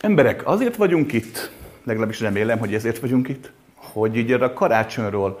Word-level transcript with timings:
Emberek, 0.00 0.46
azért 0.46 0.76
vagyunk 0.76 1.12
itt, 1.12 1.50
legalábbis 1.84 2.20
remélem, 2.20 2.58
hogy 2.58 2.74
ezért 2.74 2.98
vagyunk 2.98 3.28
itt, 3.28 3.52
hogy 3.74 4.16
így 4.16 4.32
a 4.32 4.52
karácsonyról 4.52 5.40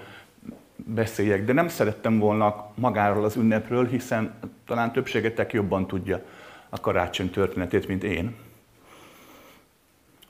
beszéljek, 0.76 1.44
de 1.44 1.52
nem 1.52 1.68
szerettem 1.68 2.18
volna 2.18 2.72
magáról 2.74 3.24
az 3.24 3.36
ünnepről, 3.36 3.86
hiszen 3.86 4.34
talán 4.66 4.92
többségetek 4.92 5.52
jobban 5.52 5.86
tudja 5.86 6.22
a 6.68 6.80
karácsony 6.80 7.30
történetét, 7.30 7.88
mint 7.88 8.04
én. 8.04 8.36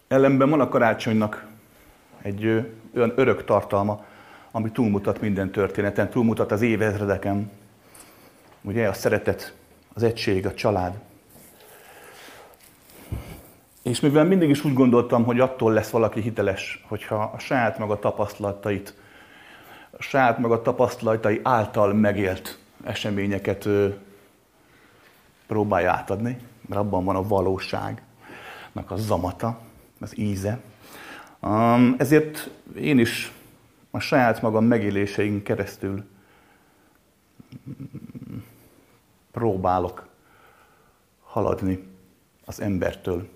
Ellenben 0.08 0.50
van 0.50 0.60
a 0.60 0.68
karácsonynak 0.68 1.46
egy 2.22 2.44
olyan 2.96 3.12
örök 3.14 3.44
tartalma, 3.44 4.04
ami 4.50 4.70
túlmutat 4.70 5.20
minden 5.20 5.50
történeten, 5.50 6.10
túlmutat 6.10 6.52
az 6.52 6.62
évezredeken. 6.62 7.50
Ugye 8.62 8.88
a 8.88 8.92
szeretet, 8.92 9.54
az 9.94 10.02
egység, 10.02 10.46
a 10.46 10.54
család. 10.54 11.09
És 13.82 14.00
mivel 14.00 14.24
mindig 14.24 14.48
is 14.48 14.64
úgy 14.64 14.72
gondoltam, 14.72 15.24
hogy 15.24 15.40
attól 15.40 15.72
lesz 15.72 15.90
valaki 15.90 16.20
hiteles, 16.20 16.84
hogyha 16.88 17.30
a 17.34 17.38
saját 17.38 17.78
maga 17.78 17.98
tapasztalatait, 17.98 18.94
a 19.90 20.02
saját 20.02 20.38
maga 20.38 20.62
tapasztalatai 20.62 21.40
által 21.42 21.92
megélt 21.92 22.58
eseményeket 22.84 23.68
próbálja 25.46 25.92
átadni, 25.92 26.38
mert 26.66 26.80
abban 26.80 27.04
van 27.04 27.16
a 27.16 27.22
valóságnak 27.22 28.90
a 28.90 28.96
zamata, 28.96 29.58
az 30.00 30.18
íze. 30.18 30.60
Um, 31.40 31.94
ezért 31.98 32.50
én 32.76 32.98
is 32.98 33.32
a 33.90 33.98
saját 33.98 34.42
magam 34.42 34.64
megéléseink 34.64 35.44
keresztül 35.44 36.04
próbálok 39.32 40.06
haladni 41.22 41.88
az 42.44 42.60
embertől 42.60 43.28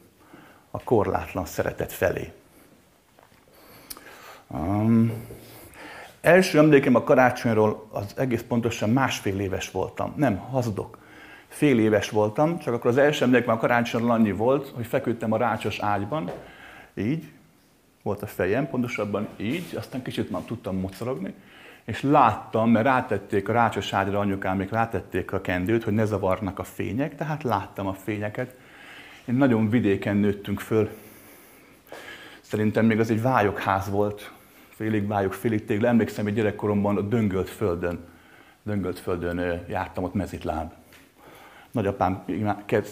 a 0.75 0.83
korlátlan 0.85 1.45
szeretet 1.45 1.93
felé. 1.93 2.33
Um, 4.49 5.13
első 6.21 6.59
emlékem 6.59 6.95
a 6.95 7.05
karácsonyról 7.05 7.89
az 7.91 8.15
egész 8.17 8.45
pontosan 8.49 8.91
másfél 8.91 9.41
éves 9.41 9.71
voltam. 9.71 10.13
Nem, 10.17 10.37
hazudok. 10.37 10.99
Fél 11.49 11.79
éves 11.79 12.11
voltam, 12.11 12.59
csak 12.59 12.75
akkor 12.75 12.91
az 12.91 12.97
első 12.97 13.25
emlékem 13.25 13.55
a 13.55 13.59
karácsonyról 13.59 14.11
annyi 14.11 14.33
volt, 14.33 14.73
hogy 14.75 14.87
feküdtem 14.87 15.33
a 15.33 15.37
rácsos 15.37 15.79
ágyban, 15.79 16.31
így, 16.95 17.33
volt 18.03 18.23
a 18.23 18.27
fejem, 18.27 18.69
pontosabban 18.69 19.29
így, 19.37 19.75
aztán 19.77 20.03
kicsit 20.03 20.31
már 20.31 20.43
tudtam 20.43 20.77
mocorogni, 20.77 21.35
és 21.85 22.03
láttam, 22.03 22.71
mert 22.71 22.85
rátették 22.85 23.49
a 23.49 23.53
rácsos 23.53 23.93
ágyra 23.93 24.19
anyukám, 24.19 24.57
még 24.57 24.71
rátették 24.71 25.33
a 25.33 25.41
kendőt, 25.41 25.85
hogy 25.85 25.95
ne 25.95 26.05
zavarnak 26.05 26.59
a 26.59 26.65
fények, 26.65 27.17
tehát 27.17 27.43
láttam 27.43 27.87
a 27.87 27.95
fényeket. 27.95 28.63
Én 29.25 29.35
nagyon 29.35 29.71
vidéken 29.71 30.17
nőttünk 30.17 30.61
föl. 30.61 30.91
Szerintem 32.41 32.87
még 32.87 33.01
az 33.01 33.11
egy 33.11 33.23
vályokház 33.23 33.91
volt, 33.91 34.33
félig 34.69 35.07
vályok, 35.07 35.33
félig 35.33 35.65
tégla. 35.65 35.89
Emlékszem, 35.89 36.25
hogy 36.25 36.35
gyerekkoromban 36.35 36.97
a 36.97 37.01
döngölt 37.01 37.49
földön, 37.49 37.99
döngölt 38.63 38.99
földön 38.99 39.65
jártam 39.69 40.05
ott 40.05 40.15
mezitláb. 40.15 40.73
Nagyapám 41.71 42.25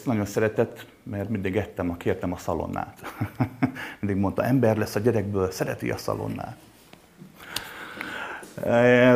nagyon 0.05 0.24
szeretett, 0.24 0.86
mert 1.02 1.28
mindig 1.28 1.56
ettem, 1.56 1.91
a 1.91 1.97
kértem 1.97 2.33
a 2.33 2.36
szalonnát. 2.36 3.14
mindig 4.00 4.20
mondta, 4.20 4.44
ember 4.44 4.77
lesz 4.77 4.94
a 4.94 5.00
gyerekből, 5.00 5.50
szereti 5.50 5.91
a 5.91 5.96
szalonnát. 5.96 6.56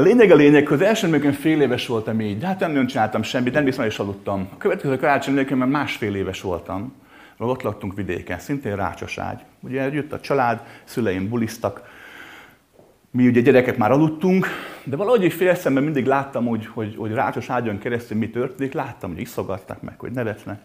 Lényeg 0.03 0.31
a 0.31 0.35
lényeg, 0.35 0.67
hogy 0.67 0.77
az 0.77 0.87
első 0.87 1.07
emlékem 1.07 1.33
fél 1.33 1.61
éves 1.61 1.87
voltam 1.87 2.21
így, 2.21 2.39
de 2.39 2.47
hát 2.47 2.61
nem 2.61 2.71
nagyon 2.71 2.87
csináltam 2.87 3.23
semmit, 3.23 3.53
nem 3.53 3.65
biztos, 3.65 3.87
is 3.87 3.99
aludtam. 3.99 4.49
A 4.53 4.57
következő 4.57 4.97
karácsony 4.97 5.33
emlékem, 5.33 5.59
másfél 5.59 6.15
éves 6.15 6.41
voltam, 6.41 7.05
ott 7.45 7.63
laktunk 7.63 7.95
vidéken, 7.95 8.39
szintén 8.39 8.77
rácsos 8.77 9.19
ágy. 9.19 9.41
Ugye 9.61 9.93
jött 9.93 10.13
a 10.13 10.21
család, 10.21 10.63
szüleim 10.85 11.29
bulisztak, 11.29 11.89
mi 13.11 13.27
ugye 13.27 13.41
gyerekek 13.41 13.77
már 13.77 13.91
aludtunk, 13.91 14.47
de 14.85 14.97
valahogy 14.97 15.25
egy 15.25 15.33
fél 15.33 15.55
szemben 15.55 15.83
mindig 15.83 16.07
láttam, 16.07 16.47
hogy, 16.47 16.67
hogy, 16.67 16.97
hogy 16.97 17.13
rácsos 17.13 17.51
ágyon 17.51 17.79
keresztül 17.79 18.19
mi 18.19 18.31
történik, 18.31 18.73
láttam, 18.73 19.11
hogy 19.11 19.21
iszogattak 19.21 19.83
meg, 19.83 19.99
hogy 19.99 20.13
nevetnek. 20.13 20.61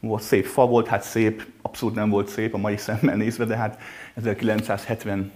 Volt 0.00 0.22
szép 0.22 0.44
fa 0.44 0.66
volt, 0.66 0.86
hát 0.86 1.02
szép, 1.02 1.46
abszolút 1.62 1.94
nem 1.94 2.10
volt 2.10 2.28
szép 2.28 2.54
a 2.54 2.58
mai 2.58 2.76
szemmel 2.76 3.16
nézve, 3.16 3.44
de 3.44 3.56
hát 3.56 3.80
1970, 4.14 5.32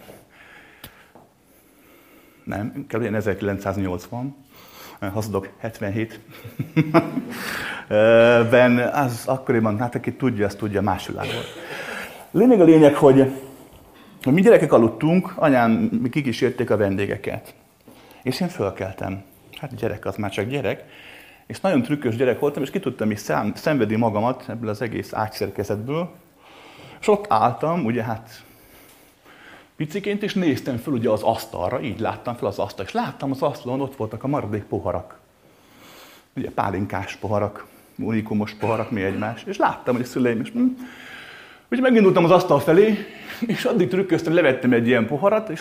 nem, 2.45 2.73
inkább 2.77 3.03
1980, 3.03 4.37
hazudok, 5.11 5.49
77. 5.59 6.21
ben 8.51 8.79
az 8.79 9.23
akkoriban, 9.27 9.79
hát 9.79 9.95
aki 9.95 10.13
tudja, 10.13 10.47
azt 10.47 10.59
tudja, 10.59 10.83
más 10.83 11.07
világ. 11.07 11.27
Lényeg 12.31 12.61
a 12.61 12.65
lényeg, 12.65 12.95
hogy 12.95 13.33
hogy 14.27 14.35
mi 14.35 14.41
gyerekek 14.41 14.73
aludtunk, 14.73 15.33
anyám 15.37 15.91
kikísérték 16.11 16.71
a 16.71 16.77
vendégeket. 16.77 17.55
És 18.23 18.41
én 18.41 18.49
fölkeltem. 18.49 19.23
Hát 19.61 19.75
gyerek 19.75 20.05
az 20.05 20.17
már 20.17 20.31
csak 20.31 20.47
gyerek. 20.47 20.85
És 21.47 21.61
nagyon 21.61 21.83
trükkös 21.83 22.17
gyerek 22.17 22.39
voltam, 22.39 22.63
és 22.63 22.71
ki 22.71 22.81
tudtam 22.81 23.11
is 23.11 23.19
szám, 23.19 23.53
szenvedni 23.55 23.97
magamat 23.97 24.45
ebből 24.49 24.69
az 24.69 24.83
egész 24.83 25.13
ágyszerkezetből. 25.13 26.11
És 27.01 27.09
ott 27.09 27.25
álltam, 27.29 27.85
ugye 27.85 28.03
hát 28.03 28.45
piciként, 29.77 30.23
és 30.23 30.35
néztem 30.35 30.77
föl 30.77 30.95
ugye 30.95 31.11
az 31.11 31.23
asztalra, 31.23 31.81
így 31.81 32.01
láttam 32.01 32.35
fel 32.35 32.49
az 32.49 32.59
asztalt, 32.59 32.89
és 32.89 32.95
láttam 32.95 33.31
az 33.31 33.43
asztalon, 33.43 33.81
ott 33.81 33.97
voltak 33.97 34.25
a 34.25 34.27
maradék 34.27 34.63
poharak. 34.63 35.19
Ugye 36.37 36.51
pálinkás 36.51 37.17
poharak, 37.17 37.67
unikumos 37.99 38.53
poharak, 38.53 38.91
mi 38.91 39.03
egymás. 39.03 39.45
És 39.47 39.57
láttam, 39.57 39.95
hogy 39.95 40.05
a 40.05 40.07
szüleim 40.07 40.41
is, 40.41 40.51
hm, 40.51 40.67
Úgyhogy 41.69 41.81
megindultam 41.81 42.25
az 42.25 42.31
asztal 42.31 42.61
felé, 42.61 43.07
és 43.47 43.65
addig 43.65 43.89
trükköztem, 43.89 44.35
levettem 44.35 44.73
egy 44.73 44.87
ilyen 44.87 45.07
poharat, 45.07 45.49
és 45.49 45.61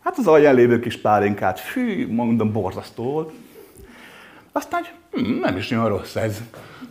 hát 0.00 0.18
az 0.18 0.26
alján 0.26 0.54
lévő 0.54 0.80
kis 0.80 0.96
pálinkát, 0.96 1.60
fű, 1.60 2.12
mondom, 2.12 2.52
borzasztó 2.52 3.02
volt. 3.02 3.32
Aztán, 4.52 4.82
hm, 5.10 5.40
nem 5.40 5.56
is 5.56 5.70
olyan 5.70 5.88
rossz 5.88 6.16
ez. 6.16 6.42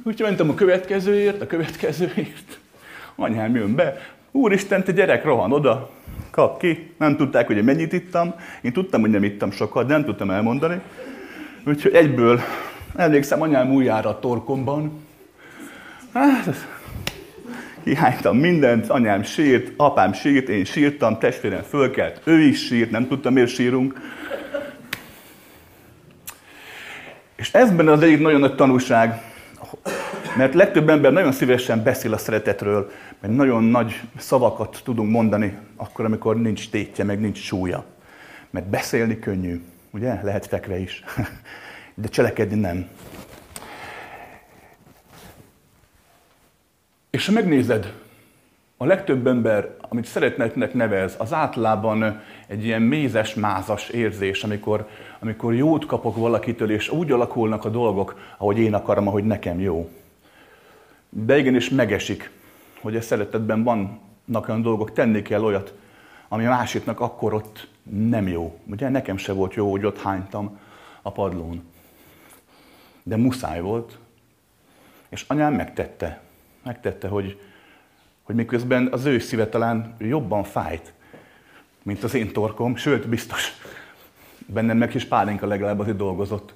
Úgyhogy 0.04 0.26
mentem 0.26 0.50
a 0.50 0.54
következőért, 0.54 1.42
a 1.42 1.48
következőért. 1.48 2.60
Anyám 3.16 3.56
jön 3.56 3.76
be, 3.76 4.02
úristen, 4.32 4.84
te 4.84 4.92
gyerek, 4.92 5.24
rohan 5.24 5.52
oda, 5.52 5.90
kap 6.32 6.60
ki. 6.60 6.94
Nem 6.98 7.16
tudták, 7.16 7.48
hogy 7.48 7.58
én 7.58 7.64
mennyit 7.64 7.94
ittam. 7.94 8.34
Én 8.62 8.74
tudtam, 8.74 9.02
hogy 9.02 9.10
nem 9.10 9.24
ittam 9.24 9.52
sokat, 9.52 9.88
de 9.88 9.94
nem 9.94 10.06
tudtam 10.06 10.30
elmondani. 10.30 10.82
Úgyhogy 11.66 11.94
egyből 11.94 12.40
emlékszem 12.96 13.42
anyám 13.42 13.72
újjára 13.72 14.10
a 14.10 14.20
torkomban. 14.20 14.92
Hát, 16.14 16.68
Kihánytam 17.84 18.38
mindent, 18.38 18.90
anyám 18.90 19.24
sírt, 19.24 19.72
apám 19.78 20.14
sírt, 20.14 20.50
én 20.50 20.66
sírtam, 20.66 21.18
testvérem 21.18 21.62
fölkelt, 21.62 22.22
ő 22.24 22.40
is 22.40 22.66
sírt, 22.66 22.92
nem 22.92 23.08
tudtam, 23.08 23.34
miért 23.34 23.50
sírunk. 23.50 24.00
És 27.36 27.54
ez 27.54 27.72
benne 27.72 27.92
az 27.92 28.02
egyik 28.02 28.20
nagyon 28.20 28.40
nagy 28.40 28.56
tanúság, 28.56 29.22
mert 30.38 30.54
legtöbb 30.54 30.90
ember 30.90 31.12
nagyon 31.12 31.32
szívesen 31.32 31.84
beszél 31.84 32.14
a 32.14 32.18
szeretetről, 32.18 32.92
mert 33.20 33.34
nagyon 33.34 33.64
nagy 33.64 34.02
szavakat 34.18 34.82
tudunk 34.84 35.12
mondani 35.12 35.58
akkor, 35.76 36.06
amikor 36.06 36.38
nincs 36.38 36.70
tétje, 36.70 37.04
meg 37.04 37.20
nincs 37.20 37.38
súlya. 37.38 37.86
Mert 38.50 38.66
beszélni 38.66 39.20
könnyű, 39.20 39.62
ugye? 39.92 40.20
Lehet 40.24 40.48
fekve 40.48 40.80
is. 40.80 41.04
De 41.94 42.08
cselekedni 42.08 42.60
nem. 42.60 42.88
És 47.10 47.26
ha 47.26 47.32
megnézed, 47.32 47.94
a 48.78 48.86
legtöbb 48.86 49.28
ember, 49.28 49.76
amit 49.80 50.06
szeretnek 50.06 50.74
nevez, 50.74 51.16
az 51.18 51.34
általában 51.34 52.22
egy 52.48 52.66
ilyen 52.66 52.82
mézes, 52.82 53.34
mázas 53.34 53.90
érzés, 53.90 54.44
amikor, 54.44 54.88
amikor 55.20 55.54
jót 55.54 55.86
kapok 55.86 56.16
valakitől, 56.16 56.72
és 56.72 56.90
úgy 56.90 57.12
alakulnak 57.12 57.66
a 57.66 57.70
dolgok, 57.70 58.20
ahogy 58.38 58.60
én 58.60 58.74
akarom, 58.74 59.08
ahogy 59.08 59.24
nekem 59.24 59.60
jó. 59.60 59.90
De 61.14 61.38
igenis 61.38 61.70
megesik, 61.70 62.32
hogy 62.82 62.96
a 62.96 63.02
szeretetben 63.02 63.64
vannak 63.64 64.48
olyan 64.48 64.62
dolgok, 64.62 64.94
tenni 64.94 65.22
kell 65.22 65.44
olyat, 65.44 65.74
ami 66.28 66.46
a 66.46 66.50
másiknak 66.50 67.00
akkor 67.00 67.34
ott 67.34 67.68
nem 67.84 68.28
jó. 68.28 68.60
Ugye 68.66 68.90
nekem 68.90 69.18
se 69.18 69.32
volt 69.32 69.54
jó, 69.54 69.72
hogy 69.72 69.86
ott 69.86 70.02
hánytam 70.02 70.60
a 71.02 71.12
padlón. 71.12 71.64
De 73.04 73.18
muszáj 73.18 73.62
volt, 73.62 73.98
és 75.10 75.26
anyám 75.28 75.54
megtette 75.54 76.22
megtette, 76.64 77.08
hogy, 77.08 77.40
hogy 78.24 78.36
miközben 78.36 78.88
az 78.92 79.06
ő 79.06 79.20
szíve 79.20 79.48
talán 79.48 79.96
jobban 80.00 80.44
fájt, 80.44 80.94
mint 81.84 82.04
az 82.04 82.14
én 82.14 82.34
torkom, 82.34 82.76
sőt, 82.76 83.08
biztos 83.08 83.54
bennem 84.46 84.78
meg 84.78 84.96
is 84.96 85.06
pálinka 85.06 85.48
legalább 85.48 85.80
azért 85.80 85.98
dolgozott. 85.98 86.54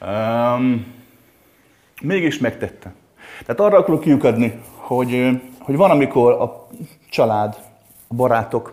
Um, 0.00 0.94
mégis 2.02 2.38
megtette. 2.38 2.92
Tehát 3.44 3.60
arra 3.60 3.78
akarok 3.78 4.00
kiukadni, 4.00 4.60
hogy, 4.74 5.40
hogy 5.58 5.76
van, 5.76 5.90
amikor 5.90 6.32
a 6.32 6.66
család, 7.10 7.56
a 8.08 8.14
barátok, 8.14 8.72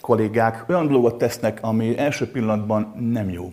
kollégák 0.00 0.64
olyan 0.68 0.86
dolgot 0.86 1.18
tesznek, 1.18 1.58
ami 1.62 1.98
első 1.98 2.30
pillanatban 2.30 2.94
nem 2.98 3.30
jó. 3.30 3.52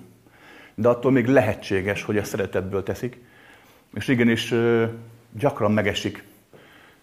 De 0.76 0.90
attól 0.90 1.12
még 1.12 1.26
lehetséges, 1.26 2.04
hogy 2.04 2.18
a 2.18 2.24
szeretetből 2.24 2.84
teszik. 2.84 3.24
És 3.94 4.08
igenis 4.08 4.54
gyakran 5.32 5.72
megesik 5.72 6.28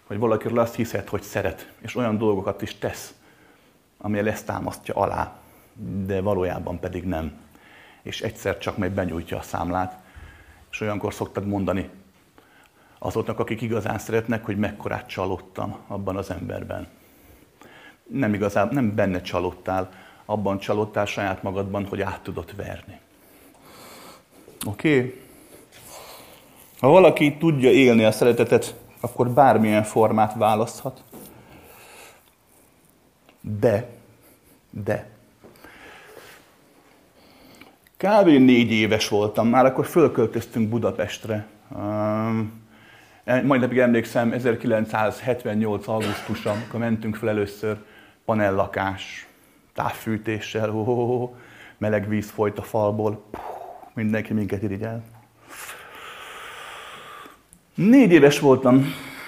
hogy 0.07 0.17
valakiről 0.17 0.59
azt 0.59 0.75
hiszed, 0.75 1.07
hogy 1.07 1.21
szeret, 1.21 1.71
és 1.81 1.95
olyan 1.95 2.17
dolgokat 2.17 2.61
is 2.61 2.75
tesz, 2.75 3.13
ami 3.97 4.17
ezt 4.17 4.45
támasztja 4.45 4.93
alá, 4.95 5.39
de 6.05 6.21
valójában 6.21 6.79
pedig 6.79 7.03
nem. 7.03 7.31
És 8.01 8.21
egyszer 8.21 8.57
csak 8.57 8.77
meg 8.77 8.91
benyújtja 8.91 9.37
a 9.37 9.41
számlát, 9.41 9.99
és 10.77 10.83
olyankor 10.83 11.13
szoktad 11.13 11.47
mondani 11.47 11.89
azoknak, 12.99 13.39
akik 13.39 13.61
igazán 13.61 13.99
szeretnek, 13.99 14.45
hogy 14.45 14.57
mekkorát 14.57 15.07
csalódtam 15.07 15.77
abban 15.87 16.17
az 16.17 16.29
emberben. 16.29 16.87
Nem 18.07 18.33
igazán, 18.33 18.69
nem 18.71 18.95
benne 18.95 19.21
csalódtál, 19.21 19.89
abban 20.25 20.59
csalódtál 20.59 21.05
saját 21.05 21.43
magadban, 21.43 21.85
hogy 21.85 22.01
át 22.01 22.21
tudod 22.21 22.55
verni. 22.55 22.99
Oké? 24.65 24.97
Okay? 24.97 25.21
Ha 26.79 26.87
valaki 26.87 27.37
tudja 27.37 27.71
élni 27.71 28.03
a 28.03 28.11
szeretetet, 28.11 28.75
akkor 28.99 29.29
bármilyen 29.29 29.83
formát 29.83 30.33
választhat. 30.33 31.03
De, 33.41 33.89
de, 34.69 35.09
kb. 37.97 38.27
négy 38.27 38.71
éves 38.71 39.07
voltam, 39.07 39.47
már 39.47 39.65
akkor 39.65 39.85
fölköltöztünk 39.85 40.69
Budapestre. 40.69 41.45
Majd 43.43 43.61
napig 43.61 43.77
emlékszem, 43.77 44.31
1978. 44.31 45.87
augusztusa, 45.87 46.49
amikor 46.51 46.79
mentünk 46.79 47.15
fel 47.15 47.29
először, 47.29 47.77
panellakás, 48.25 49.27
távfűtéssel, 49.73 50.69
oh, 50.69 50.87
oh, 50.87 51.29
meleg 51.77 52.07
víz 52.07 52.29
folyt 52.29 52.59
a 52.59 52.61
falból, 52.61 53.23
Puh, 53.31 53.41
mindenki 53.93 54.33
minket 54.33 54.63
irigyel. 54.63 55.03
Négy 57.75 58.11
éves 58.11 58.39
voltam, 58.39 58.85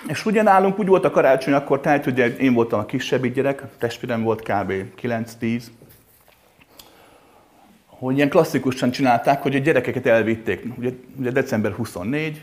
és 0.08 0.26
ugye 0.26 0.42
nálunk 0.42 0.80
úgy 0.80 0.88
volt 0.88 1.06
a 1.06 1.12
karácsony, 1.12 1.54
akkor 1.54 1.80
tehát, 1.80 2.04
hogy 2.04 2.36
én 2.40 2.54
voltam 2.54 2.80
a 2.80 2.86
kisebbik 2.86 3.34
gyerek, 3.34 3.64
testvérem 3.78 4.24
volt 4.24 4.42
kb. 4.42 4.74
9-10, 5.02 5.64
hogy 8.00 8.16
ilyen 8.16 8.30
klasszikusan 8.30 8.92
csinálták, 8.92 9.42
hogy 9.42 9.56
a 9.56 9.60
gyerekeket 9.60 10.06
elvitték. 10.06 10.66
Ugye, 10.78 10.90
ugye 11.20 11.32
december 11.32 11.72
24, 11.72 12.42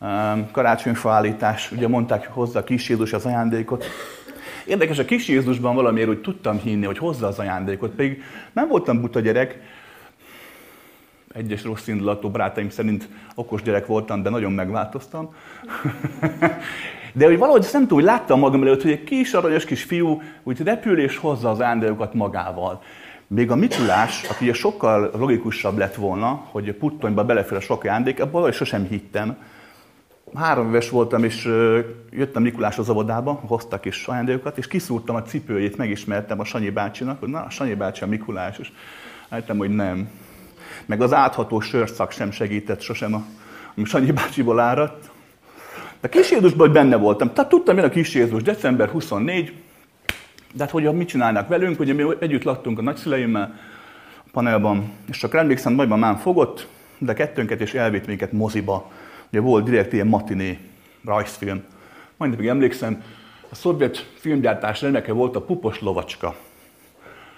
um, 0.00 0.50
karácsonyfa 0.52 1.10
állítás, 1.10 1.72
ugye 1.72 1.88
mondták, 1.88 2.26
hozza 2.26 2.58
a 2.58 2.64
kis 2.64 2.88
Jézus 2.88 3.12
az 3.12 3.26
ajándékot. 3.26 3.84
Érdekes, 4.66 4.98
a 4.98 5.04
kis 5.04 5.28
Jézusban 5.28 5.74
valamiért 5.74 6.08
úgy 6.08 6.20
tudtam 6.20 6.58
hinni, 6.58 6.84
hogy 6.84 6.98
hozza 6.98 7.26
az 7.26 7.38
ajándékot, 7.38 7.90
pedig 7.90 8.22
nem 8.52 8.68
voltam 8.68 9.00
buta 9.00 9.20
gyerek, 9.20 9.58
egyes 11.34 11.64
rossz 11.64 11.86
indulatú 11.86 12.28
barátaim 12.28 12.70
szerint 12.70 13.08
okos 13.34 13.62
gyerek 13.62 13.86
voltam, 13.86 14.22
de 14.22 14.30
nagyon 14.30 14.52
megváltoztam. 14.52 15.34
de 17.14 17.26
hogy 17.26 17.38
valahogy 17.38 17.62
ezt 17.62 17.72
nem 17.72 17.82
tudom, 17.82 17.98
hogy 17.98 18.06
láttam 18.06 18.38
magam 18.38 18.62
előtt, 18.62 18.82
hogy 18.82 18.90
egy 18.90 19.04
kis 19.04 19.32
aranyos 19.32 19.64
kis 19.64 19.82
fiú 19.82 20.22
úgy 20.42 20.60
repül 20.62 21.00
és 21.00 21.16
hozza 21.16 21.50
az 21.50 21.60
ajándékokat 21.60 22.14
magával. 22.14 22.82
Még 23.34 23.50
a 23.50 23.56
Mikulás, 23.56 24.22
aki 24.22 24.44
ugye 24.44 24.52
sokkal 24.52 25.10
logikusabb 25.16 25.78
lett 25.78 25.94
volna, 25.94 26.46
hogy 26.50 26.68
a 26.68 26.74
puttonyba 26.78 27.24
belefér 27.24 27.56
a 27.56 27.60
sok 27.60 27.84
ajándék, 27.84 28.20
abban 28.20 28.32
valahogy 28.32 28.54
sosem 28.54 28.84
hittem. 28.84 29.36
Három 30.34 30.68
éves 30.68 30.90
voltam, 30.90 31.24
és 31.24 31.44
jöttem 32.10 32.42
Mikulás 32.42 32.78
az 32.78 32.88
óvodába, 32.88 33.32
hoztak 33.46 33.84
is 33.84 34.06
ajándékokat, 34.06 34.58
és 34.58 34.66
kiszúrtam 34.66 35.16
a 35.16 35.22
cipőjét, 35.22 35.76
megismertem 35.76 36.40
a 36.40 36.44
Sanyi 36.44 36.70
bácsinak, 36.70 37.20
hogy 37.20 37.28
na, 37.28 37.40
a 37.40 37.50
Sanyi 37.50 37.74
bácsi 37.74 38.02
a 38.04 38.06
Mikulás, 38.06 38.58
és 38.58 38.72
álltam, 39.28 39.58
hogy 39.58 39.74
nem. 39.74 40.08
Meg 40.86 41.02
az 41.02 41.12
átható 41.12 41.60
sörszak 41.60 42.10
sem 42.10 42.30
segített 42.30 42.80
sosem, 42.80 43.14
a, 43.14 43.24
ami 43.76 43.86
Sanyi 43.86 44.10
bácsiból 44.10 44.60
áradt. 44.60 45.10
De 46.00 46.08
kis 46.08 46.30
Jézusban 46.30 46.66
hogy 46.66 46.76
benne 46.76 46.96
voltam. 46.96 47.32
Tehát 47.32 47.50
tudtam 47.50 47.78
én 47.78 47.84
a 47.84 47.88
kis 47.88 48.14
Jézus, 48.14 48.42
december 48.42 48.88
24, 48.88 49.61
de 50.52 50.62
hát 50.62 50.70
hogy 50.70 50.92
mit 50.92 51.08
csinálnak 51.08 51.48
velünk, 51.48 51.80
ugye 51.80 51.92
mi 51.92 52.04
együtt 52.18 52.42
laktunk 52.42 52.78
a 52.78 52.82
nagyszüleimmel 52.82 53.58
a 54.16 54.28
panelban, 54.32 54.92
és 55.08 55.18
csak 55.18 55.34
emlékszem, 55.34 55.72
nagymamám 55.72 56.16
fogott, 56.16 56.68
de 56.98 57.12
kettőnket 57.12 57.60
és 57.60 57.74
elvitt 57.74 58.06
minket 58.06 58.32
moziba. 58.32 58.90
Ugye 59.28 59.40
volt 59.40 59.64
direkt 59.64 59.92
ilyen 59.92 60.06
matiné 60.06 60.58
rajzfilm. 61.04 61.64
Majd 62.16 62.38
még 62.38 62.48
emlékszem, 62.48 63.02
a 63.50 63.54
szovjet 63.54 64.10
filmgyártás 64.18 64.82
remeke 64.82 65.12
volt 65.12 65.36
a 65.36 65.40
Pupos 65.40 65.80
lovacska. 65.80 66.34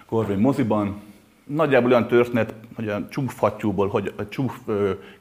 Korvén 0.06 0.38
moziban. 0.38 1.02
Nagyjából 1.44 1.90
olyan 1.90 2.08
történet, 2.08 2.54
hogy 2.74 2.88
a 2.88 3.08
csúf 3.08 3.38
hattyúból, 3.38 3.88
hogy 3.88 4.12
a 4.16 4.28
csúf 4.28 4.54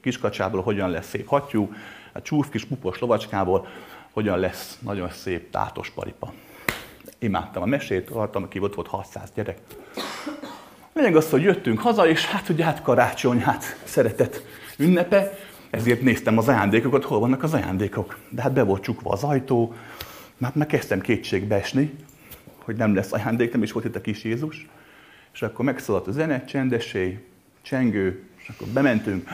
kiskacsából 0.01 0.61
hogyan 0.61 0.89
lesz 0.89 1.09
szép 1.09 1.27
hattyú, 1.27 1.73
a 2.11 2.21
csúf 2.21 2.49
kis 2.49 2.65
pupos 2.65 2.99
lovacskából 2.99 3.67
hogyan 4.11 4.39
lesz 4.39 4.77
nagyon 4.81 5.09
szép 5.09 5.49
tátos 5.51 5.89
paripa 5.89 6.33
imádtam 7.23 7.63
a 7.63 7.65
mesét, 7.65 8.09
haltam, 8.09 8.43
aki 8.43 8.59
ott 8.59 8.75
volt 8.75 8.87
600 8.87 9.31
gyerek. 9.35 9.57
Lényeg 10.93 11.15
az, 11.15 11.29
hogy 11.29 11.41
jöttünk 11.41 11.79
haza, 11.79 12.07
és 12.07 12.25
hát 12.25 12.49
ugye 12.49 12.63
hát 12.63 12.81
karácsony, 12.81 13.41
hát 13.41 13.77
szeretet 13.83 14.45
ünnepe, 14.77 15.37
ezért 15.69 16.01
néztem 16.01 16.37
az 16.37 16.47
ajándékokat, 16.47 17.03
hol 17.03 17.19
vannak 17.19 17.43
az 17.43 17.53
ajándékok. 17.53 18.17
De 18.29 18.41
hát 18.41 18.53
be 18.53 18.63
volt 18.63 18.83
csukva 18.83 19.11
az 19.11 19.23
ajtó, 19.23 19.73
már 20.37 20.51
meg 20.55 20.67
kezdtem 20.67 21.01
kétségbe 21.01 21.55
esni, 21.55 21.93
hogy 22.57 22.75
nem 22.75 22.95
lesz 22.95 23.13
ajándék, 23.13 23.51
nem 23.51 23.63
is 23.63 23.71
volt 23.71 23.85
itt 23.85 23.95
a 23.95 24.01
kis 24.01 24.23
Jézus. 24.23 24.67
És 25.33 25.41
akkor 25.41 25.65
megszólalt 25.65 26.07
a 26.07 26.11
zene, 26.11 26.45
csendessé, 26.45 27.27
csengő, 27.61 28.23
és 28.37 28.49
akkor 28.49 28.67
bementünk, 28.67 29.29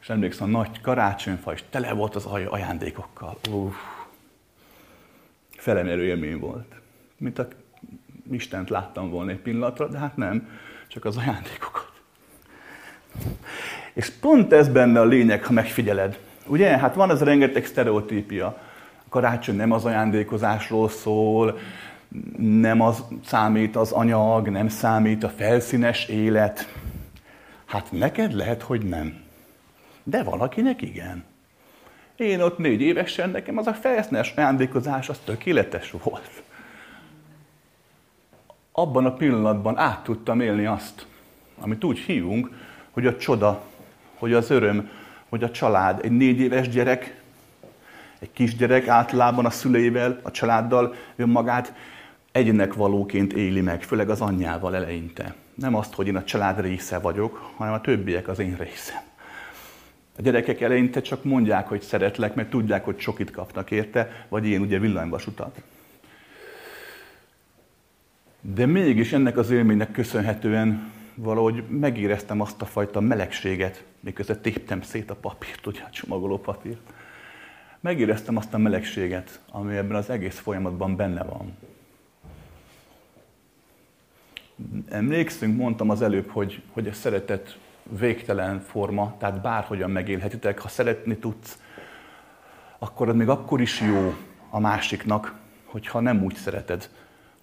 és 0.00 0.08
emlékszem, 0.08 0.46
a 0.46 0.58
nagy 0.58 0.80
karácsonyfa, 0.80 1.52
és 1.52 1.62
tele 1.70 1.92
volt 1.92 2.14
az 2.14 2.24
ajándékokkal. 2.24 3.38
Uff, 3.50 3.74
felemelő 5.50 6.04
élmény 6.04 6.38
volt 6.38 6.74
mint 7.18 7.38
a 7.38 7.48
Istent 8.30 8.70
láttam 8.70 9.10
volna 9.10 9.30
egy 9.30 9.38
pillanatra, 9.38 9.88
de 9.88 9.98
hát 9.98 10.16
nem, 10.16 10.48
csak 10.88 11.04
az 11.04 11.16
ajándékokat. 11.16 11.92
És 13.92 14.10
pont 14.10 14.52
ez 14.52 14.68
benne 14.68 15.00
a 15.00 15.04
lényeg, 15.04 15.44
ha 15.44 15.52
megfigyeled. 15.52 16.18
Ugye, 16.46 16.78
hát 16.78 16.94
van 16.94 17.10
az 17.10 17.22
rengeteg 17.22 17.66
sztereotípia. 17.66 18.46
A 19.04 19.08
karácsony 19.08 19.56
nem 19.56 19.72
az 19.72 19.84
ajándékozásról 19.84 20.88
szól, 20.88 21.58
nem 22.38 22.80
az 22.80 23.04
számít 23.24 23.76
az 23.76 23.92
anyag, 23.92 24.48
nem 24.48 24.68
számít 24.68 25.24
a 25.24 25.28
felszínes 25.28 26.06
élet. 26.06 26.72
Hát 27.64 27.92
neked 27.92 28.32
lehet, 28.32 28.62
hogy 28.62 28.82
nem. 28.82 29.22
De 30.02 30.22
valakinek 30.22 30.82
igen. 30.82 31.24
Én 32.16 32.40
ott 32.40 32.58
négy 32.58 32.80
évesen, 32.80 33.30
nekem 33.30 33.58
az 33.58 33.66
a 33.66 33.74
felszínes 33.74 34.32
ajándékozás 34.36 35.08
az 35.08 35.18
tökéletes 35.24 35.94
volt 36.02 36.43
abban 38.76 39.04
a 39.04 39.12
pillanatban 39.12 39.78
át 39.78 40.02
tudtam 40.02 40.40
élni 40.40 40.66
azt, 40.66 41.06
amit 41.60 41.84
úgy 41.84 41.98
hívunk, 41.98 42.50
hogy 42.90 43.06
a 43.06 43.16
csoda, 43.16 43.62
hogy 44.14 44.32
az 44.32 44.50
öröm, 44.50 44.90
hogy 45.28 45.42
a 45.42 45.50
család. 45.50 46.04
Egy 46.04 46.10
négy 46.10 46.40
éves 46.40 46.68
gyerek, 46.68 47.22
egy 48.18 48.32
kisgyerek 48.32 48.88
általában 48.88 49.46
a 49.46 49.50
szüleivel, 49.50 50.20
a 50.22 50.30
családdal 50.30 50.94
önmagát 51.16 51.74
egynek 52.32 52.74
valóként 52.74 53.32
éli 53.32 53.60
meg, 53.60 53.82
főleg 53.82 54.10
az 54.10 54.20
anyjával 54.20 54.74
eleinte. 54.74 55.34
Nem 55.54 55.74
azt, 55.74 55.94
hogy 55.94 56.06
én 56.06 56.16
a 56.16 56.24
család 56.24 56.60
része 56.60 56.98
vagyok, 56.98 57.50
hanem 57.56 57.72
a 57.72 57.80
többiek 57.80 58.28
az 58.28 58.38
én 58.38 58.56
részem. 58.58 59.02
A 60.18 60.22
gyerekek 60.22 60.60
eleinte 60.60 61.00
csak 61.00 61.24
mondják, 61.24 61.68
hogy 61.68 61.80
szeretlek, 61.80 62.34
mert 62.34 62.50
tudják, 62.50 62.84
hogy 62.84 62.98
sokit 62.98 63.30
kapnak 63.30 63.70
érte, 63.70 64.26
vagy 64.28 64.46
én 64.46 64.60
ugye 64.60 64.78
villanyvasutat. 64.78 65.62
De 68.52 68.66
mégis 68.66 69.12
ennek 69.12 69.36
az 69.36 69.50
élménynek 69.50 69.90
köszönhetően 69.90 70.92
valahogy 71.14 71.64
megéreztem 71.68 72.40
azt 72.40 72.62
a 72.62 72.66
fajta 72.66 73.00
melegséget, 73.00 73.84
miközben 74.00 74.40
téptem 74.40 74.82
szét 74.82 75.10
a 75.10 75.14
papírt, 75.14 75.66
ugye 75.66 75.80
a 75.80 75.90
csomagoló 75.90 76.38
papírt. 76.38 76.92
Megéreztem 77.80 78.36
azt 78.36 78.54
a 78.54 78.58
melegséget, 78.58 79.40
ami 79.50 79.76
ebben 79.76 79.96
az 79.96 80.10
egész 80.10 80.38
folyamatban 80.38 80.96
benne 80.96 81.22
van. 81.22 81.56
Emlékszünk, 84.88 85.56
mondtam 85.56 85.90
az 85.90 86.02
előbb, 86.02 86.28
hogy, 86.28 86.62
hogy 86.72 86.88
a 86.88 86.92
szeretet 86.92 87.58
végtelen 87.98 88.60
forma, 88.60 89.16
tehát 89.18 89.40
bárhogyan 89.40 89.90
megélhetitek. 89.90 90.58
Ha 90.58 90.68
szeretni 90.68 91.16
tudsz, 91.16 91.58
akkor 92.78 93.08
az 93.08 93.14
még 93.14 93.28
akkor 93.28 93.60
is 93.60 93.80
jó 93.80 94.14
a 94.50 94.60
másiknak, 94.60 95.34
hogyha 95.64 96.00
nem 96.00 96.24
úgy 96.24 96.34
szereted, 96.34 96.88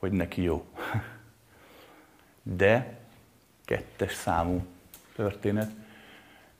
hogy 0.02 0.12
neki 0.12 0.42
jó. 0.42 0.66
De 2.44 2.98
kettes 3.66 4.14
számú 4.14 4.66
történet. 5.16 5.72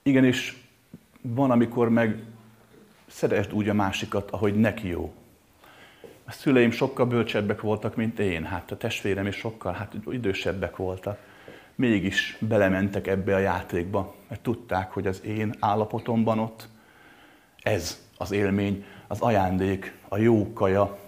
Igenis, 0.04 0.68
van, 1.22 1.52
amikor 1.52 1.90
meg 1.90 2.24
szeresd 3.08 3.54
úgy 3.54 3.70
a 3.70 3.74
másikat, 3.74 4.32
ahogy 4.32 4.56
neki 4.56 4.88
jó. 4.88 5.14
A 6.24 6.32
szüleim 6.32 6.72
sokkal 6.72 7.06
bölcsebbek 7.06 7.62
voltak, 7.62 7.96
mint 7.96 8.20
én. 8.20 8.46
Hát 8.46 8.72
a 8.72 8.78
testvérem 8.78 9.28
is 9.28 9.36
sokkal 9.36 9.74
hát 9.74 9.94
idősebbek 10.12 10.76
voltak. 10.76 11.20
Mégis 11.76 12.38
belementek 12.40 13.08
ebbe 13.08 13.36
a 13.36 13.40
játékba, 13.40 14.16
mert 14.28 14.42
tudták, 14.42 14.92
hogy 14.92 15.08
az 15.08 15.24
én 15.24 15.56
állapotomban 15.60 16.40
ott 16.40 16.68
ez 17.62 18.02
az 18.18 18.32
élmény, 18.32 18.86
az 19.08 19.22
ajándék, 19.22 19.98
a 20.08 20.18
jó 20.18 20.54
kaja, 20.54 21.00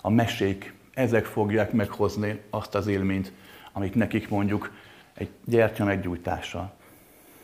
a 0.00 0.10
mesék, 0.10 0.75
ezek 0.96 1.24
fogják 1.24 1.72
meghozni 1.72 2.40
azt 2.50 2.74
az 2.74 2.86
élményt, 2.86 3.32
amit 3.72 3.94
nekik 3.94 4.28
mondjuk 4.28 4.72
egy 5.14 5.30
gyertya 5.44 5.84
meggyújtással. 5.84 6.72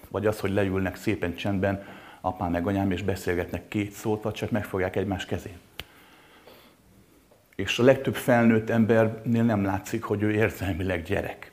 Vagy 0.08 0.26
az, 0.26 0.40
hogy 0.40 0.50
leülnek 0.50 0.96
szépen 0.96 1.34
csendben, 1.34 1.84
apám 2.20 2.50
meg 2.50 2.66
anyám, 2.66 2.90
és 2.90 3.02
beszélgetnek 3.02 3.68
két 3.68 3.92
szót, 3.92 4.22
vagy 4.22 4.32
csak 4.32 4.50
megfogják 4.50 4.96
egymás 4.96 5.24
kezét. 5.24 5.58
És 7.56 7.78
a 7.78 7.82
legtöbb 7.82 8.14
felnőtt 8.14 8.70
embernél 8.70 9.44
nem 9.44 9.64
látszik, 9.64 10.02
hogy 10.02 10.22
ő 10.22 10.30
érzelmileg 10.30 11.02
gyerek. 11.02 11.50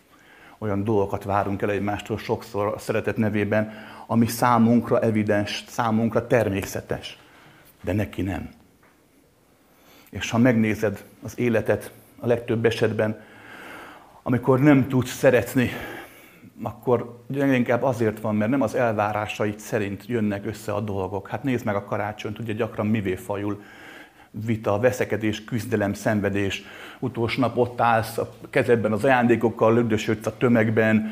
Olyan 0.58 0.84
dolgokat 0.84 1.24
várunk 1.24 1.62
el 1.62 1.72
egymástól 1.72 2.18
sokszor 2.18 2.74
a 2.74 2.78
szeretet 2.78 3.18
nevében, 3.18 3.74
ami 4.08 4.28
számunkra 4.28 5.00
evidens, 5.00 5.64
számunkra 5.68 6.28
természetes. 6.28 7.18
De 7.82 7.94
neki 7.94 8.22
nem. 8.22 8.50
És 10.10 10.30
ha 10.30 10.38
megnézed 10.38 11.04
az 11.22 11.40
életet 11.40 11.92
a 12.20 12.28
legtöbb 12.28 12.66
esetben, 12.66 13.22
amikor 14.24 14.60
nem 14.60 14.88
tudsz 14.88 15.12
szeretni, 15.12 15.70
akkor 16.64 17.24
inkább 17.34 17.84
azért 17.84 18.20
van, 18.20 18.36
mert 18.36 18.52
nem 18.52 18.62
az 18.62 18.76
elvárásait 18.76 19.60
szerint 19.60 20.08
jönnek 20.08 20.46
össze 20.46 20.74
a 20.74 20.80
dolgok. 20.82 21.28
Hát 21.28 21.44
nézd 21.44 21.66
meg 21.66 21.76
a 21.76 21.84
karácsonyt, 21.84 22.40
ugye 22.40 22.54
gyakran 22.54 22.88
mivé 22.88 23.16
fajul 23.16 23.62
vita, 24.32 24.80
veszekedés, 24.80 25.44
küzdelem, 25.44 25.94
szenvedés. 25.94 26.64
Utolsó 27.00 27.42
nap 27.42 27.58
ott 27.58 27.82
állsz 27.82 28.18
a 28.18 28.30
kezedben 28.50 28.92
az 28.92 29.04
ajándékokkal, 29.04 29.74
lögdösödsz 29.74 30.26
a 30.26 30.38
tömegben, 30.38 31.12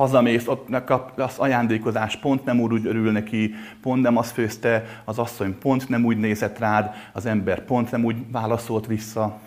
hazamész, 0.00 0.46
ott 0.46 0.84
kap, 0.84 1.18
az 1.18 1.38
ajándékozás 1.38 2.16
pont 2.16 2.44
nem 2.44 2.60
úgy 2.60 2.86
örül 2.86 3.12
neki, 3.12 3.54
pont 3.82 4.02
nem 4.02 4.16
azt 4.16 4.32
főzte, 4.32 5.02
az 5.04 5.18
asszony 5.18 5.58
pont 5.58 5.88
nem 5.88 6.04
úgy 6.04 6.16
nézett 6.16 6.58
rád, 6.58 6.94
az 7.12 7.26
ember 7.26 7.64
pont 7.64 7.90
nem 7.90 8.04
úgy 8.04 8.30
válaszolt 8.30 8.86
vissza. 8.86 9.40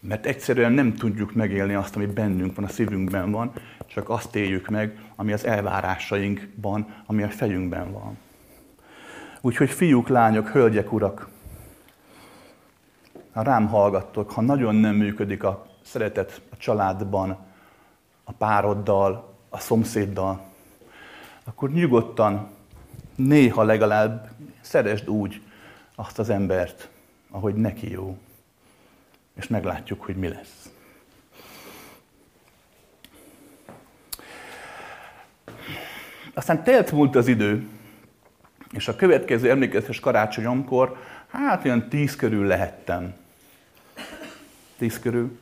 Mert 0.00 0.26
egyszerűen 0.26 0.72
nem 0.72 0.94
tudjuk 0.94 1.34
megélni 1.34 1.74
azt, 1.74 1.96
ami 1.96 2.06
bennünk 2.06 2.56
van, 2.56 2.64
a 2.64 2.68
szívünkben 2.68 3.30
van, 3.30 3.52
csak 3.86 4.08
azt 4.08 4.36
éljük 4.36 4.68
meg, 4.68 4.98
ami 5.16 5.32
az 5.32 5.46
elvárásainkban, 5.46 6.86
ami 7.06 7.22
a 7.22 7.28
fejünkben 7.28 7.92
van. 7.92 8.18
Úgyhogy 9.40 9.70
fiúk, 9.70 10.08
lányok, 10.08 10.48
hölgyek, 10.48 10.92
urak, 10.92 11.28
ha 13.32 13.42
rám 13.42 13.66
hallgattok, 13.66 14.30
ha 14.30 14.40
nagyon 14.40 14.74
nem 14.74 14.94
működik 14.94 15.44
a 15.44 15.66
szeretet 15.82 16.40
a 16.50 16.56
családban, 16.56 17.50
a 18.24 18.32
pároddal, 18.32 19.34
a 19.48 19.58
szomszéddal, 19.58 20.44
akkor 21.44 21.70
nyugodtan, 21.70 22.50
néha 23.14 23.62
legalább 23.62 24.30
szeresd 24.60 25.08
úgy 25.08 25.40
azt 25.94 26.18
az 26.18 26.30
embert, 26.30 26.88
ahogy 27.30 27.54
neki 27.54 27.90
jó. 27.90 28.18
És 29.34 29.46
meglátjuk, 29.46 30.02
hogy 30.02 30.16
mi 30.16 30.28
lesz. 30.28 30.70
Aztán 36.34 36.64
telt 36.64 36.92
múlt 36.92 37.16
az 37.16 37.26
idő, 37.26 37.68
és 38.72 38.88
a 38.88 38.96
következő 38.96 39.50
emlékeztes 39.50 40.00
karácsonyomkor, 40.00 40.96
hát 41.28 41.64
olyan 41.64 41.88
tíz 41.88 42.16
körül 42.16 42.46
lehettem. 42.46 43.14
Tíz 44.78 44.98
körül. 44.98 45.38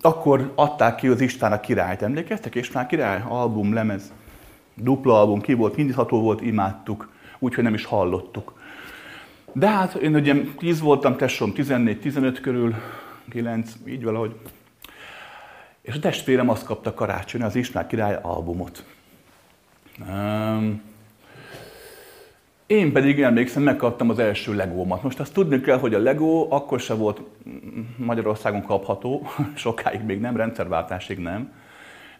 Akkor 0.00 0.52
adták 0.54 0.94
ki 0.94 1.08
az 1.08 1.20
István 1.20 1.52
a 1.52 1.60
királyt. 1.60 2.02
Emlékeztek? 2.02 2.54
István 2.54 2.86
király? 2.86 3.22
Album, 3.28 3.74
lemez. 3.74 4.12
Dupla 4.74 5.20
album, 5.20 5.40
ki 5.40 5.52
volt, 5.52 5.78
indítható 5.78 6.20
volt, 6.20 6.40
imádtuk. 6.40 7.10
Úgyhogy 7.38 7.64
nem 7.64 7.74
is 7.74 7.84
hallottuk. 7.84 8.58
De 9.52 9.68
hát 9.68 9.94
én 9.94 10.14
ugye 10.14 10.34
10 10.58 10.80
voltam, 10.80 11.16
tesóm 11.16 11.52
14-15 11.56 12.38
körül, 12.42 12.74
9, 13.30 13.72
így 13.86 14.04
valahogy. 14.04 14.36
És 15.82 15.94
a 15.94 15.98
testvérem 15.98 16.48
azt 16.48 16.64
kapta 16.64 16.94
karácsony, 16.94 17.42
az 17.42 17.54
István 17.54 17.86
király 17.86 18.18
albumot. 18.22 18.84
Um, 20.08 20.82
én 22.70 22.92
pedig 22.92 23.22
emlékszem, 23.22 23.62
megkaptam 23.62 24.10
az 24.10 24.18
első 24.18 24.54
legómat. 24.54 25.02
Most 25.02 25.20
azt 25.20 25.32
tudni 25.32 25.60
kell, 25.60 25.78
hogy 25.78 25.94
a 25.94 25.98
legó 25.98 26.46
akkor 26.50 26.80
se 26.80 26.94
volt 26.94 27.20
Magyarországon 27.96 28.62
kapható, 28.62 29.26
sokáig 29.54 30.02
még 30.02 30.20
nem, 30.20 30.36
rendszerváltásig 30.36 31.18
nem. 31.18 31.52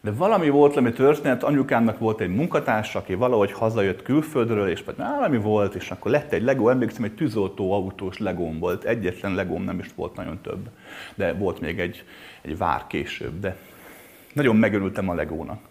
De 0.00 0.10
valami 0.10 0.48
volt, 0.48 0.76
ami 0.76 0.92
történet, 0.92 1.42
anyukámnak 1.42 1.98
volt 1.98 2.20
egy 2.20 2.34
munkatársa, 2.34 2.98
aki 2.98 3.14
valahogy 3.14 3.52
hazajött 3.52 4.02
külföldről, 4.02 4.68
és 4.68 4.82
vagy 4.84 4.96
valami 4.96 5.38
volt, 5.38 5.74
és 5.74 5.90
akkor 5.90 6.10
lett 6.10 6.32
egy 6.32 6.42
legó, 6.42 6.68
emlékszem, 6.68 7.04
egy 7.04 7.14
tűzoltó 7.14 7.72
autós 7.72 8.18
legóm 8.18 8.58
volt, 8.58 8.84
egyetlen 8.84 9.34
legóm 9.34 9.62
nem 9.62 9.78
is 9.78 9.88
volt 9.96 10.16
nagyon 10.16 10.38
több, 10.42 10.68
de 11.14 11.32
volt 11.32 11.60
még 11.60 11.80
egy, 11.80 12.04
egy 12.42 12.58
vár 12.58 12.86
később, 12.86 13.40
de 13.40 13.56
nagyon 14.32 14.56
megörültem 14.56 15.08
a 15.08 15.14
legónak. 15.14 15.69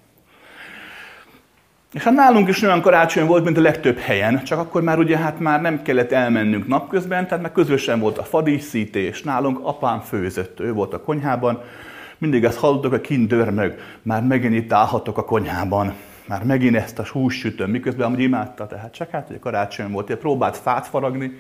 És 1.94 2.04
hát 2.04 2.14
nálunk 2.14 2.48
is 2.48 2.62
olyan 2.62 2.82
karácsony 2.82 3.26
volt, 3.26 3.44
mint 3.44 3.58
a 3.58 3.62
legtöbb 3.62 3.98
helyen, 3.98 4.44
csak 4.44 4.60
akkor 4.60 4.82
már 4.82 5.00
ugye 5.00 5.18
hát 5.18 5.40
már 5.40 5.62
nem 5.62 5.82
kellett 5.82 6.12
elmennünk 6.12 6.68
napközben, 6.68 7.28
tehát 7.28 7.42
már 7.42 7.52
közösen 7.52 8.00
volt 8.00 8.18
a 8.18 8.24
fadíszítés, 8.24 9.24
nálunk 9.24 9.60
apám 9.62 10.00
főzött, 10.00 10.60
ő 10.60 10.74
volt 10.74 10.94
a 10.94 11.02
konyhában, 11.02 11.62
mindig 12.18 12.44
ezt 12.44 12.58
hallottok, 12.58 12.94
a 12.94 13.02
kint 13.02 13.28
dörmög, 13.28 13.80
már 14.02 14.24
megint 14.24 14.54
itt 14.54 14.74
állhatok 14.74 15.18
a 15.18 15.26
konyhában, 15.26 15.94
már 16.28 16.44
megint 16.44 16.76
ezt 16.76 17.00
a 17.00 17.08
hús 17.12 17.38
sütöm, 17.40 17.70
miközben 17.70 18.08
amúgy 18.08 18.20
imádta, 18.20 18.68
tehát 18.68 18.94
csak 18.94 19.10
hát, 19.10 19.28
hogy 19.28 19.40
karácsony 19.40 19.92
volt, 19.92 20.16
próbált 20.16 20.58
fát 20.58 20.88
faragni, 20.88 21.38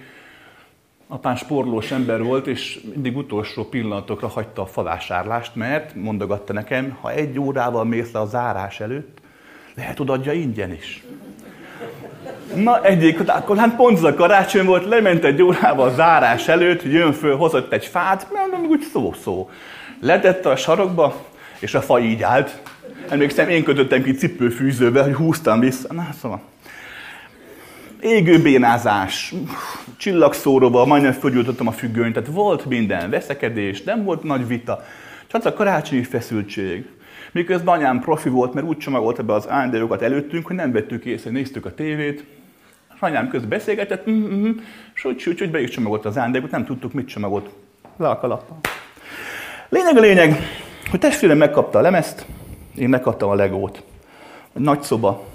apám 1.07 1.35
sporlós 1.35 1.91
ember 1.91 2.23
volt, 2.23 2.47
és 2.47 2.79
mindig 2.93 3.17
utolsó 3.17 3.63
pillanatokra 3.63 4.27
hagyta 4.27 4.61
a 4.61 4.65
falásárlást, 4.65 5.55
mert 5.55 5.95
mondogatta 5.95 6.53
nekem, 6.53 6.97
ha 7.01 7.11
egy 7.11 7.39
órával 7.39 7.85
mész 7.85 8.11
le 8.11 8.19
a 8.19 8.25
zárás 8.25 8.79
előtt, 8.79 9.19
lehet 9.75 9.99
odaadja 9.99 10.33
ingyen 10.33 10.73
is. 10.73 11.03
Na 12.55 12.83
egyik, 12.83 13.29
akkor 13.29 13.57
hát 13.57 13.75
pont 13.75 13.97
az 13.97 14.03
a 14.03 14.13
karácsony 14.13 14.65
volt, 14.65 14.87
lement 14.87 15.23
egy 15.23 15.41
órával 15.41 15.87
a 15.87 15.93
zárás 15.93 16.47
előtt, 16.47 16.83
jön 16.83 17.13
föl, 17.13 17.35
hozott 17.35 17.73
egy 17.73 17.85
fát, 17.85 18.27
nem 18.51 18.65
úgy 18.65 18.81
szó-szó. 18.91 19.49
Letette 20.01 20.49
a 20.49 20.55
sarokba, 20.55 21.25
és 21.59 21.73
a 21.73 21.81
fa 21.81 21.99
így 21.99 22.21
állt. 22.21 22.61
Emlékszem, 23.09 23.49
én 23.49 23.63
kötöttem 23.63 24.03
ki 24.03 24.11
cipőfűzőbe, 24.11 25.03
hogy 25.03 25.13
húztam 25.13 25.59
vissza. 25.59 25.93
Na, 25.93 26.07
szóval. 26.21 26.41
Égőbénázás, 28.01 29.33
csillagszóróba, 29.97 30.85
majdnem 30.85 31.11
fölgyújtottam 31.11 31.67
a 31.67 31.71
függönyt, 31.71 32.13
tehát 32.13 32.29
volt 32.29 32.65
minden, 32.65 33.09
veszekedés, 33.09 33.83
nem 33.83 34.03
volt 34.03 34.23
nagy 34.23 34.47
vita, 34.47 34.85
csak 35.27 35.45
a 35.45 35.53
karácsonyi 35.53 36.03
feszültség. 36.03 36.85
Miközben 37.31 37.75
anyám 37.75 37.99
profi 37.99 38.29
volt, 38.29 38.53
mert 38.53 38.67
úgy 38.67 38.77
csomagolta 38.77 39.23
be 39.23 39.33
az 39.33 39.45
ajándékokat 39.45 40.01
előttünk, 40.01 40.45
hogy 40.45 40.55
nem 40.55 40.71
vettük 40.71 41.05
észre, 41.05 41.31
néztük 41.31 41.65
a 41.65 41.73
tévét. 41.73 42.25
Anyám 42.99 43.27
közben 43.27 43.49
beszélgetett, 43.49 44.09
mm-hmm, 44.09 44.51
és 44.93 45.05
úgy, 45.05 45.23
úgy, 45.27 45.41
úgy 45.41 45.51
be 45.51 45.61
is 45.61 45.69
csomagolta 45.69 46.09
az 46.09 46.17
ajándékot, 46.17 46.51
nem 46.51 46.65
tudtuk, 46.65 46.93
mit 46.93 47.07
csomagolt. 47.07 47.49
Le 47.97 48.09
a 48.09 48.19
kalappal. 48.19 48.59
Lényeg 49.69 49.97
a 49.97 49.99
lényeg, 49.99 50.35
hogy 50.89 50.99
testvérem 50.99 51.37
megkapta 51.37 51.79
a 51.79 51.81
lemezt, 51.81 52.25
én 52.75 52.89
megkaptam 52.89 53.29
a 53.29 53.35
legót. 53.35 53.83
Nagy 54.51 54.81
szoba. 54.81 55.27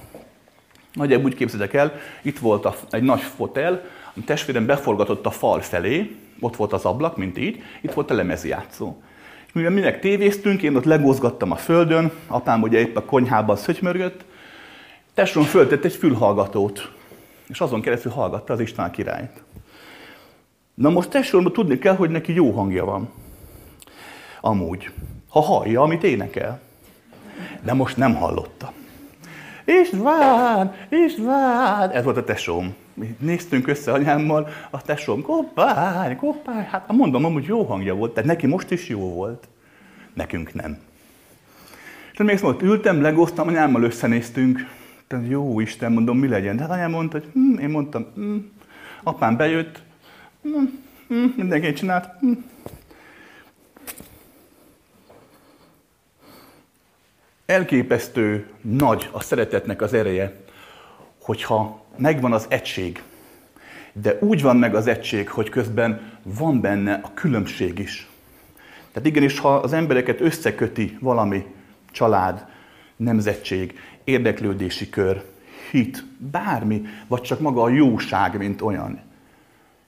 Nagyjából 0.93 1.27
úgy 1.27 1.35
képzeljek 1.35 1.75
el, 1.75 1.93
itt 2.23 2.39
volt 2.39 2.65
a, 2.65 2.75
egy 2.91 3.03
nagy 3.03 3.21
fotel, 3.21 3.85
a 4.17 4.21
testvérem 4.25 4.67
beforgatott 4.67 5.27
a 5.27 5.31
fal 5.31 5.61
felé, 5.61 6.17
ott 6.41 6.57
volt 6.57 6.73
az 6.73 6.85
ablak, 6.85 7.17
mint 7.17 7.39
így, 7.39 7.63
itt 7.81 7.93
volt 7.93 8.11
a 8.11 8.15
lemezjátszó. 8.15 8.97
Mivel 9.55 9.71
minek 9.71 10.01
tévéztünk, 10.01 10.63
én 10.63 10.77
ott 10.77 10.85
legózgattam 10.85 11.51
a 11.51 11.57
földön, 11.57 12.13
apám 12.27 12.63
ugye 12.63 12.79
épp 12.79 12.97
a 12.97 13.05
konyhában 13.05 13.57
szögymörgött, 13.57 14.25
tesóm 15.15 15.43
föltett 15.43 15.85
egy 15.85 15.95
fülhallgatót, 15.95 16.93
és 17.49 17.61
azon 17.61 17.81
keresztül 17.81 18.13
hallgatta 18.13 18.53
az 18.53 18.61
István 18.61 18.91
királyt. 18.91 19.43
Na 20.75 20.91
most 20.91 21.09
tesóm 21.09 21.45
tudni 21.45 21.79
kell, 21.79 21.97
hogy 21.97 22.11
neki 22.11 22.35
jó 22.35 22.51
hangja 22.51 22.85
van. 22.85 23.09
Amúgy. 24.41 24.91
Ha 25.29 25.41
hallja, 25.41 25.81
amit 25.81 26.05
énekel. 26.05 26.61
De 27.63 27.73
most 27.73 27.97
nem 27.97 28.15
hallotta. 28.15 28.73
István, 29.65 30.75
István, 30.89 31.91
ez 31.91 32.05
volt 32.05 32.17
a 32.17 32.25
tesóm. 32.25 32.75
Néztünk 33.19 33.69
össze 33.69 33.93
anyámmal, 33.93 34.49
a 34.71 34.83
tesóm, 34.83 35.23
koppány, 35.23 36.17
koppány, 36.17 36.65
hát 36.65 36.93
mondom, 36.93 37.25
amúgy 37.25 37.45
jó 37.45 37.63
hangja 37.63 37.95
volt, 37.95 38.15
tehát 38.15 38.29
neki 38.29 38.47
most 38.47 38.71
is 38.71 38.89
jó 38.89 39.13
volt. 39.15 39.49
Nekünk 40.15 40.55
nem. 40.55 40.79
És 42.13 42.19
még 42.19 42.39
szóval 42.39 42.57
ültem, 42.63 43.03
legoztam, 43.03 43.49
anyámmal 43.49 43.83
összenéztünk, 43.83 44.67
tehát 45.07 45.29
jó 45.29 45.61
Isten, 45.61 45.93
mondom, 45.93 46.19
mi 46.19 46.29
legyen. 46.29 46.57
De 46.57 46.63
hát 46.63 46.71
anyám 46.71 46.91
mondta, 46.91 47.19
hogy 47.19 47.29
hm, 47.33 47.59
én 47.59 47.69
mondtam, 47.69 48.07
hm. 48.15 48.37
apám 49.03 49.37
bejött, 49.37 49.83
hm, 50.43 50.65
hm, 51.09 51.27
mindenki 51.37 51.73
csinált, 51.73 52.09
hm. 52.21 52.33
Elképesztő 57.47 58.49
nagy 58.61 59.09
a 59.13 59.21
szeretetnek 59.21 59.83
az 59.83 59.93
ereje, 59.93 60.37
hogyha 61.25 61.85
megvan 61.97 62.33
az 62.33 62.47
egység, 62.49 63.03
de 63.93 64.19
úgy 64.21 64.43
van 64.43 64.57
meg 64.57 64.75
az 64.75 64.87
egység, 64.87 65.29
hogy 65.29 65.49
közben 65.49 66.19
van 66.23 66.61
benne 66.61 67.01
a 67.03 67.11
különbség 67.15 67.79
is. 67.79 68.09
Tehát 68.93 69.09
igenis, 69.09 69.39
ha 69.39 69.55
az 69.55 69.73
embereket 69.73 70.21
összeköti 70.21 70.99
valami, 71.01 71.45
család, 71.91 72.47
nemzetség, 72.97 73.79
érdeklődési 74.05 74.89
kör, 74.89 75.25
hit, 75.71 76.05
bármi, 76.19 76.83
vagy 77.07 77.21
csak 77.21 77.41
maga 77.41 77.63
a 77.63 77.69
jóság, 77.69 78.39
mint 78.39 78.63
olyan. 78.63 79.01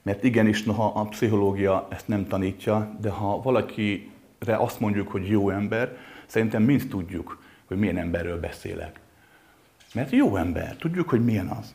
Mert 0.01 0.23
igenis, 0.23 0.63
noha 0.63 0.91
a 0.95 1.03
pszichológia 1.03 1.87
ezt 1.89 2.07
nem 2.07 2.27
tanítja, 2.27 2.95
de 3.01 3.09
ha 3.09 3.41
valakire 3.41 4.55
azt 4.57 4.79
mondjuk, 4.79 5.07
hogy 5.07 5.27
jó 5.27 5.49
ember, 5.49 5.97
szerintem 6.25 6.63
mind 6.63 6.87
tudjuk, 6.89 7.41
hogy 7.67 7.77
milyen 7.77 7.97
emberről 7.97 8.39
beszélek. 8.39 8.99
Mert 9.93 10.11
jó 10.11 10.35
ember, 10.35 10.75
tudjuk, 10.75 11.09
hogy 11.09 11.23
milyen 11.25 11.47
az. 11.47 11.73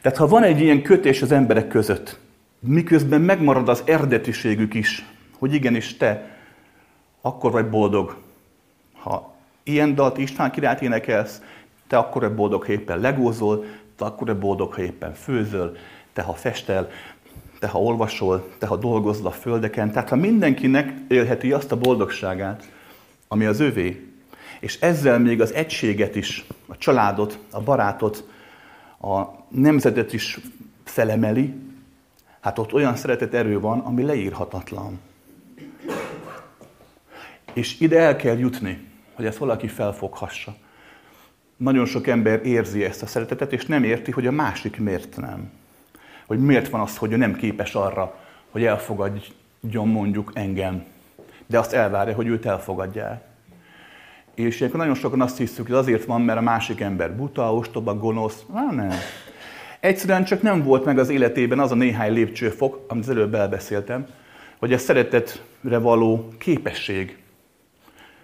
Tehát 0.00 0.18
ha 0.18 0.26
van 0.26 0.42
egy 0.42 0.60
ilyen 0.60 0.82
kötés 0.82 1.22
az 1.22 1.32
emberek 1.32 1.68
között, 1.68 2.18
miközben 2.60 3.20
megmarad 3.20 3.68
az 3.68 3.82
eredetiségük 3.84 4.74
is, 4.74 5.04
hogy 5.38 5.54
igenis 5.54 5.96
te 5.96 6.30
akkor 7.20 7.50
vagy 7.50 7.68
boldog, 7.68 8.16
ha 8.92 9.34
ilyen 9.62 9.94
dalt 9.94 10.18
István 10.18 10.50
királyt 10.50 10.82
énekelsz, 10.82 11.42
te 11.86 11.98
akkor 11.98 12.22
vagy 12.22 12.34
boldog, 12.34 12.64
ha 12.64 12.72
éppen 12.72 13.00
legózol, 13.00 13.64
te 13.96 14.04
akkor 14.04 14.26
vagy 14.26 14.38
boldog, 14.38 14.72
ha 14.72 14.82
éppen 14.82 15.14
főzöl, 15.14 15.76
te 16.12 16.22
ha 16.22 16.32
festel, 16.32 16.90
te 17.58 17.66
ha 17.66 17.80
olvasol, 17.80 18.50
te 18.58 18.66
ha 18.66 18.76
dolgozol 18.76 19.26
a 19.26 19.30
földeken. 19.30 19.92
Tehát 19.92 20.08
ha 20.08 20.16
mindenkinek 20.16 20.94
élheti 21.08 21.52
azt 21.52 21.72
a 21.72 21.76
boldogságát, 21.76 22.70
ami 23.28 23.44
az 23.44 23.60
övé, 23.60 24.09
és 24.60 24.80
ezzel 24.80 25.18
még 25.18 25.40
az 25.40 25.52
egységet 25.52 26.16
is, 26.16 26.44
a 26.66 26.76
családot, 26.76 27.38
a 27.50 27.60
barátot, 27.60 28.28
a 29.00 29.24
nemzetet 29.48 30.12
is 30.12 30.38
felemeli, 30.84 31.54
hát 32.40 32.58
ott 32.58 32.72
olyan 32.72 32.96
szeretet 32.96 33.34
erő 33.34 33.60
van, 33.60 33.78
ami 33.78 34.02
leírhatatlan. 34.02 35.00
És 37.52 37.80
ide 37.80 37.98
el 37.98 38.16
kell 38.16 38.38
jutni, 38.38 38.88
hogy 39.14 39.26
ezt 39.26 39.38
valaki 39.38 39.68
felfoghassa. 39.68 40.56
Nagyon 41.56 41.84
sok 41.84 42.06
ember 42.06 42.46
érzi 42.46 42.84
ezt 42.84 43.02
a 43.02 43.06
szeretetet, 43.06 43.52
és 43.52 43.66
nem 43.66 43.84
érti, 43.84 44.10
hogy 44.10 44.26
a 44.26 44.30
másik 44.30 44.78
miért 44.78 45.16
nem. 45.16 45.50
Hogy 46.26 46.38
miért 46.38 46.68
van 46.68 46.80
az, 46.80 46.96
hogy 46.96 47.12
ő 47.12 47.16
nem 47.16 47.36
képes 47.36 47.74
arra, 47.74 48.18
hogy 48.50 48.64
elfogadjon 48.64 49.88
mondjuk 49.88 50.30
engem. 50.34 50.84
De 51.46 51.58
azt 51.58 51.72
elvárja, 51.72 52.14
hogy 52.14 52.26
őt 52.26 52.46
elfogadják. 52.46 53.29
És 54.40 54.58
ilyenkor 54.58 54.80
nagyon 54.80 54.94
sokan 54.94 55.20
azt 55.20 55.38
hiszük, 55.38 55.66
hogy 55.66 55.74
azért 55.74 56.04
van, 56.04 56.22
mert 56.22 56.38
a 56.38 56.42
másik 56.42 56.80
ember 56.80 57.16
buta, 57.16 57.54
ostoba, 57.54 57.94
gonosz. 57.94 58.44
Na, 58.52 58.72
nem. 58.74 58.92
Egyszerűen 59.80 60.24
csak 60.24 60.42
nem 60.42 60.62
volt 60.62 60.84
meg 60.84 60.98
az 60.98 61.08
életében 61.08 61.58
az 61.58 61.70
a 61.70 61.74
néhány 61.74 62.12
lépcsőfok, 62.12 62.84
amit 62.88 63.04
az 63.04 63.10
előbb 63.10 63.34
elbeszéltem, 63.34 64.06
hogy 64.58 64.72
a 64.72 64.78
szeretetre 64.78 65.78
való 65.78 66.28
képesség 66.38 67.18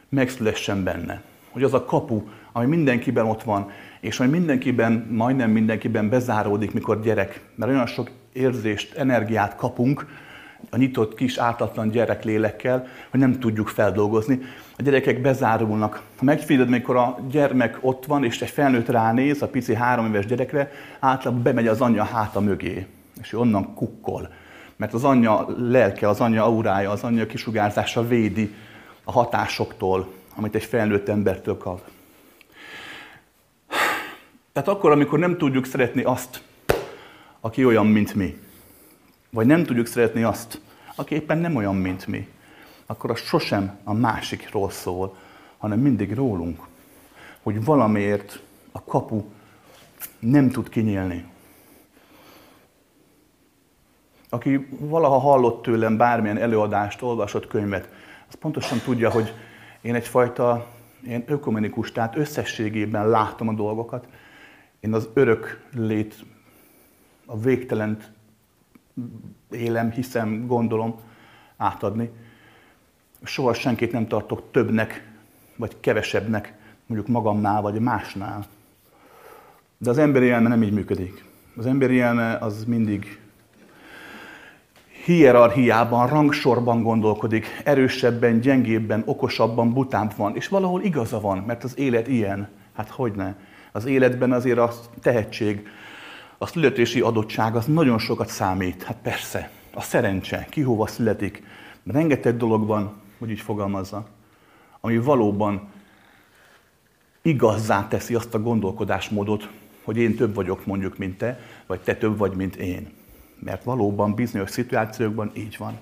megszülessen 0.08 0.82
benne. 0.84 1.22
Hogy 1.50 1.62
az 1.62 1.74
a 1.74 1.84
kapu, 1.84 2.22
ami 2.52 2.66
mindenkiben 2.66 3.26
ott 3.26 3.42
van, 3.42 3.70
és 4.00 4.20
ami 4.20 4.28
mindenkiben, 4.28 5.06
majdnem 5.10 5.50
mindenkiben 5.50 6.08
bezáródik, 6.08 6.72
mikor 6.72 7.00
gyerek. 7.00 7.40
Mert 7.54 7.70
olyan 7.70 7.86
sok 7.86 8.10
érzést, 8.32 8.94
energiát 8.94 9.56
kapunk, 9.56 10.06
a 10.70 10.76
nyitott 10.76 11.14
kis 11.14 11.36
ártatlan 11.36 11.90
gyereklélekkel, 11.90 12.86
hogy 13.10 13.20
nem 13.20 13.38
tudjuk 13.38 13.68
feldolgozni. 13.68 14.40
A 14.76 14.82
gyerekek 14.82 15.20
bezárulnak. 15.20 16.02
Ha 16.16 16.24
megfigyeled, 16.24 16.68
mikor 16.68 16.96
a 16.96 17.18
gyermek 17.30 17.78
ott 17.80 18.06
van, 18.06 18.24
és 18.24 18.42
egy 18.42 18.50
felnőtt 18.50 18.88
ránéz, 18.88 19.42
a 19.42 19.48
pici 19.48 19.74
három 19.74 20.06
éves 20.06 20.26
gyerekre, 20.26 20.70
általában 21.00 21.42
bemegy 21.42 21.66
az 21.66 21.80
anyja 21.80 22.04
háta 22.04 22.40
mögé, 22.40 22.86
és 23.20 23.32
ő 23.32 23.38
onnan 23.38 23.74
kukkol. 23.74 24.32
Mert 24.76 24.94
az 24.94 25.04
anyja 25.04 25.46
lelke, 25.58 26.08
az 26.08 26.20
anyja 26.20 26.44
aurája, 26.44 26.90
az 26.90 27.02
anyja 27.02 27.26
kisugárzása 27.26 28.06
védi 28.06 28.54
a 29.04 29.12
hatásoktól, 29.12 30.12
amit 30.36 30.54
egy 30.54 30.64
felnőtt 30.64 31.08
embertől 31.08 31.56
kap. 31.56 31.80
Tehát 34.52 34.68
akkor, 34.68 34.90
amikor 34.90 35.18
nem 35.18 35.36
tudjuk 35.36 35.66
szeretni 35.66 36.02
azt, 36.02 36.42
aki 37.40 37.64
olyan, 37.64 37.86
mint 37.86 38.14
mi, 38.14 38.38
vagy 39.36 39.46
nem 39.46 39.64
tudjuk 39.64 39.86
szeretni 39.86 40.22
azt, 40.22 40.60
aki 40.94 41.14
éppen 41.14 41.38
nem 41.38 41.56
olyan, 41.56 41.76
mint 41.76 42.06
mi, 42.06 42.28
akkor 42.86 43.10
az 43.10 43.20
sosem 43.20 43.78
a 43.84 43.92
másikról 43.92 44.70
szól, 44.70 45.16
hanem 45.58 45.78
mindig 45.78 46.14
rólunk. 46.14 46.66
Hogy 47.42 47.64
valamiért 47.64 48.42
a 48.72 48.84
kapu 48.84 49.24
nem 50.18 50.50
tud 50.50 50.68
kinyílni. 50.68 51.24
Aki 54.28 54.68
valaha 54.78 55.18
hallott 55.18 55.62
tőlem 55.62 55.96
bármilyen 55.96 56.38
előadást, 56.38 57.02
olvasott 57.02 57.46
könyvet, 57.46 57.88
az 58.28 58.34
pontosan 58.34 58.78
tudja, 58.78 59.10
hogy 59.10 59.34
én 59.80 59.94
egyfajta 59.94 60.66
én 61.06 61.24
ökumenikus, 61.26 61.92
tehát 61.92 62.16
összességében 62.16 63.08
látom 63.08 63.48
a 63.48 63.54
dolgokat. 63.54 64.06
Én 64.80 64.92
az 64.94 65.08
örök 65.14 65.64
lét, 65.72 66.14
a 67.26 67.38
végtelent 67.38 68.14
élem, 69.50 69.90
hiszem, 69.90 70.46
gondolom 70.46 70.94
átadni. 71.56 72.10
Soha 73.22 73.54
senkit 73.54 73.92
nem 73.92 74.06
tartok 74.06 74.42
többnek, 74.50 75.12
vagy 75.56 75.76
kevesebbnek, 75.80 76.54
mondjuk 76.86 77.10
magamnál, 77.10 77.62
vagy 77.62 77.80
másnál. 77.80 78.46
De 79.78 79.90
az 79.90 79.98
emberi 79.98 80.30
elme 80.30 80.48
nem 80.48 80.62
így 80.62 80.72
működik. 80.72 81.24
Az 81.56 81.66
emberi 81.66 82.00
elme 82.00 82.36
az 82.36 82.64
mindig 82.64 83.20
hierarchiában, 85.04 86.08
rangsorban 86.08 86.82
gondolkodik, 86.82 87.46
erősebben, 87.64 88.40
gyengébben, 88.40 89.02
okosabban, 89.04 89.72
butább 89.72 90.12
van. 90.16 90.36
És 90.36 90.48
valahol 90.48 90.82
igaza 90.82 91.20
van, 91.20 91.38
mert 91.38 91.64
az 91.64 91.78
élet 91.78 92.08
ilyen. 92.08 92.48
Hát 92.74 92.88
hogy 92.88 93.12
ne? 93.12 93.34
Az 93.72 93.84
életben 93.84 94.32
azért 94.32 94.58
a 94.58 94.72
tehetség, 95.00 95.68
a 96.38 96.46
születési 96.46 97.00
adottság 97.00 97.56
az 97.56 97.66
nagyon 97.66 97.98
sokat 97.98 98.28
számít. 98.28 98.82
Hát 98.82 98.96
persze, 99.02 99.50
a 99.74 99.80
szerencse, 99.80 100.46
ki 100.50 100.60
hova 100.60 100.86
születik. 100.86 101.42
Rengeteg 101.86 102.36
dolog 102.36 102.66
van, 102.66 102.92
hogy 103.18 103.30
így 103.30 103.40
fogalmazza, 103.40 104.06
ami 104.80 104.98
valóban 104.98 105.68
igazzá 107.22 107.88
teszi 107.88 108.14
azt 108.14 108.34
a 108.34 108.42
gondolkodásmódot, 108.42 109.48
hogy 109.84 109.96
én 109.96 110.16
több 110.16 110.34
vagyok 110.34 110.66
mondjuk, 110.66 110.98
mint 110.98 111.18
te, 111.18 111.40
vagy 111.66 111.80
te 111.80 111.96
több 111.96 112.18
vagy, 112.18 112.32
mint 112.32 112.56
én. 112.56 112.92
Mert 113.38 113.64
valóban 113.64 114.14
bizonyos 114.14 114.50
szituációkban 114.50 115.30
így 115.34 115.56
van. 115.58 115.78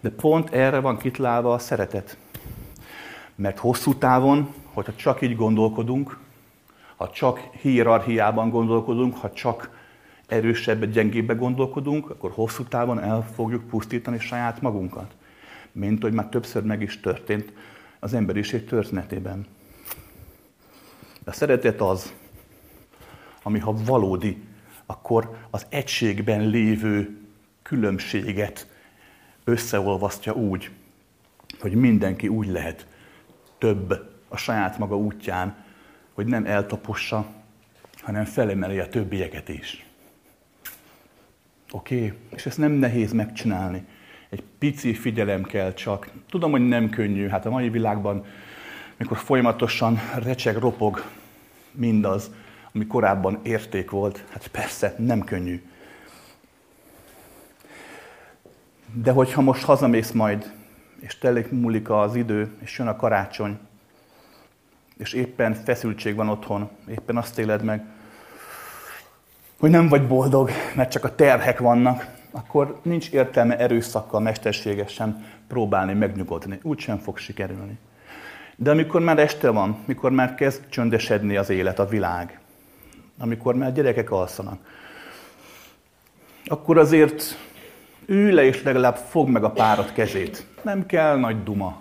De 0.00 0.10
pont 0.10 0.50
erre 0.50 0.78
van 0.78 0.96
kitlálva 0.96 1.52
a 1.52 1.58
szeretet. 1.58 2.16
Mert 3.34 3.58
hosszú 3.58 3.94
távon, 3.94 4.54
hogyha 4.72 4.94
csak 4.94 5.22
így 5.22 5.36
gondolkodunk, 5.36 6.18
ha 7.02 7.10
csak 7.10 7.38
hierarchiában 7.38 8.50
gondolkodunk, 8.50 9.16
ha 9.16 9.32
csak 9.32 9.70
erősebb, 10.26 10.84
gyengébbe 10.84 11.34
gondolkodunk, 11.34 12.10
akkor 12.10 12.30
hosszú 12.30 12.64
távon 12.64 13.00
el 13.00 13.26
fogjuk 13.34 13.68
pusztítani 13.68 14.18
saját 14.18 14.60
magunkat. 14.60 15.14
Mint 15.72 16.02
hogy 16.02 16.12
már 16.12 16.26
többször 16.26 16.62
meg 16.62 16.82
is 16.82 17.00
történt 17.00 17.52
az 17.98 18.14
emberiség 18.14 18.64
történetében. 18.64 19.46
A 21.24 21.32
szeretet 21.32 21.80
az, 21.80 22.12
ami 23.42 23.58
ha 23.58 23.74
valódi, 23.84 24.42
akkor 24.86 25.36
az 25.50 25.66
egységben 25.68 26.46
lévő 26.48 27.18
különbséget 27.62 28.66
összeolvasztja 29.44 30.32
úgy, 30.32 30.70
hogy 31.60 31.74
mindenki 31.74 32.28
úgy 32.28 32.48
lehet 32.48 32.86
több 33.58 34.10
a 34.28 34.36
saját 34.36 34.78
maga 34.78 34.96
útján, 34.96 35.70
hogy 36.12 36.26
nem 36.26 36.46
eltapossa, 36.46 37.26
hanem 38.02 38.24
felemeli 38.24 38.78
a 38.78 38.88
többieket 38.88 39.48
is. 39.48 39.86
Oké? 41.70 41.96
Okay? 41.96 42.12
És 42.28 42.46
ezt 42.46 42.58
nem 42.58 42.72
nehéz 42.72 43.12
megcsinálni. 43.12 43.84
Egy 44.28 44.42
pici 44.58 44.94
figyelem 44.94 45.42
kell 45.42 45.72
csak. 45.72 46.10
Tudom, 46.28 46.50
hogy 46.50 46.68
nem 46.68 46.90
könnyű. 46.90 47.28
Hát 47.28 47.46
a 47.46 47.50
mai 47.50 47.68
világban, 47.68 48.24
mikor 48.96 49.16
folyamatosan 49.16 49.98
recseg, 50.22 50.56
ropog 50.56 51.04
mindaz, 51.70 52.30
ami 52.72 52.86
korábban 52.86 53.40
érték 53.42 53.90
volt, 53.90 54.24
hát 54.30 54.46
persze, 54.46 54.94
nem 54.98 55.24
könnyű. 55.24 55.62
De 58.94 59.10
hogyha 59.10 59.40
most 59.40 59.64
hazamész 59.64 60.10
majd, 60.10 60.52
és 61.00 61.18
telik 61.18 61.50
múlik 61.50 61.90
az 61.90 62.14
idő, 62.14 62.50
és 62.58 62.78
jön 62.78 62.88
a 62.88 62.96
karácsony, 62.96 63.58
és 64.96 65.12
éppen 65.12 65.54
feszültség 65.54 66.14
van 66.14 66.28
otthon, 66.28 66.70
éppen 66.88 67.16
azt 67.16 67.38
éled 67.38 67.62
meg, 67.62 67.84
hogy 69.60 69.70
nem 69.70 69.88
vagy 69.88 70.06
boldog, 70.06 70.50
mert 70.74 70.90
csak 70.90 71.04
a 71.04 71.14
terhek 71.14 71.58
vannak, 71.58 72.06
akkor 72.30 72.80
nincs 72.82 73.10
értelme 73.10 73.58
erőszakkal, 73.58 74.20
mesterségesen 74.20 75.24
próbálni 75.48 75.92
megnyugodni. 75.92 76.58
Úgy 76.62 76.78
sem 76.78 76.98
fog 76.98 77.18
sikerülni. 77.18 77.78
De 78.56 78.70
amikor 78.70 79.00
már 79.00 79.18
este 79.18 79.50
van, 79.50 79.76
mikor 79.84 80.10
már 80.10 80.34
kezd 80.34 80.68
csöndesedni 80.68 81.36
az 81.36 81.50
élet, 81.50 81.78
a 81.78 81.86
világ, 81.86 82.40
amikor 83.18 83.54
már 83.54 83.72
gyerekek 83.72 84.10
alszanak, 84.10 84.58
akkor 86.44 86.78
azért 86.78 87.38
ülj 88.06 88.32
le 88.32 88.44
és 88.44 88.62
legalább 88.62 88.96
fog 88.96 89.28
meg 89.28 89.44
a 89.44 89.50
párat 89.50 89.92
kezét. 89.92 90.46
Nem 90.62 90.86
kell 90.86 91.16
nagy 91.16 91.42
duma. 91.42 91.80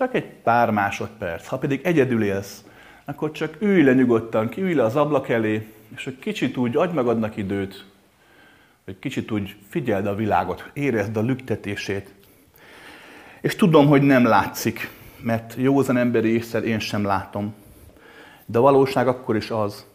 Csak 0.00 0.14
egy 0.14 0.26
pár 0.26 0.70
másodperc. 0.70 1.46
Ha 1.46 1.58
pedig 1.58 1.80
egyedül 1.84 2.22
élsz, 2.22 2.64
akkor 3.04 3.30
csak 3.30 3.56
ülj 3.58 3.82
le 3.82 3.92
nyugodtan, 3.92 4.50
ülj 4.56 4.74
le 4.74 4.82
az 4.84 4.96
ablak 4.96 5.28
elé, 5.28 5.72
és 5.96 6.06
egy 6.06 6.18
kicsit 6.18 6.56
úgy 6.56 6.76
adj 6.76 6.94
magadnak 6.94 7.36
időt, 7.36 7.86
hogy 8.84 8.98
kicsit 8.98 9.30
úgy 9.30 9.56
figyeld 9.68 10.06
a 10.06 10.14
világot, 10.14 10.70
érezd 10.72 11.16
a 11.16 11.20
lüktetését. 11.20 12.14
És 13.40 13.56
tudom, 13.56 13.86
hogy 13.86 14.02
nem 14.02 14.24
látszik, 14.24 14.90
mert 15.22 15.54
józan 15.58 15.96
emberi 15.96 16.28
észre 16.28 16.58
én 16.58 16.78
sem 16.78 17.04
látom. 17.04 17.54
De 18.46 18.58
a 18.58 18.62
valóság 18.62 19.08
akkor 19.08 19.36
is 19.36 19.50
az, 19.50 19.86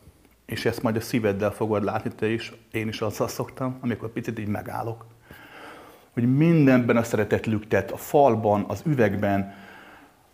és 0.46 0.66
ezt 0.66 0.82
majd 0.82 0.96
a 0.96 1.02
szíveddel 1.02 1.52
fogod 1.52 1.84
látni 1.84 2.12
te 2.16 2.28
is, 2.28 2.54
én 2.72 2.88
is 2.88 3.02
azzal 3.02 3.28
szoktam, 3.28 3.78
amikor 3.82 4.10
picit 4.10 4.40
így 4.40 4.48
megállok, 4.48 5.06
hogy 6.14 6.36
mindenben 6.36 6.98
a 6.98 7.04
szeretet 7.04 7.46
lüktet, 7.46 7.92
a 7.92 7.98
falban, 7.98 8.66
az 8.68 8.82
üvegben, 8.86 9.64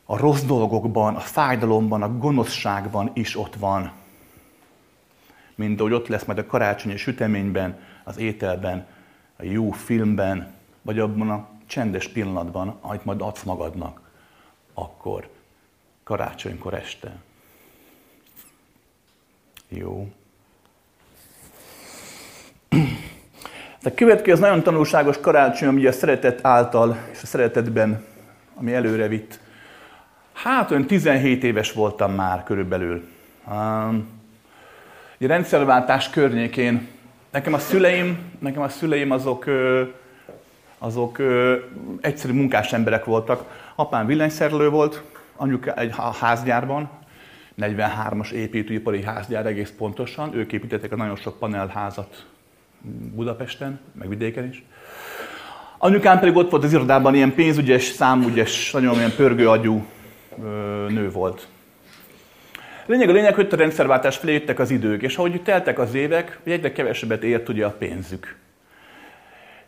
a 0.05 0.17
rossz 0.17 0.41
dolgokban, 0.41 1.15
a 1.15 1.19
fájdalomban, 1.19 2.01
a 2.01 2.17
gonoszságban 2.17 3.11
is 3.13 3.37
ott 3.37 3.55
van. 3.55 3.91
Mint 5.55 5.79
ahogy 5.79 5.93
ott 5.93 6.07
lesz 6.07 6.25
majd 6.25 6.39
a 6.39 6.45
karácsonyi 6.45 6.97
süteményben, 6.97 7.79
az 8.03 8.17
ételben, 8.17 8.87
a 9.37 9.43
jó 9.43 9.71
filmben, 9.71 10.53
vagy 10.81 10.99
abban 10.99 11.29
a 11.29 11.47
csendes 11.65 12.07
pillanatban, 12.07 12.77
amit 12.81 13.05
majd 13.05 13.21
adsz 13.21 13.43
magadnak, 13.43 14.01
akkor 14.73 15.29
karácsonykor 16.03 16.73
este. 16.73 17.15
Jó. 19.67 20.11
A 23.83 23.93
következő 23.95 24.39
nagyon 24.39 24.63
tanulságos 24.63 25.19
karácsony, 25.19 25.67
ami 25.67 25.85
a 25.85 25.91
szeretet 25.91 26.45
által 26.45 26.97
és 27.11 27.21
a 27.21 27.25
szeretetben, 27.25 28.05
ami 28.55 28.73
előre 28.73 29.07
vitt. 29.07 29.39
Hát 30.43 30.71
olyan 30.71 30.85
17 30.85 31.43
éves 31.43 31.71
voltam 31.73 32.13
már 32.13 32.43
körülbelül. 32.43 33.03
Um, 33.47 34.07
a 35.19 35.27
rendszerváltás 35.27 36.09
környékén 36.09 36.87
nekem 37.31 37.53
a 37.53 37.59
szüleim, 37.59 38.17
nekem 38.39 38.61
a 38.61 38.69
szüleim 38.69 39.11
azok, 39.11 39.45
azok 40.77 41.17
egyszerű 42.01 42.33
munkás 42.33 42.73
emberek 42.73 43.05
voltak. 43.05 43.71
Apám 43.75 44.05
villanyszerelő 44.05 44.69
volt, 44.69 45.03
anyuka 45.35 45.73
egy 45.73 45.93
házgyárban, 46.19 46.89
43-as 47.59 48.31
építőipari 48.31 49.03
házgyár 49.03 49.45
egész 49.45 49.73
pontosan. 49.77 50.35
Ők 50.35 50.53
építettek 50.53 50.91
a 50.91 50.95
nagyon 50.95 51.15
sok 51.15 51.39
panelházat 51.39 52.25
Budapesten, 53.15 53.79
meg 53.93 54.09
vidéken 54.09 54.47
is. 54.47 54.63
Anyukám 55.77 56.19
pedig 56.19 56.35
ott 56.35 56.49
volt 56.49 56.63
az 56.63 56.73
irodában, 56.73 57.15
ilyen 57.15 57.33
pénzügyes, 57.33 57.83
számügyes, 57.83 58.71
nagyon 58.71 58.95
ilyen 58.95 59.15
pörgőagyú 59.15 59.85
nő 60.87 61.11
volt. 61.11 61.47
Lényeg 62.85 63.09
a 63.09 63.11
lényeg, 63.11 63.35
hogy 63.35 63.47
a 63.51 63.55
rendszerváltás 63.55 64.17
felé 64.17 64.33
jöttek 64.33 64.59
az 64.59 64.71
idők, 64.71 65.01
és 65.01 65.17
ahogy 65.17 65.41
teltek 65.43 65.79
az 65.79 65.93
évek, 65.93 66.39
egyre 66.43 66.71
kevesebbet 66.71 67.23
ért 67.23 67.49
ugye 67.49 67.65
a 67.65 67.71
pénzük. 67.71 68.35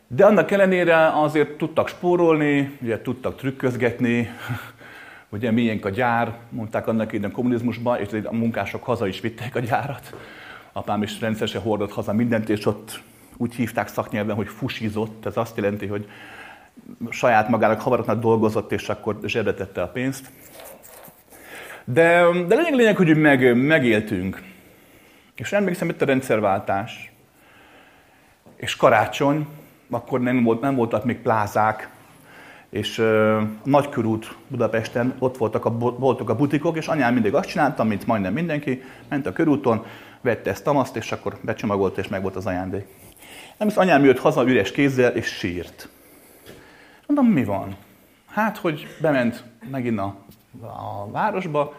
De 0.06 0.24
annak 0.24 0.50
ellenére 0.50 1.20
azért 1.20 1.56
tudtak 1.56 1.88
spórolni, 1.88 2.78
ugye 2.82 3.02
tudtak 3.02 3.36
trükközgetni, 3.36 4.30
ugye 5.34 5.50
miénk 5.50 5.84
a 5.84 5.90
gyár, 5.90 6.38
mondták 6.48 6.86
annak 6.86 7.12
idején 7.12 7.30
a 7.30 7.34
kommunizmusban, 7.34 7.98
és 7.98 8.08
a 8.24 8.34
munkások 8.34 8.84
haza 8.84 9.06
is 9.06 9.20
vitték 9.20 9.54
a 9.54 9.60
gyárat. 9.60 10.14
Apám 10.72 11.02
is 11.02 11.20
rendszeresen 11.20 11.60
hordott 11.60 11.92
haza 11.92 12.12
mindent, 12.12 12.48
és 12.48 12.66
ott 12.66 13.00
úgy 13.36 13.54
hívták 13.54 13.88
szaknyelven, 13.88 14.36
hogy 14.36 14.48
fusizott. 14.48 15.26
Ez 15.26 15.36
azt 15.36 15.56
jelenti, 15.56 15.86
hogy 15.86 16.08
saját 17.10 17.48
magának 17.48 17.80
havaratnak 17.80 18.20
dolgozott, 18.20 18.72
és 18.72 18.88
akkor 18.88 19.18
zsebretette 19.24 19.82
a 19.82 19.88
pénzt. 19.88 20.30
De, 21.84 22.24
de 22.46 22.54
lényeg, 22.54 22.74
lényeg, 22.74 22.96
hogy 22.96 23.16
meg, 23.16 23.56
megéltünk. 23.56 24.42
És 25.36 25.52
emlékszem, 25.52 25.88
itt 25.88 26.02
a 26.02 26.04
rendszerváltás. 26.04 27.12
És 28.56 28.76
karácsony, 28.76 29.46
akkor 29.90 30.20
nem, 30.20 30.42
volt, 30.42 30.60
nem 30.60 30.74
voltak 30.74 31.04
még 31.04 31.18
plázák, 31.18 31.88
és 32.70 32.98
uh, 32.98 33.42
Nagykörút 33.62 34.36
Budapesten, 34.48 35.14
ott 35.18 35.36
voltak 35.36 35.64
a, 35.64 35.70
voltak 35.78 36.30
a 36.30 36.36
butikok, 36.36 36.76
és 36.76 36.86
anyám 36.86 37.12
mindig 37.12 37.34
azt 37.34 37.48
csinálta, 37.48 37.84
mint 37.84 38.06
majdnem 38.06 38.32
mindenki, 38.32 38.82
ment 39.08 39.26
a 39.26 39.32
körúton, 39.32 39.84
vette 40.20 40.50
ezt 40.50 40.64
tamaszt, 40.64 40.96
és 40.96 41.12
akkor 41.12 41.36
becsomagolt, 41.40 41.98
és 41.98 42.08
meg 42.08 42.22
volt 42.22 42.36
az 42.36 42.46
ajándék. 42.46 42.86
Nem 43.56 43.68
hisz, 43.68 43.76
anyám 43.76 44.04
jött 44.04 44.18
haza 44.18 44.48
üres 44.48 44.72
kézzel, 44.72 45.16
és 45.16 45.26
sírt. 45.26 45.88
Mondom, 47.06 47.26
mi 47.26 47.44
van? 47.44 47.76
Hát, 48.26 48.56
hogy 48.56 48.86
bement 49.00 49.44
megint 49.70 49.98
a, 49.98 50.16
a 50.60 51.10
városba, 51.10 51.74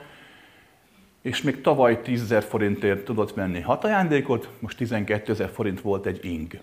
és 1.22 1.42
még 1.42 1.62
tavaly 1.62 2.02
10 2.02 2.22
ezer 2.22 2.44
forintért 2.44 3.06
tudott 3.06 3.34
venni 3.34 3.60
hat 3.60 3.84
ajándékot, 3.84 4.50
most 4.60 4.78
12 4.78 5.32
ezer 5.32 5.50
forint 5.50 5.82
volt 5.82 6.06
egy 6.06 6.26
ing. 6.26 6.60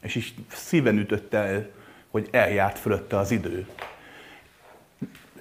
És 0.00 0.14
is 0.14 0.34
szíven 0.48 0.98
ütötte 0.98 1.38
el, 1.38 1.70
hogy 2.10 2.28
eljárt 2.30 2.78
fölötte 2.78 3.16
az 3.16 3.30
idő. 3.30 3.66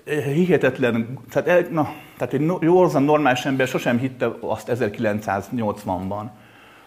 Hihetetlen, 0.05 1.19
tehát, 1.29 1.47
el, 1.47 1.67
na, 1.71 1.93
tehát 2.17 2.33
egy 2.33 2.51
józan 2.59 3.03
normális 3.03 3.45
ember 3.45 3.67
sosem 3.67 3.97
hitte 3.97 4.35
azt 4.39 4.71
1980-ban, 4.71 6.25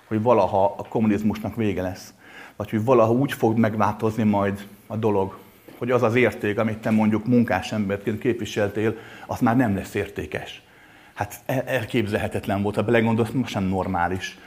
hogy 0.07 0.23
valaha 0.23 0.75
a 0.79 0.83
kommunizmusnak 0.89 1.57
vége 1.57 1.83
lesz. 1.83 2.15
Vagy 2.57 2.71
hogy 2.71 2.85
valaha 2.85 3.13
úgy 3.13 3.33
fog 3.33 3.59
megváltozni 3.59 4.23
majd 4.23 4.67
a 4.87 4.97
dolog, 4.97 5.39
hogy 5.85 5.93
az 5.93 6.03
az 6.03 6.15
érték, 6.15 6.59
amit 6.59 6.79
te 6.79 6.91
mondjuk 6.91 7.27
munkás 7.27 7.73
emberként 7.73 8.19
képviseltél, 8.19 8.97
az 9.27 9.41
már 9.41 9.57
nem 9.57 9.75
lesz 9.75 9.95
értékes. 9.95 10.63
Hát 11.15 11.41
elképzelhetetlen 11.47 12.63
volt, 12.63 12.75
ha 12.75 12.83
belegondolsz, 12.83 13.31
most 13.31 13.53
sem 13.53 13.65
normális 13.65 14.39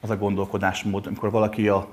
az 0.00 0.10
a 0.10 0.16
gondolkodásmód, 0.16 1.06
amikor 1.06 1.30
valaki 1.30 1.68
a 1.68 1.88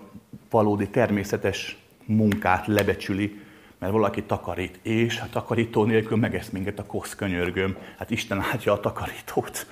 valódi 0.50 0.88
természetes 0.88 1.78
munkát 2.06 2.68
lebecsüli, 2.68 3.42
mert 3.80 3.92
valaki 3.92 4.24
takarít, 4.24 4.80
és 4.82 5.20
a 5.20 5.30
takarító 5.32 5.84
nélkül 5.84 6.18
megesz 6.18 6.50
minket 6.50 6.80
a 6.80 6.86
kosz 6.86 7.16
könyörgöm. 7.16 7.78
Hát 7.98 8.12
Isten 8.12 8.38
látja 8.38 8.72
a 8.72 8.80
takarítót. 8.80 9.68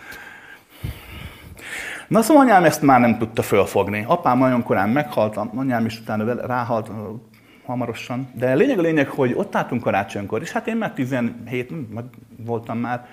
Na 2.07 2.21
szóval 2.21 2.43
anyám 2.43 2.63
ezt 2.63 2.81
már 2.81 2.99
nem 2.99 3.17
tudta 3.17 3.41
fölfogni. 3.41 4.03
Apám 4.07 4.37
nagyon 4.37 4.63
korán 4.63 4.89
meghalt, 4.89 5.37
anyám 5.37 5.85
is 5.85 5.99
utána 5.99 6.45
ráhalt 6.45 6.91
hamarosan. 7.65 8.29
De 8.33 8.53
lényeg 8.53 8.79
a 8.79 8.81
lényeg, 8.81 9.07
hogy 9.07 9.33
ott 9.35 9.55
álltunk 9.55 9.81
karácsonykor, 9.81 10.41
és 10.41 10.51
hát 10.51 10.67
én 10.67 10.75
már 10.75 10.93
17 10.93 11.69
hm, 11.69 11.97
voltam 12.37 12.77
már. 12.77 13.07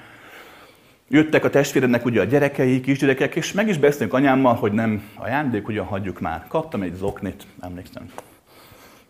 Jöttek 1.08 1.44
a 1.44 1.50
testvérednek 1.50 2.04
ugye 2.04 2.20
a 2.20 2.24
gyerekei, 2.24 2.80
kisgyerekek, 2.80 3.36
és 3.36 3.52
meg 3.52 3.68
is 3.68 3.78
beszélünk 3.78 4.14
anyámmal, 4.14 4.54
hogy 4.54 4.72
nem 4.72 5.02
ajándék, 5.14 5.68
ugyan 5.68 5.86
hagyjuk 5.86 6.20
már. 6.20 6.44
Kaptam 6.48 6.82
egy 6.82 6.94
zoknit, 6.94 7.46
emlékszem. 7.60 8.10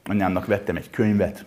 Anyámnak 0.04 0.46
vettem 0.46 0.76
egy 0.76 0.90
könyvet, 0.90 1.44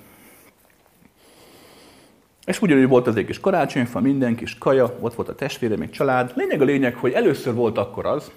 és 2.46 2.62
ugyanúgy 2.62 2.88
volt 2.88 3.08
az 3.08 3.16
egy 3.16 3.26
kis 3.26 3.40
karácsonyfa, 3.40 4.00
minden 4.00 4.36
kis 4.36 4.58
kaja, 4.58 4.98
ott 5.00 5.14
volt 5.14 5.30
a 5.30 5.36
testvére, 5.36 5.78
még 5.78 5.90
család. 5.90 6.32
Lényeg 6.36 6.62
a 6.62 6.66
lényeg, 6.66 6.96
hogy 6.96 7.12
először 7.12 7.54
volt 7.54 7.78
akkor 7.78 8.06
az, 8.06 8.32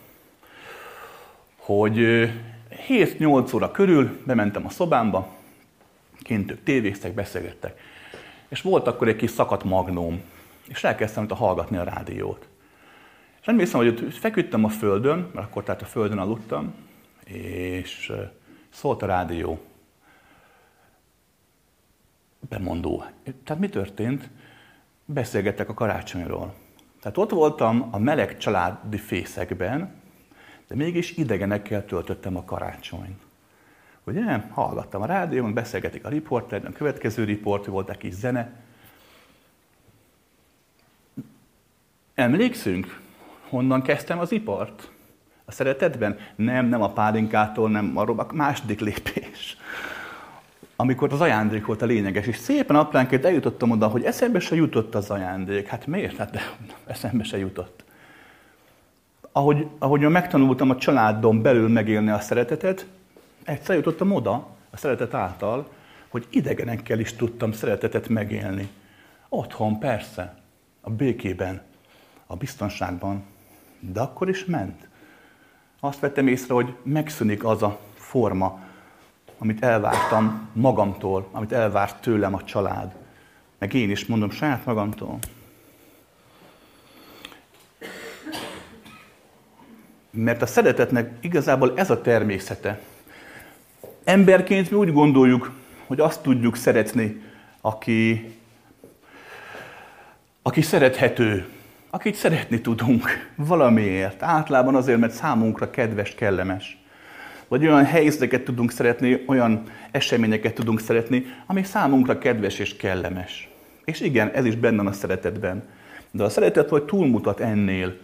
hogy 1.57 1.99
7-8 2.89 3.55
óra 3.55 3.71
körül 3.71 4.21
bementem 4.27 4.67
a 4.67 4.71
szobámba, 4.71 5.29
kint 6.25 6.51
ők 6.51 6.63
tévéztek, 6.63 7.15
beszélgettek. 7.15 7.81
És 8.49 8.63
volt 8.63 8.87
akkor 8.87 9.09
egy 9.09 9.17
kis 9.17 9.31
szakadt 9.31 9.65
magnóm, 9.65 10.23
és 10.69 10.85
elkezdtem 10.85 11.27
a 11.29 11.35
hallgatni 11.35 11.77
a 11.77 11.85
rádiót. 11.85 12.49
És 13.41 13.47
emlékszem, 13.47 13.81
hogy 13.81 13.89
ott 13.89 14.13
feküdtem 14.13 14.65
a 14.65 14.69
földön, 14.69 15.31
mert 15.35 15.47
akkor 15.47 15.63
tehát 15.63 15.83
a 15.83 15.87
földön 15.87 16.19
aludtam, 16.19 16.75
és 17.25 18.13
szólt 18.71 19.03
a 19.03 19.07
rádió 19.07 19.61
bemondó. 22.49 23.05
Tehát 23.45 23.63
mi 23.63 23.69
történt? 23.69 24.31
Beszélgettek 25.05 25.69
a 25.69 25.75
karácsonyról. 25.75 26.55
Tehát 27.01 27.19
ott 27.19 27.31
voltam 27.31 27.89
a 27.91 27.99
meleg 27.99 28.39
családi 28.39 28.99
fészekben, 28.99 30.03
de 30.69 30.75
mégis 30.75 31.17
idegenekkel 31.17 31.85
töltöttem 31.85 32.37
a 32.37 32.45
karácsonyt. 32.45 33.23
Ugye? 34.05 34.45
Hallgattam 34.51 35.03
a 35.03 35.07
rádión, 35.07 35.55
beszélgetik 35.55 36.05
a 36.05 36.09
riporter, 36.09 36.65
a 36.65 36.73
következő 36.73 37.25
riport, 37.25 37.67
volt 37.67 37.91
egy 37.91 37.97
kis 37.97 38.15
zene. 38.15 38.53
Emlékszünk, 42.15 43.01
honnan 43.49 43.83
kezdtem 43.83 44.19
az 44.19 44.33
ipart? 44.33 44.91
A 45.45 45.53
szeretetben? 45.53 46.19
Nem, 46.37 46.67
nem 46.67 46.83
a 46.83 46.93
pálinkától, 46.93 47.71
nem 47.71 47.97
a 47.97 48.05
robak, 48.05 48.33
második 48.33 48.81
lépés 48.81 49.57
amikor 50.77 51.13
az 51.13 51.21
ajándék 51.21 51.67
volt 51.67 51.83
a 51.83 51.87
lényeges, 51.87 52.27
és 52.27 52.37
szépen 52.37 52.77
apránként 52.77 53.25
eljutottam 53.25 53.71
oda, 53.71 53.87
hogy 53.87 54.05
eszembe 54.05 54.41
se 54.41 54.55
jutott 54.55 54.95
az 54.95 55.11
ajándék. 55.11 55.67
Hát 55.67 55.87
miért? 55.87 56.17
Hát 56.17 56.31
de 56.31 56.41
eszembe 56.87 57.25
se 57.25 57.39
jutott. 57.39 57.85
Ahogy, 59.33 59.67
ahogy 59.79 60.01
megtanultam 60.01 60.71
a 60.71 60.77
családon 60.77 61.43
belül 61.43 61.69
megélni 61.69 62.11
a 62.11 62.21
szeretetet, 62.21 62.87
egyszer 63.45 63.77
jutottam 63.77 64.13
oda, 64.13 64.47
a 64.71 64.77
szeretet 64.77 65.15
által, 65.15 65.69
hogy 66.09 66.27
idegenekkel 66.31 66.99
is 66.99 67.13
tudtam 67.13 67.53
szeretetet 67.53 68.09
megélni. 68.09 68.69
Otthon 69.29 69.79
persze, 69.79 70.35
a 70.81 70.91
békében, 70.91 71.63
a 72.27 72.37
biztonságban, 72.37 73.25
de 73.81 74.01
akkor 74.01 74.29
is 74.29 74.45
ment. 74.45 74.89
Azt 75.81 76.01
vettem 76.01 76.27
észre, 76.27 76.55
hogy 76.55 76.75
megszűnik 76.83 77.45
az 77.45 77.63
a 77.63 77.81
forma, 77.95 78.61
amit 79.39 79.63
elvártam 79.63 80.49
magamtól, 80.53 81.29
amit 81.33 81.53
elvárt 81.53 82.01
tőlem 82.01 82.35
a 82.35 82.45
család. 82.45 82.95
Meg 83.59 83.75
én 83.75 83.91
is 83.91 84.07
mondom 84.07 84.31
saját 84.31 84.65
magamtól. 84.65 85.19
Mert 90.11 90.43
a 90.43 90.47
szeretetnek 90.47 91.17
igazából 91.21 91.73
ez 91.77 91.91
a 91.91 92.01
természete. 92.01 92.81
Emberként 94.05 94.71
mi 94.71 94.77
úgy 94.77 94.93
gondoljuk, 94.93 95.53
hogy 95.87 96.01
azt 96.01 96.23
tudjuk 96.23 96.57
szeretni, 96.57 97.23
aki, 97.61 98.33
aki 100.43 100.63
szerethető, 100.63 101.49
akit 101.91 102.15
szeretni 102.15 102.61
tudunk 102.61 103.09
valamiért. 103.37 104.23
Általában 104.23 104.75
azért, 104.75 104.99
mert 104.99 105.13
számunkra 105.13 105.71
kedves, 105.71 106.15
kellemes. 106.15 106.79
Vagy 107.49 107.67
olyan 107.67 107.85
helyzeteket 107.85 108.45
tudunk 108.45 108.71
szeretni, 108.71 109.23
olyan 109.27 109.63
eseményeket 109.91 110.55
tudunk 110.55 110.81
szeretni, 110.81 111.25
ami 111.47 111.63
számunkra 111.63 112.19
kedves 112.19 112.59
és 112.59 112.77
kellemes. 112.77 113.49
És 113.85 114.01
igen, 114.01 114.31
ez 114.31 114.45
is 114.45 114.57
benne 114.57 114.77
van 114.77 114.87
a 114.87 114.93
szeretetben. 114.93 115.63
De 116.11 116.25
a 116.25 116.29
szeretet 116.29 116.69
vagy 116.69 116.83
túlmutat 116.83 117.41
ennél. 117.41 117.97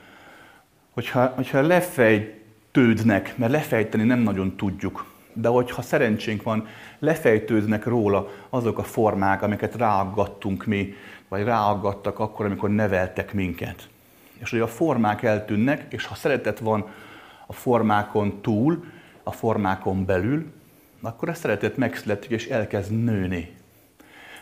Hogyha, 0.90 1.26
hogyha 1.26 1.60
lefejtődnek, 1.60 3.34
mert 3.36 3.52
lefejteni 3.52 4.04
nem 4.04 4.18
nagyon 4.18 4.56
tudjuk, 4.56 5.09
de 5.32 5.48
hogyha 5.48 5.82
szerencsénk 5.82 6.42
van, 6.42 6.66
lefejtőznek 6.98 7.84
róla 7.84 8.28
azok 8.48 8.78
a 8.78 8.82
formák, 8.82 9.42
amiket 9.42 9.74
ráaggattunk 9.74 10.64
mi, 10.66 10.94
vagy 11.28 11.44
ráaggattak 11.44 12.18
akkor, 12.18 12.46
amikor 12.46 12.70
neveltek 12.70 13.32
minket. 13.32 13.88
És 14.38 14.50
hogy 14.50 14.60
a 14.60 14.66
formák 14.66 15.22
eltűnnek, 15.22 15.92
és 15.92 16.06
ha 16.06 16.14
szeretet 16.14 16.58
van 16.58 16.86
a 17.46 17.52
formákon 17.52 18.40
túl, 18.40 18.84
a 19.22 19.32
formákon 19.32 20.04
belül, 20.04 20.52
akkor 21.00 21.28
a 21.28 21.34
szeretet 21.34 21.76
megszületik 21.76 22.30
és 22.30 22.46
elkezd 22.46 23.04
nőni. 23.04 23.54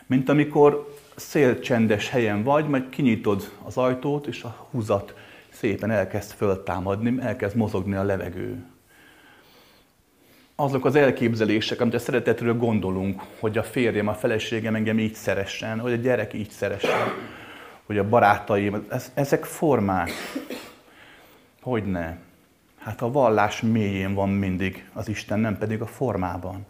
Mint 0.07 0.29
amikor 0.29 0.95
szélcsendes 1.17 2.09
helyen 2.09 2.43
vagy, 2.43 2.69
majd 2.69 2.89
kinyitod 2.89 3.53
az 3.65 3.77
ajtót, 3.77 4.27
és 4.27 4.43
a 4.43 4.69
húzat 4.71 5.15
szépen 5.49 5.91
elkezd 5.91 6.31
föltámadni, 6.31 7.17
elkezd 7.21 7.57
mozogni 7.57 7.95
a 7.95 8.03
levegő. 8.03 8.65
Azok 10.61 10.85
az 10.85 10.95
elképzelések, 10.95 11.81
amit 11.81 11.95
a 11.95 11.99
szeretetről 11.99 12.57
gondolunk, 12.57 13.23
hogy 13.41 13.59
a 13.59 13.63
férjem, 13.63 14.09
a 14.09 14.15
feleségem 14.15 14.75
engem 14.75 14.99
így 14.99 15.15
szeressen, 15.15 15.81
hogy 15.81 15.93
a 15.93 15.97
gyerek 15.97 16.35
így 16.35 16.51
szeressen, 16.51 17.13
hogy 17.87 17.99
a 17.99 18.09
barátaim, 18.09 18.87
ezek 19.15 19.45
formák. 19.45 20.11
Hogy 21.63 21.85
ne? 21.85 22.17
Hát 22.79 23.03
a 23.03 23.11
vallás 23.11 23.61
mélyén 23.61 24.15
van 24.15 24.29
mindig 24.29 24.89
az 24.93 25.09
Isten, 25.09 25.41
nem 25.41 25.59
pedig 25.59 25.81
a 25.81 25.87
formában. 25.87 26.67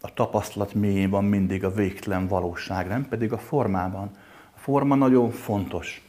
A 0.00 0.14
tapasztalat 0.14 0.74
mélyén 0.74 1.10
van 1.10 1.24
mindig 1.24 1.64
a 1.64 1.72
végtelen 1.72 2.28
valóság, 2.28 2.88
nem 2.88 3.08
pedig 3.08 3.32
a 3.32 3.38
formában. 3.38 4.10
A 4.54 4.58
forma 4.58 4.94
nagyon 4.94 5.30
fontos, 5.30 6.02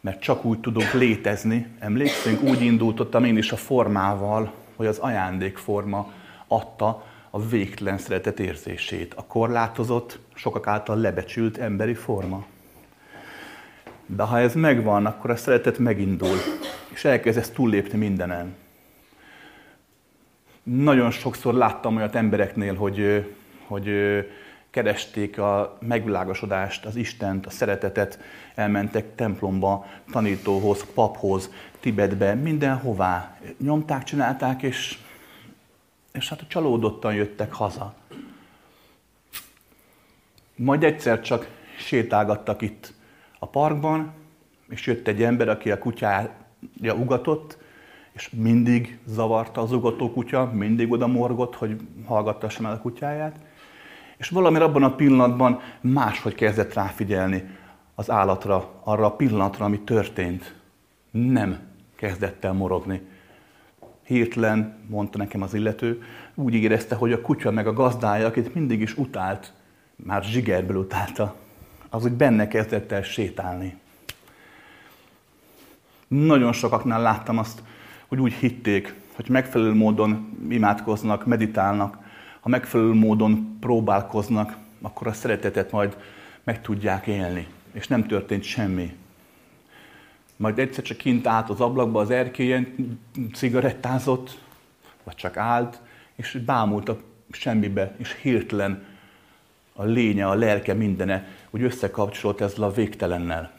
mert 0.00 0.20
csak 0.20 0.44
úgy 0.44 0.60
tudunk 0.60 0.92
létezni. 0.92 1.66
Emlékszünk, 1.78 2.42
úgy 2.42 2.62
indultottam 2.62 3.24
én 3.24 3.36
is 3.36 3.52
a 3.52 3.56
formával, 3.56 4.52
hogy 4.78 4.86
az 4.86 4.98
ajándékforma 4.98 6.12
adta 6.46 7.04
a 7.30 7.40
végtelen 7.40 7.98
szeretet 7.98 8.40
érzését, 8.40 9.14
a 9.14 9.24
korlátozott, 9.24 10.18
sokak 10.34 10.66
által 10.66 10.96
lebecsült 10.96 11.58
emberi 11.58 11.94
forma. 11.94 12.46
De 14.06 14.22
ha 14.22 14.38
ez 14.38 14.54
megvan, 14.54 15.06
akkor 15.06 15.30
a 15.30 15.36
szeretet 15.36 15.78
megindul, 15.78 16.36
és 16.88 17.04
elkezdesz 17.04 17.50
túllépni 17.50 17.98
mindenen. 17.98 18.56
Nagyon 20.62 21.10
sokszor 21.10 21.54
láttam 21.54 21.96
olyat 21.96 22.14
embereknél, 22.14 22.74
hogy, 22.74 23.26
hogy 23.66 23.88
keresték 24.70 25.38
a 25.38 25.78
megvilágosodást, 25.80 26.84
az 26.84 26.96
Istent, 26.96 27.46
a 27.46 27.50
szeretetet, 27.50 28.18
elmentek 28.54 29.14
templomba, 29.14 29.86
tanítóhoz, 30.10 30.84
paphoz, 30.94 31.50
Tibetbe, 31.80 32.34
mindenhová. 32.34 33.38
Nyomták, 33.58 34.04
csinálták, 34.04 34.62
és, 34.62 34.98
és 36.12 36.28
hát 36.28 36.48
csalódottan 36.48 37.14
jöttek 37.14 37.52
haza. 37.52 37.94
Majd 40.54 40.84
egyszer 40.84 41.20
csak 41.20 41.48
sétálgattak 41.78 42.62
itt 42.62 42.92
a 43.38 43.46
parkban, 43.46 44.12
és 44.68 44.86
jött 44.86 45.08
egy 45.08 45.22
ember, 45.22 45.48
aki 45.48 45.70
a 45.70 45.78
kutyája 45.78 46.94
ugatott, 46.94 47.58
és 48.12 48.30
mindig 48.30 48.98
zavarta 49.06 49.60
az 49.60 49.72
ugató 49.72 50.12
kutya, 50.12 50.50
mindig 50.52 50.92
oda 50.92 51.06
morgott, 51.06 51.54
hogy 51.54 51.80
hallgattassam 52.04 52.66
el 52.66 52.72
a 52.72 52.80
kutyáját. 52.80 53.36
És 54.16 54.28
valami 54.28 54.58
abban 54.58 54.82
a 54.82 54.94
pillanatban 54.94 55.60
máshogy 55.80 56.34
kezdett 56.34 56.74
ráfigyelni 56.74 57.56
az 57.94 58.10
állatra, 58.10 58.80
arra 58.84 59.06
a 59.06 59.16
pillanatra, 59.16 59.64
ami 59.64 59.80
történt. 59.80 60.54
Nem 61.10 61.67
kezdett 61.98 62.44
el 62.44 62.52
morogni. 62.52 63.00
Hirtelen, 64.02 64.78
mondta 64.86 65.18
nekem 65.18 65.42
az 65.42 65.54
illető, 65.54 66.02
úgy 66.34 66.54
érezte, 66.54 66.94
hogy 66.94 67.12
a 67.12 67.20
kutya 67.20 67.50
meg 67.50 67.66
a 67.66 67.72
gazdája, 67.72 68.26
akit 68.26 68.54
mindig 68.54 68.80
is 68.80 68.96
utált, 68.96 69.52
már 69.96 70.24
zsigerből 70.24 70.76
utálta, 70.76 71.34
az 71.88 72.04
úgy 72.04 72.12
benne 72.12 72.48
kezdett 72.48 72.92
el 72.92 73.02
sétálni. 73.02 73.76
Nagyon 76.08 76.52
sokaknál 76.52 77.02
láttam 77.02 77.38
azt, 77.38 77.62
hogy 78.06 78.20
úgy 78.20 78.32
hitték, 78.32 78.94
hogy 79.14 79.28
megfelelő 79.28 79.74
módon 79.74 80.38
imádkoznak, 80.48 81.26
meditálnak, 81.26 81.98
ha 82.40 82.48
megfelelő 82.48 82.92
módon 82.92 83.56
próbálkoznak, 83.60 84.56
akkor 84.82 85.06
a 85.06 85.12
szeretetet 85.12 85.70
majd 85.70 85.96
meg 86.44 86.60
tudják 86.60 87.06
élni. 87.06 87.46
És 87.72 87.86
nem 87.86 88.06
történt 88.06 88.42
semmi. 88.42 88.96
Majd 90.38 90.58
egyszer 90.58 90.84
csak 90.84 90.96
kint 90.96 91.26
állt 91.26 91.50
az 91.50 91.60
ablakba 91.60 92.00
az 92.00 92.10
erkélyen, 92.10 92.98
cigarettázott, 93.34 94.38
vagy 95.04 95.14
csak 95.14 95.36
állt, 95.36 95.80
és 96.14 96.38
bámult 96.44 96.88
a 96.88 96.98
semmibe, 97.30 97.94
és 97.96 98.16
hirtelen 98.22 98.84
a 99.72 99.84
lénye, 99.84 100.28
a 100.28 100.34
lelke, 100.34 100.74
mindene, 100.74 101.28
úgy 101.50 101.62
összekapcsolt 101.62 102.40
ezzel 102.40 102.64
a 102.64 102.72
végtelennel. 102.72 103.52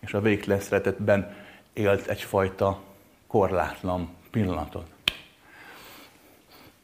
És 0.00 0.14
a 0.14 0.20
végtelen 0.20 0.60
szeretetben 0.60 1.34
élt 1.72 2.06
egyfajta 2.06 2.82
korlátlan 3.26 4.08
pillanatot. 4.30 4.86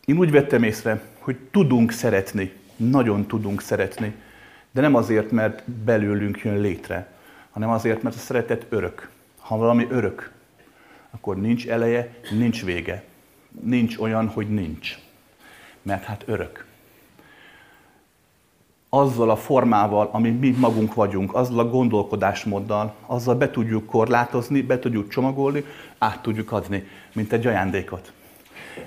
Én 0.05 0.19
úgy 0.19 0.31
vettem 0.31 0.63
észre, 0.63 1.03
hogy 1.19 1.37
tudunk 1.51 1.93
szeretni, 1.93 2.53
nagyon 2.77 3.27
tudunk 3.27 3.61
szeretni, 3.61 4.15
de 4.71 4.81
nem 4.81 4.95
azért, 4.95 5.31
mert 5.31 5.71
belőlünk 5.71 6.39
jön 6.39 6.61
létre, 6.61 7.18
hanem 7.59 7.73
azért, 7.75 8.03
mert 8.03 8.17
a 8.17 8.19
szeretet 8.19 8.67
örök. 8.69 9.11
Ha 9.39 9.57
valami 9.57 9.87
örök, 9.91 10.33
akkor 11.11 11.37
nincs 11.37 11.69
eleje, 11.69 12.15
nincs 12.31 12.65
vége. 12.65 13.05
Nincs 13.61 13.99
olyan, 13.99 14.29
hogy 14.29 14.49
nincs. 14.49 14.99
Mert 15.83 16.05
hát 16.05 16.23
örök. 16.27 16.67
Azzal 18.89 19.31
a 19.31 19.37
formával, 19.37 20.09
ami 20.13 20.31
mi 20.31 20.51
magunk 20.51 20.95
vagyunk, 20.95 21.35
azzal 21.35 21.59
a 21.59 21.69
gondolkodásmóddal, 21.69 22.95
azzal 23.07 23.35
be 23.35 23.51
tudjuk 23.51 23.87
korlátozni, 23.87 24.63
be 24.63 24.79
tudjuk 24.79 25.09
csomagolni, 25.09 25.65
át 25.99 26.23
tudjuk 26.23 26.53
adni, 26.53 26.89
mint 27.13 27.33
egy 27.33 27.47
ajándékot. 27.47 28.13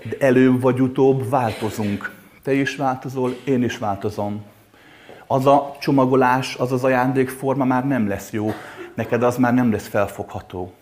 De 0.09 0.25
előbb 0.25 0.61
vagy 0.61 0.81
utóbb 0.81 1.29
változunk. 1.29 2.15
Te 2.43 2.53
is 2.53 2.75
változol, 2.75 3.35
én 3.43 3.63
is 3.63 3.77
változom. 3.77 4.43
Az 5.31 5.45
a 5.45 5.75
csomagolás, 5.79 6.55
az 6.55 6.71
az 6.71 6.83
ajándékforma 6.83 7.65
már 7.65 7.87
nem 7.87 8.07
lesz 8.07 8.31
jó, 8.31 8.51
neked 8.93 9.23
az 9.23 9.37
már 9.37 9.53
nem 9.53 9.71
lesz 9.71 9.87
felfogható. 9.87 10.73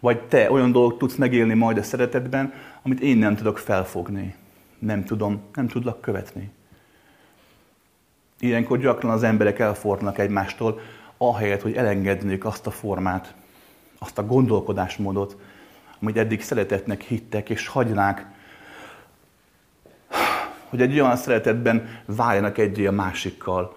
Vagy 0.00 0.20
te 0.20 0.50
olyan 0.50 0.72
dolgot 0.72 0.98
tudsz 0.98 1.14
megélni 1.14 1.54
majd 1.54 1.78
a 1.78 1.82
szeretetben, 1.82 2.52
amit 2.82 3.00
én 3.00 3.16
nem 3.16 3.36
tudok 3.36 3.58
felfogni. 3.58 4.34
Nem 4.78 5.04
tudom, 5.04 5.40
nem 5.54 5.68
tudlak 5.68 6.00
követni. 6.00 6.50
Ilyenkor 8.40 8.78
gyakran 8.78 9.12
az 9.12 9.22
emberek 9.22 9.58
elfordulnak 9.58 10.18
egymástól, 10.18 10.80
ahelyett, 11.16 11.62
hogy 11.62 11.74
elengednék 11.74 12.44
azt 12.44 12.66
a 12.66 12.70
formát, 12.70 13.34
azt 13.98 14.18
a 14.18 14.26
gondolkodásmódot, 14.26 15.36
amit 16.00 16.16
eddig 16.16 16.42
szeretetnek 16.42 17.00
hittek, 17.00 17.50
és 17.50 17.66
hagynák, 17.66 18.26
hogy 20.74 20.82
egy 20.82 21.00
olyan 21.00 21.16
szeretetben 21.16 21.88
váljanak 22.06 22.58
egyé 22.58 22.86
a 22.86 22.92
másikkal, 22.92 23.76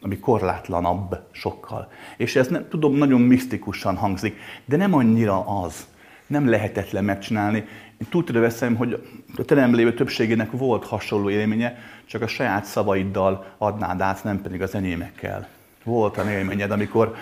ami 0.00 0.18
korlátlanabb 0.18 1.20
sokkal. 1.30 1.90
És 2.16 2.36
ez 2.36 2.48
nem, 2.48 2.68
tudom, 2.68 2.94
nagyon 2.94 3.20
misztikusan 3.20 3.96
hangzik, 3.96 4.38
de 4.64 4.76
nem 4.76 4.94
annyira 4.94 5.62
az. 5.62 5.86
Nem 6.26 6.48
lehetetlen 6.48 7.04
megcsinálni. 7.04 7.58
Én 8.00 8.06
tudra 8.10 8.40
veszem, 8.40 8.76
hogy 8.76 9.02
a 9.36 9.44
terem 9.44 9.74
lévő 9.74 9.94
többségének 9.94 10.50
volt 10.50 10.86
hasonló 10.86 11.30
élménye, 11.30 11.78
csak 12.04 12.22
a 12.22 12.26
saját 12.26 12.64
szavaiddal 12.64 13.54
adnád 13.56 14.00
át, 14.00 14.24
nem 14.24 14.42
pedig 14.42 14.62
az 14.62 14.74
enyémekkel. 14.74 15.48
Volt 15.84 16.16
a 16.16 16.30
élményed, 16.30 16.70
amikor 16.70 17.14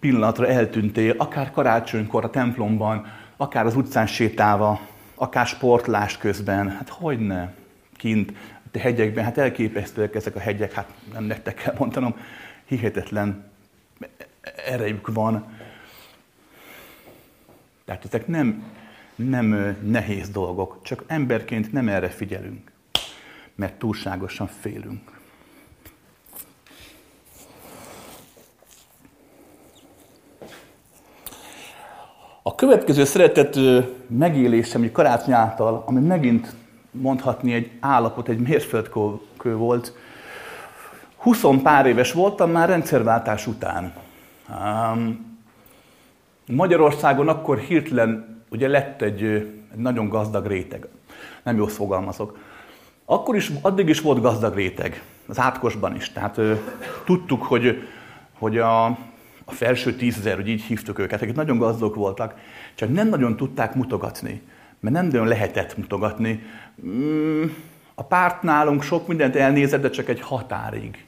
pillanatra 0.00 0.46
eltűntél, 0.46 1.14
akár 1.16 1.50
karácsonykor 1.50 2.24
a 2.24 2.30
templomban, 2.30 3.06
akár 3.36 3.66
az 3.66 3.76
utcán 3.76 4.06
sétálva, 4.06 4.80
akár 5.16 5.46
sportlás 5.46 6.16
közben, 6.16 6.70
hát 6.70 6.88
hogy 6.88 7.18
ne, 7.18 7.52
kint, 7.96 8.32
a 8.72 8.78
hegyekben, 8.78 9.24
hát 9.24 9.38
elképesztőek 9.38 10.14
ezek 10.14 10.36
a 10.36 10.38
hegyek, 10.38 10.72
hát 10.72 10.92
nem 11.12 11.24
nektek 11.24 11.54
kell 11.54 11.74
mondanom, 11.78 12.16
hihetetlen 12.64 13.50
erejük 14.66 15.12
van. 15.12 15.56
Tehát 17.84 18.04
ezek 18.04 18.26
nem, 18.26 18.64
nem 19.14 19.76
nehéz 19.82 20.28
dolgok, 20.28 20.78
csak 20.82 21.04
emberként 21.06 21.72
nem 21.72 21.88
erre 21.88 22.08
figyelünk, 22.08 22.72
mert 23.54 23.78
túlságosan 23.78 24.46
félünk. 24.46 25.15
A 32.48 32.54
következő 32.54 33.04
szeretett 33.04 33.58
megélésem 34.06 34.82
egy 34.82 34.92
karácsony 34.92 35.32
által, 35.32 35.82
ami 35.86 36.00
megint 36.00 36.54
mondhatni 36.90 37.52
egy 37.52 37.70
állapot, 37.80 38.28
egy 38.28 38.38
mérföldkő 38.38 39.56
volt. 39.56 39.92
20 41.16 41.44
pár 41.62 41.86
éves 41.86 42.12
voltam 42.12 42.50
már 42.50 42.68
rendszerváltás 42.68 43.46
után. 43.46 43.92
Magyarországon 46.46 47.28
akkor 47.28 47.58
hirtelen 47.58 48.42
ugye 48.50 48.68
lett 48.68 49.02
egy, 49.02 49.22
egy 49.72 49.78
nagyon 49.78 50.08
gazdag 50.08 50.46
réteg. 50.46 50.88
Nem 51.42 51.56
jól 51.56 51.68
fogalmazok. 51.68 52.38
Akkor 53.04 53.36
is, 53.36 53.50
addig 53.60 53.88
is 53.88 54.00
volt 54.00 54.20
gazdag 54.20 54.54
réteg, 54.54 55.02
az 55.28 55.38
átkosban 55.38 55.94
is. 55.94 56.12
Tehát 56.12 56.38
ö, 56.38 56.54
tudtuk, 57.04 57.42
hogy, 57.42 57.88
hogy 58.38 58.58
a, 58.58 58.98
a 59.48 59.52
felső 59.52 59.94
tízezer, 59.94 60.34
hogy 60.34 60.48
így 60.48 60.62
hívtuk 60.62 60.98
őket, 60.98 61.22
akik 61.22 61.34
nagyon 61.34 61.58
gazdagok 61.58 61.94
voltak, 61.94 62.34
csak 62.74 62.92
nem 62.92 63.08
nagyon 63.08 63.36
tudták 63.36 63.74
mutogatni, 63.74 64.42
mert 64.80 64.94
nem 64.94 65.06
nagyon 65.06 65.26
lehetett 65.26 65.76
mutogatni. 65.76 66.42
Mm, 66.86 67.44
a 67.94 68.02
párt 68.02 68.42
nálunk 68.42 68.82
sok 68.82 69.06
mindent 69.06 69.36
elnézett, 69.36 69.80
de 69.80 69.90
csak 69.90 70.08
egy 70.08 70.20
határig. 70.20 71.04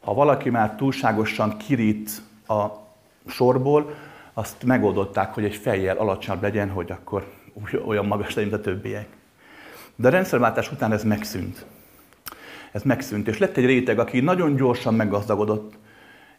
Ha 0.00 0.14
valaki 0.14 0.50
már 0.50 0.74
túlságosan 0.74 1.56
kirít 1.56 2.22
a 2.48 2.66
sorból, 3.26 3.94
azt 4.32 4.64
megoldották, 4.64 5.34
hogy 5.34 5.44
egy 5.44 5.56
fejjel 5.56 5.96
alacsonyabb 5.96 6.42
legyen, 6.42 6.70
hogy 6.70 6.90
akkor 6.90 7.32
olyan 7.86 8.06
magas 8.06 8.34
legyen, 8.34 8.50
mint 8.50 8.62
a 8.62 8.70
többiek. 8.70 9.08
De 9.96 10.08
a 10.08 10.10
rendszerváltás 10.10 10.72
után 10.72 10.92
ez 10.92 11.04
megszűnt. 11.04 11.66
Ez 12.72 12.82
megszűnt, 12.82 13.28
és 13.28 13.38
lett 13.38 13.56
egy 13.56 13.64
réteg, 13.64 13.98
aki 13.98 14.20
nagyon 14.20 14.56
gyorsan 14.56 14.94
meggazdagodott, 14.94 15.74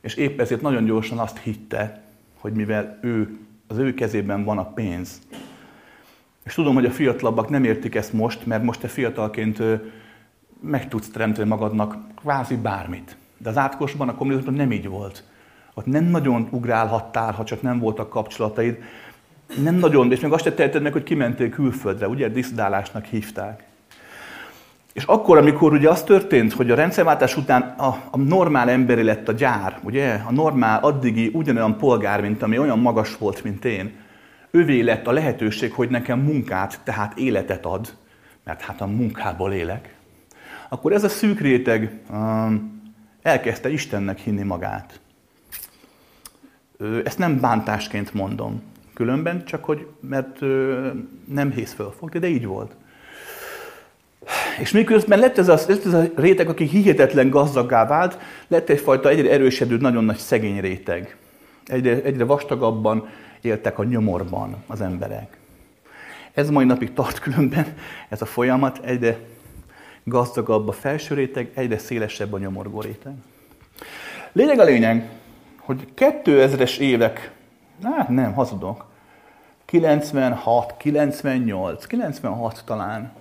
és 0.08 0.15
épp 0.15 0.39
ezért 0.39 0.62
nagyon 0.62 0.86
gyorsan 0.86 1.17
azt 1.17 1.38
hitte, 1.38 2.02
hogy 2.39 2.54
mivel 2.54 3.00
ő, 3.02 3.38
az 3.67 3.78
ő 3.78 3.93
kezében 3.93 4.43
van 4.43 4.58
a 4.58 4.65
pénz, 4.74 5.22
és 6.43 6.54
tudom, 6.54 6.74
hogy 6.74 6.86
a 6.86 6.91
fiatalabbak 6.91 7.50
nem 7.50 7.63
értik 7.63 7.96
ezt 7.96 8.13
most, 8.13 8.46
mert 8.46 8.63
most 8.63 8.80
te 8.80 8.88
fiatalként 8.88 9.62
meg 10.62 10.88
tudsz 10.88 11.10
teremteni 11.10 11.48
magadnak 11.48 11.98
kvázi 12.15 12.56
bármit. 12.56 13.17
De 13.38 13.50
az 13.50 13.58
átkosban, 13.58 14.10
a 14.10 14.15
kommunizmusban 14.15 14.54
nem 14.58 14.72
így 14.72 14.88
volt. 14.88 15.24
Ott 15.74 15.86
nem 15.86 16.04
nagyon 16.04 16.48
ugrálhattál, 16.52 17.32
ha 17.32 17.43
csak 17.43 17.62
nem 17.62 17.80
voltak 17.80 18.10
kapcsolataid. 18.10 18.78
Nem 19.63 19.76
nagyon, 19.76 20.12
és 20.12 20.20
még 20.20 20.32
azt 20.32 20.43
se 20.43 20.54
teheted 20.54 20.82
meg, 20.82 20.91
hogy 20.91 21.04
kimentél 21.04 21.50
külföldre, 21.50 22.08
ugye 22.08 22.30
diszidálásnak 22.30 23.06
hívták. 23.06 23.67
És 24.98 25.04
akkor, 25.04 25.38
amikor 25.38 25.74
ugye 25.74 25.90
az 25.90 26.04
történt, 26.04 26.54
hogy 26.54 26.72
a 26.72 26.76
rendszerváltás 26.76 27.38
után 27.38 27.62
a, 27.62 27.88
a 28.12 28.18
normál 28.18 28.70
emberi 28.70 29.04
lett 29.04 29.28
a 29.28 29.32
gyár, 29.32 29.80
ugye, 29.84 30.14
a 30.14 30.32
normál 30.32 30.84
addigi 30.84 31.30
ugyanolyan 31.34 31.78
polgár, 31.78 32.22
mint 32.22 32.42
ami 32.42 32.58
olyan 32.58 32.80
magas 32.80 33.18
volt, 33.18 33.44
mint 33.44 33.66
én, 33.66 33.96
ővé 34.52 34.82
lett 34.82 35.08
a 35.08 35.12
lehetőség, 35.12 35.72
hogy 35.72 35.90
nekem 35.90 36.20
munkát, 36.20 36.80
tehát 36.84 37.18
életet 37.18 37.66
ad, 37.66 37.94
mert 38.44 38.62
hát 38.62 38.82
a 38.82 38.86
munkából 38.86 39.52
élek, 39.52 39.96
akkor 40.70 40.92
ez 40.94 41.04
a 41.04 41.10
szűk 41.10 41.40
réteg 41.40 42.02
um, 42.10 42.82
elkezdte 43.22 43.70
Istennek 43.70 44.20
hinni 44.20 44.44
magát. 44.44 45.00
Ezt 47.04 47.18
nem 47.18 47.40
bántásként 47.40 48.14
mondom, 48.14 48.62
különben, 48.94 49.46
csak 49.46 49.66
hogy, 49.66 49.88
mert 50.00 50.40
nem 51.28 51.52
hész 51.52 51.74
fölfogni, 51.74 52.20
de 52.20 52.28
így 52.28 52.46
volt. 52.46 52.76
És 54.60 54.72
miközben 54.72 55.20
lett 55.20 55.38
ez, 55.38 55.48
a, 55.48 55.60
lett 55.68 55.86
ez 55.86 55.94
a 55.94 56.04
réteg, 56.16 56.50
aki 56.50 56.66
hihetetlen 56.66 57.30
gazdaggá 57.30 57.86
vált, 57.86 58.20
lett 58.48 58.70
egyfajta 58.70 59.10
egyre 59.10 59.32
erősödő, 59.32 59.78
nagyon 59.78 60.04
nagy 60.04 60.18
szegény 60.18 60.60
réteg. 60.60 61.16
Egyre, 61.66 62.02
egyre 62.02 62.24
vastagabban 62.24 63.10
éltek 63.42 63.80
a 63.80 63.84
nyomorban 63.84 64.63
az 64.68 64.82
emberek. 64.82 65.38
Ez 66.34 66.50
mai 66.50 66.66
napig 66.66 66.94
tart 66.94 67.20
különben, 67.20 67.74
ez 68.10 68.22
a 68.22 68.26
folyamat, 68.26 68.80
egyre 68.84 69.18
gazdagabb 70.04 70.68
a 70.68 70.72
felső 70.72 71.16
réteg, 71.16 71.52
egyre 71.54 71.78
szélesebb 71.78 72.34
a 72.34 72.38
nyomorgó 72.38 72.82
réteg. 72.82 73.13
Lényeg 74.32 74.60
a 74.60 74.63
lényeg, 74.63 75.10
hogy 75.60 75.88
2000-es 75.96 76.78
évek, 76.78 77.32
hát 77.84 78.10
nem, 78.10 78.34
hazudok, 78.34 78.86
96, 79.66 80.78
98, 80.78 81.86
96 81.86 82.62
talán, 82.66 83.12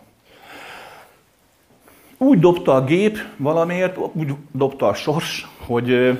úgy 2.18 2.38
dobta 2.38 2.74
a 2.74 2.84
gép 2.84 3.18
valamiért, 3.36 3.96
úgy 4.12 4.34
dobta 4.52 4.86
a 4.86 4.94
sors, 4.94 5.46
hogy, 5.66 6.18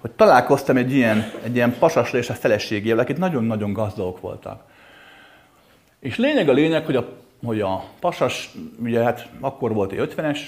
hogy 0.00 0.10
találkoztam 0.10 0.76
egy 0.76 0.92
ilyen, 0.92 1.30
egy 1.42 1.54
ilyen 1.54 1.78
pasasra 1.78 2.18
és 2.18 2.30
a 2.30 2.34
feleségével, 2.34 2.98
akik 2.98 3.18
nagyon-nagyon 3.18 3.72
gazdagok 3.72 4.20
voltak. 4.20 4.62
És 6.00 6.16
lényeg 6.16 6.48
a 6.48 6.52
lényeg, 6.52 6.84
hogy 6.84 6.96
a, 6.96 7.08
hogy 7.44 7.60
a 7.60 7.84
pasas, 8.00 8.50
ugye 8.82 9.02
hát 9.02 9.28
akkor 9.40 9.72
volt 9.72 9.92
egy 9.92 10.14
50-es, 10.16 10.38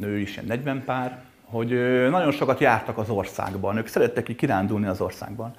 nő 0.00 0.18
is 0.18 0.32
ilyen 0.32 0.44
40 0.46 0.82
pár, 0.84 1.22
hogy 1.44 1.68
nagyon 2.10 2.32
sokat 2.32 2.60
jártak 2.60 2.98
az 2.98 3.08
országban, 3.10 3.76
ők 3.76 3.86
szerettek 3.86 4.24
ki 4.24 4.34
kirándulni 4.34 4.86
az 4.86 5.00
országban. 5.00 5.54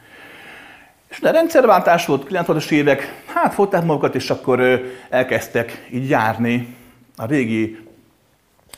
És 1.10 1.22
a 1.22 1.32
rendszerváltás 1.32 2.06
volt, 2.06 2.28
90-es 2.30 2.72
évek, 2.72 3.24
hát 3.26 3.54
fogták 3.54 3.86
magukat, 3.86 4.16
és 4.16 4.30
akkor 4.30 4.82
elkezdtek 5.10 5.88
így 5.92 6.10
járni 6.10 6.76
a 7.16 7.26
régi 7.26 7.84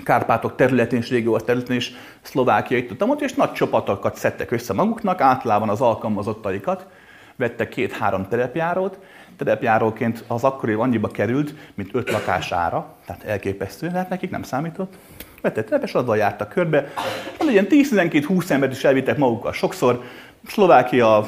Kárpátok 0.03 0.55
területén 0.55 0.99
és 0.99 1.10
régiós 1.10 1.43
területén 1.43 1.75
is 1.75 1.91
Szlovákia 2.21 2.77
itt 2.77 2.88
tudtam 2.88 3.10
ott, 3.10 3.21
és 3.21 3.34
nagy 3.34 3.51
csapatokat 3.51 4.15
szedtek 4.15 4.51
össze 4.51 4.73
maguknak, 4.73 5.21
általában 5.21 5.69
az 5.69 5.81
alkalmazottaikat, 5.81 6.88
vettek 7.36 7.69
két-három 7.69 8.27
terepjárót, 8.27 8.99
terepjáróként 9.38 10.23
az 10.27 10.43
akkori 10.43 10.73
annyiba 10.73 11.08
került, 11.08 11.53
mint 11.73 11.89
öt 11.93 12.12
lakására, 12.12 12.95
tehát 13.05 13.23
elképesztő, 13.23 13.89
hát 13.89 14.10
nekik 14.10 14.29
nem 14.29 14.43
számított. 14.43 14.93
Vettek 15.41 15.65
terepes, 15.65 15.93
azzal 15.93 16.17
jártak 16.17 16.49
körbe, 16.49 16.93
van 17.38 17.49
ilyen 17.49 17.67
10-12-20 17.69 18.49
embert 18.49 18.71
is 18.71 18.84
elvittek 18.84 19.17
magukkal 19.17 19.53
sokszor, 19.53 20.03
Szlovákia, 20.47 21.27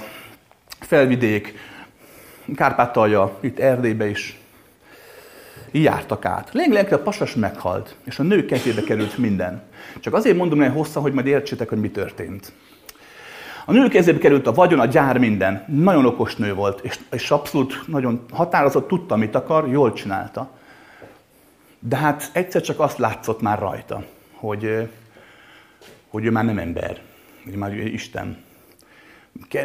felvidék, 0.80 1.56
Kárpátalja, 2.56 3.38
itt 3.39 3.60
Erdélybe 3.60 4.10
is 4.10 4.39
így 5.71 5.84
jártak 5.84 6.25
át. 6.25 6.49
Lényeg, 6.53 6.93
a 6.93 6.99
pasas 6.99 7.36
meghalt, 7.36 7.96
és 8.04 8.19
a 8.19 8.23
nő 8.23 8.46
kezébe 8.46 8.81
került 8.81 9.17
minden. 9.17 9.62
Csak 10.00 10.13
azért 10.13 10.37
mondom 10.37 10.62
el 10.62 10.71
hosszan, 10.71 11.02
hogy 11.02 11.13
majd 11.13 11.27
értsétek, 11.27 11.69
hogy 11.69 11.79
mi 11.79 11.89
történt. 11.89 12.52
A 13.65 13.71
nő 13.71 13.87
kezébe 13.87 14.17
került 14.17 14.48
a 14.48 14.54
vagyon, 14.54 14.79
a 14.79 14.85
gyár, 14.85 15.17
minden. 15.17 15.63
Nagyon 15.67 16.06
okos 16.06 16.35
nő 16.35 16.54
volt, 16.54 16.79
és, 16.79 17.00
és 17.12 17.31
abszolút 17.31 17.83
nagyon 17.87 18.25
határozott, 18.31 18.87
tudta, 18.87 19.15
mit 19.15 19.35
akar, 19.35 19.67
jól 19.67 19.94
csinálta. 19.94 20.50
De 21.79 21.96
hát 21.96 22.29
egyszer 22.33 22.62
csak 22.62 22.79
azt 22.79 22.98
látszott 22.98 23.41
már 23.41 23.60
rajta, 23.60 24.06
hogy, 24.33 24.89
hogy 26.08 26.25
ő 26.25 26.31
már 26.31 26.46
nem 26.46 26.58
ember, 26.58 27.02
hogy 27.44 27.56
már 27.56 27.73
ő 27.73 27.81
Isten. 27.81 28.44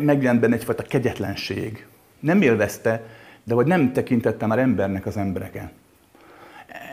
Megjelent 0.01 0.41
benne 0.41 0.55
egyfajta 0.55 0.83
kegyetlenség. 0.83 1.87
Nem 2.21 2.43
élvezte, 2.43 3.03
de 3.45 3.55
vagy 3.55 3.67
nem 3.67 3.93
tekintette 3.93 4.47
már 4.47 4.59
embernek 4.59 5.07
az 5.07 5.17
embereket. 5.17 5.73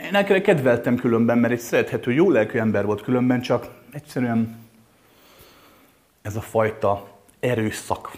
Én 0.04 0.16
elkezdve 0.16 0.42
kedveltem 0.42 0.96
különben, 0.96 1.38
mert 1.38 1.54
egy 1.54 1.60
szerethető, 1.60 2.12
jó 2.12 2.30
lelkű 2.30 2.60
ember 2.60 2.86
volt 2.86 3.02
különben, 3.02 3.42
csak 3.42 3.68
egyszerűen 3.92 4.58
ez 6.22 6.36
a 6.36 6.42
fajta 6.42 7.08
erőszak, 7.40 8.12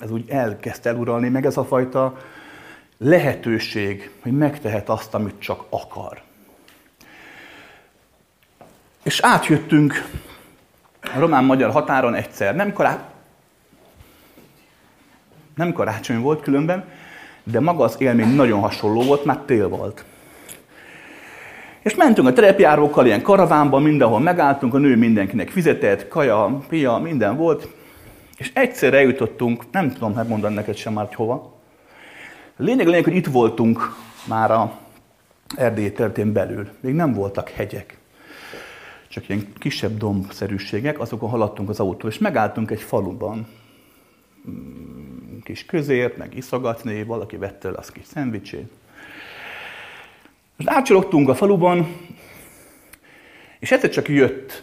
ez 0.00 0.10
úgy 0.10 0.30
elkezdte 0.30 0.88
eluralni, 0.88 1.28
meg 1.28 1.46
ez 1.46 1.56
a 1.56 1.64
fajta 1.64 2.18
lehetőség, 2.98 4.10
hogy 4.22 4.32
megtehet 4.32 4.88
azt, 4.88 5.14
amit 5.14 5.38
csak 5.38 5.64
akar. 5.68 6.22
És 9.02 9.20
átjöttünk 9.20 10.08
a 11.00 11.18
román-magyar 11.18 11.70
határon 11.70 12.14
egyszer. 12.14 12.54
Nem, 12.54 12.72
kará... 12.72 13.12
nem 15.54 15.72
karácsony 15.72 16.20
volt 16.20 16.42
különben, 16.42 16.84
de 17.42 17.60
maga 17.60 17.84
az 17.84 17.96
élmény 17.98 18.34
nagyon 18.34 18.60
hasonló 18.60 19.02
volt, 19.02 19.24
már 19.24 19.38
tél 19.38 19.68
volt. 19.68 20.04
És 21.82 21.94
mentünk 21.94 22.28
a 22.28 22.32
terepjárókkal, 22.32 23.06
ilyen 23.06 23.22
karavánban, 23.22 23.82
mindenhol 23.82 24.20
megálltunk, 24.20 24.74
a 24.74 24.78
nő 24.78 24.96
mindenkinek 24.96 25.50
fizetett, 25.50 26.08
kaja, 26.08 26.60
pia, 26.68 26.98
minden 26.98 27.36
volt. 27.36 27.68
És 28.36 28.50
egyszer 28.54 28.94
eljutottunk, 28.94 29.64
nem 29.70 29.92
tudom 29.92 30.12
megmondani 30.12 30.54
neked 30.54 30.76
sem 30.76 30.92
már, 30.92 31.06
hogy 31.06 31.14
hova. 31.14 31.60
Lényeg, 32.56 32.86
lényeg, 32.86 33.04
hogy 33.04 33.14
itt 33.14 33.26
voltunk 33.26 33.96
már 34.28 34.50
a 34.50 34.78
Erdély 35.56 35.92
területén 35.92 36.32
belül. 36.32 36.68
Még 36.80 36.94
nem 36.94 37.12
voltak 37.12 37.48
hegyek. 37.48 37.98
Csak 39.08 39.28
ilyen 39.28 39.52
kisebb 39.58 39.96
dombszerűségek, 39.96 41.00
azokon 41.00 41.30
haladtunk 41.30 41.68
az 41.68 41.80
autó, 41.80 42.08
és 42.08 42.18
megálltunk 42.18 42.70
egy 42.70 42.80
faluban. 42.80 43.46
Mm, 44.50 45.38
kis 45.42 45.64
közért, 45.64 46.16
meg 46.16 46.36
iszogatni, 46.36 47.02
valaki 47.04 47.36
vette 47.36 47.68
el 47.68 47.74
az 47.74 47.88
kis 47.90 48.04
szendvicsét. 48.04 48.72
És 50.58 50.64
átcsalogtunk 50.66 51.28
a 51.28 51.34
faluban, 51.34 51.96
és 53.58 53.70
egyszer 53.70 53.90
csak 53.90 54.08
jött 54.08 54.62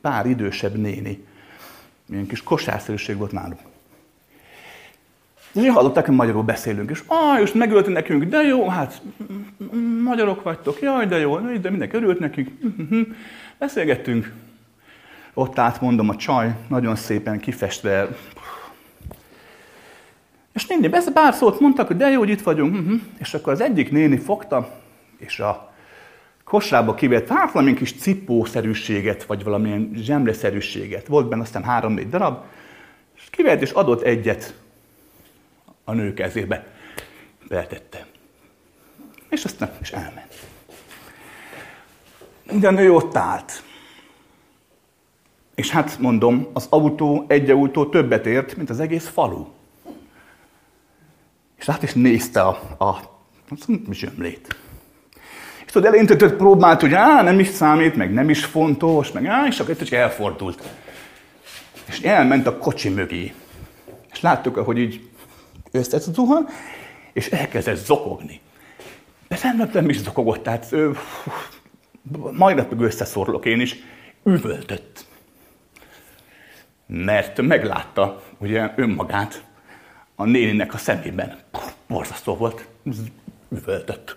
pár 0.00 0.26
idősebb 0.26 0.76
néni. 0.76 1.24
Milyen 2.06 2.26
kis 2.26 2.42
kosárszerűség 2.42 3.16
volt 3.16 3.32
náluk. 3.32 3.58
És 5.52 5.68
hallották, 5.68 6.06
hogy 6.06 6.14
magyarul 6.14 6.42
beszélünk, 6.42 6.90
és 6.90 7.02
ah, 7.06 7.40
és 7.40 7.52
megölti 7.52 7.92
nekünk, 7.92 8.24
de 8.24 8.42
jó, 8.42 8.68
hát 8.68 9.02
magyarok 10.02 10.42
vagytok, 10.42 10.80
jaj, 10.80 11.06
de 11.06 11.18
jó, 11.18 11.38
de 11.38 11.70
mindenki 11.70 11.96
örült 11.96 12.18
nekünk. 12.18 12.50
Beszélgettünk. 13.58 14.32
Ott 15.34 15.58
át 15.58 15.80
mondom 15.80 16.08
a 16.08 16.16
csaj, 16.16 16.56
nagyon 16.68 16.96
szépen 16.96 17.40
kifestve. 17.40 18.08
És 20.56 20.66
néni, 20.66 20.88
persze 20.88 21.12
pár 21.12 21.34
szót 21.34 21.60
mondtak, 21.60 21.86
hogy 21.86 21.96
de 21.96 22.08
jó, 22.08 22.18
hogy 22.18 22.28
itt 22.28 22.42
vagyunk. 22.42 22.76
És 23.18 23.34
akkor 23.34 23.52
az 23.52 23.60
egyik 23.60 23.90
néni 23.90 24.16
fogta, 24.16 24.80
és 25.18 25.40
a 25.40 25.72
kosrába 26.44 26.94
kivett 26.94 27.28
hát 27.28 27.52
valamilyen 27.52 27.78
kis 27.78 27.92
cipószerűséget, 27.94 29.24
vagy 29.24 29.44
valamilyen 29.44 29.90
zsemleszerűséget. 29.94 31.06
Volt 31.06 31.28
benne 31.28 31.42
aztán 31.42 31.64
három-négy 31.64 32.08
darab, 32.08 32.44
és 33.16 33.22
kivett 33.30 33.60
és 33.60 33.70
adott 33.70 34.02
egyet 34.02 34.54
a 35.84 35.92
nő 35.92 36.14
kezébe. 36.14 36.66
Betette. 37.48 38.06
És 39.28 39.44
aztán 39.44 39.70
is 39.80 39.92
elment. 39.92 40.34
De 42.52 42.68
a 42.68 42.70
nő 42.70 42.92
ott 42.92 43.16
állt. 43.16 43.62
És 45.54 45.70
hát 45.70 45.98
mondom, 45.98 46.46
az 46.52 46.66
autó, 46.70 47.24
egy 47.28 47.50
autó 47.50 47.86
többet 47.86 48.26
ért, 48.26 48.56
mint 48.56 48.70
az 48.70 48.80
egész 48.80 49.08
falu. 49.08 49.54
És 51.58 51.66
hát 51.66 51.82
is 51.82 51.92
nézte 51.92 52.40
a, 52.42 52.48
a 52.78 53.00
zsömlét. 53.90 54.56
És 55.66 55.72
tudod, 55.72 55.94
elintett, 55.94 56.34
próbált, 56.34 56.80
hogy 56.80 56.94
á, 56.94 57.22
nem 57.22 57.38
is 57.38 57.48
számít, 57.48 57.96
meg 57.96 58.12
nem 58.12 58.30
is 58.30 58.44
fontos, 58.44 59.12
meg 59.12 59.26
á, 59.26 59.46
és 59.46 59.60
akkor 59.60 59.76
csak 59.76 59.90
elfordult. 59.90 60.62
És 61.88 62.00
elment 62.00 62.46
a 62.46 62.58
kocsi 62.58 62.88
mögé. 62.88 63.32
És 64.12 64.20
láttuk, 64.20 64.56
ahogy 64.56 64.78
így 64.78 65.08
összezuhan, 65.70 66.48
és 67.12 67.26
elkezdett 67.26 67.84
zokogni. 67.84 68.40
De 69.28 69.38
nem, 69.42 69.70
nem 69.72 69.88
is 69.88 70.00
zokogott, 70.00 70.42
tehát 70.42 70.72
ő, 70.72 70.96
majdnem 72.32 72.80
összeszorlok 72.80 73.44
én 73.44 73.60
is, 73.60 73.76
üvöltött. 74.24 75.04
Mert 76.86 77.42
meglátta 77.42 78.22
ugye 78.38 78.72
önmagát 78.76 79.44
a 80.16 80.24
néninek 80.24 80.74
a 80.74 80.78
szemében. 80.78 81.38
Borzasztó 81.86 82.36
volt, 82.36 82.68
üvöltött. 83.48 84.16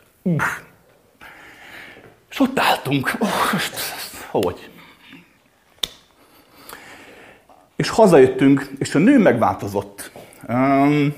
És 2.29 2.39
ott 2.39 2.59
álltunk. 2.59 3.11
Hogy? 4.31 4.69
És 7.75 7.89
hazajöttünk, 7.89 8.69
és 8.77 8.95
a 8.95 8.99
nő 8.99 9.19
megváltozott. 9.19 10.11
Um, 10.47 11.13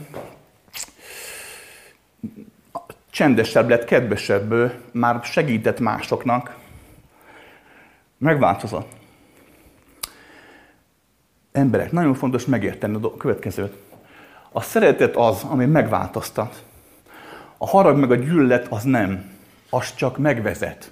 csendesebb 3.09 3.69
lett, 3.69 3.85
kedvesebb, 3.85 4.73
már 4.91 5.23
segített 5.23 5.79
másoknak. 5.79 6.57
Megváltozott. 8.17 8.91
Emberek, 11.51 11.91
nagyon 11.91 12.13
fontos 12.13 12.45
megérteni 12.45 12.97
a 13.01 13.17
következőt. 13.17 13.90
A 14.51 14.61
szeretet 14.61 15.15
az, 15.15 15.43
ami 15.43 15.65
megváltoztat. 15.65 16.63
A 17.57 17.67
harag 17.67 17.97
meg 17.97 18.11
a 18.11 18.15
gyűlölet 18.15 18.67
az 18.67 18.83
nem. 18.83 19.31
Az 19.69 19.95
csak 19.95 20.17
megvezet. 20.17 20.91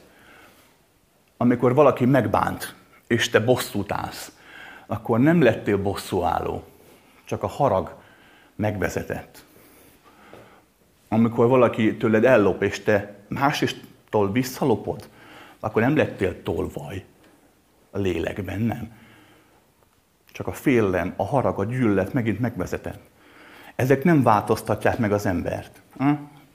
Amikor 1.38 1.74
valaki 1.74 2.06
megbánt, 2.06 2.76
és 3.08 3.30
te 3.30 3.40
bosszút 3.40 3.92
állsz, 3.92 4.32
akkor 4.88 5.20
nem 5.20 5.42
lettél 5.42 5.78
bosszúálló. 5.78 6.64
Csak 7.26 7.44
a 7.44 7.48
harag 7.48 7.96
megvezetett 8.56 9.44
amikor 11.10 11.48
valaki 11.48 11.98
tőled 11.98 12.26
ellop, 12.26 12.64
és 12.64 12.84
te 12.84 13.16
másistól 13.28 14.32
visszalopod, 14.32 15.10
akkor 15.60 15.82
nem 15.82 15.96
lettél 15.96 16.44
tolvaj 16.44 17.06
a 17.92 17.98
lélekben, 17.98 18.60
nem. 18.60 18.98
Csak 20.32 20.48
a 20.48 20.52
félelem, 20.52 21.14
a 21.16 21.26
harag, 21.26 21.60
a 21.60 21.66
gyűlölet 21.66 22.14
megint 22.14 22.40
megvezeted. 22.40 23.00
Ezek 23.80 24.04
nem 24.04 24.24
változtatják 24.24 24.98
meg 24.98 25.12
az 25.12 25.26
embert. 25.26 25.82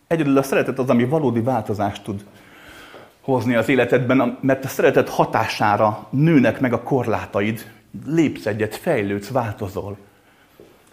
Egyedül 0.07 0.39
a 0.39 0.43
szeretet 0.43 0.79
az, 0.79 0.89
ami 0.89 1.05
valódi 1.05 1.41
változást 1.41 2.03
tud 2.03 2.25
hozni 3.21 3.55
az 3.55 3.69
életedben, 3.69 4.39
mert 4.41 4.65
a 4.65 4.69
szeretet 4.69 5.09
hatására 5.09 6.07
nőnek 6.11 6.61
meg 6.61 6.73
a 6.73 6.83
korlátaid, 6.83 7.71
lépsz 8.07 8.47
egyet, 8.47 8.77
fejlődsz, 8.77 9.29
változol. 9.29 9.97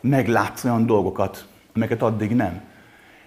Meglátsz 0.01 0.63
olyan 0.63 0.85
dolgokat, 0.85 1.47
amelyeket 1.73 2.01
addig 2.01 2.35
nem. 2.35 2.61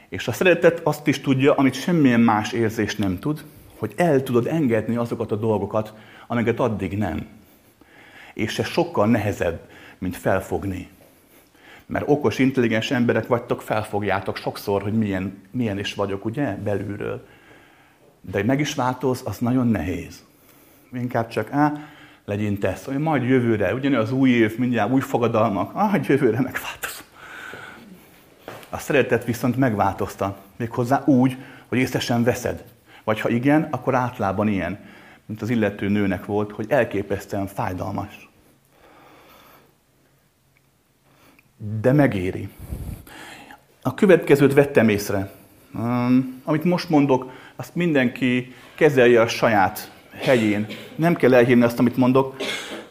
És 0.08 0.28
a 0.28 0.32
szeretet 0.32 0.80
azt 0.84 1.06
is 1.06 1.20
tudja, 1.20 1.54
amit 1.54 1.74
semmilyen 1.74 2.20
más 2.20 2.52
érzés 2.52 2.96
nem 2.96 3.18
tud, 3.18 3.44
hogy 3.78 3.92
el 3.96 4.22
tudod 4.22 4.46
engedni 4.46 4.96
azokat 4.96 5.32
a 5.32 5.36
dolgokat, 5.36 5.92
amiket 6.26 6.60
addig 6.60 6.98
nem. 6.98 7.26
És 8.34 8.58
ez 8.58 8.66
sokkal 8.66 9.06
nehezebb, 9.06 9.60
mint 9.98 10.16
felfogni. 10.16 10.88
Mert 11.86 12.04
okos, 12.08 12.38
intelligens 12.38 12.90
emberek 12.90 13.26
vagytok, 13.26 13.62
felfogjátok 13.62 14.36
sokszor, 14.36 14.82
hogy 14.82 14.92
milyen, 14.92 15.42
milyen 15.50 15.78
is 15.78 15.94
vagyok, 15.94 16.24
ugye, 16.24 16.56
belülről. 16.56 17.26
De 18.20 18.42
meg 18.42 18.60
is 18.60 18.74
változ, 18.74 19.22
az 19.24 19.38
nagyon 19.38 19.66
nehéz. 19.66 20.24
Inkább 20.92 21.28
csak, 21.28 21.52
á, 21.52 21.72
legyen 22.24 22.58
tesz, 22.58 22.84
hogy 22.84 22.98
majd 22.98 23.22
jövőre, 23.22 23.74
ugyanaz 23.74 24.02
az 24.02 24.12
új 24.12 24.30
év, 24.30 24.58
mindjárt 24.58 24.90
új 24.90 25.00
fogadalmak, 25.00 25.74
ah, 25.74 26.06
jövőre 26.06 26.40
megváltoz. 26.40 27.04
A 28.70 28.78
szeretet 28.78 29.24
viszont 29.24 29.56
megváltoztat. 29.56 30.38
Méghozzá 30.56 31.02
úgy, 31.04 31.36
hogy 31.68 31.78
észre 31.78 32.18
veszed. 32.18 32.64
Vagy 33.04 33.20
ha 33.20 33.28
igen, 33.28 33.68
akkor 33.70 33.94
átlában 33.94 34.48
ilyen, 34.48 34.78
mint 35.26 35.42
az 35.42 35.50
illető 35.50 35.88
nőnek 35.88 36.24
volt, 36.24 36.52
hogy 36.52 36.66
elképesztően 36.68 37.46
fájdalmas. 37.46 38.28
De 41.80 41.92
megéri. 41.92 42.48
A 43.82 43.94
következőt 43.94 44.54
vettem 44.54 44.88
észre. 44.88 45.32
Amit 46.44 46.64
most 46.64 46.88
mondok, 46.88 47.30
azt 47.56 47.74
mindenki 47.74 48.54
kezelje 48.74 49.20
a 49.20 49.26
saját 49.26 49.90
helyén. 50.10 50.66
Nem 50.96 51.14
kell 51.14 51.34
elhívni 51.34 51.64
azt, 51.64 51.78
amit 51.78 51.96
mondok, 51.96 52.36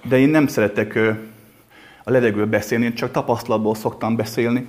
de 0.03 0.19
én 0.19 0.29
nem 0.29 0.47
szeretek 0.47 0.95
a 2.03 2.11
levegőből 2.11 2.45
beszélni, 2.45 2.85
én 2.85 2.93
csak 2.93 3.11
tapasztalatból 3.11 3.75
szoktam 3.75 4.15
beszélni, 4.15 4.67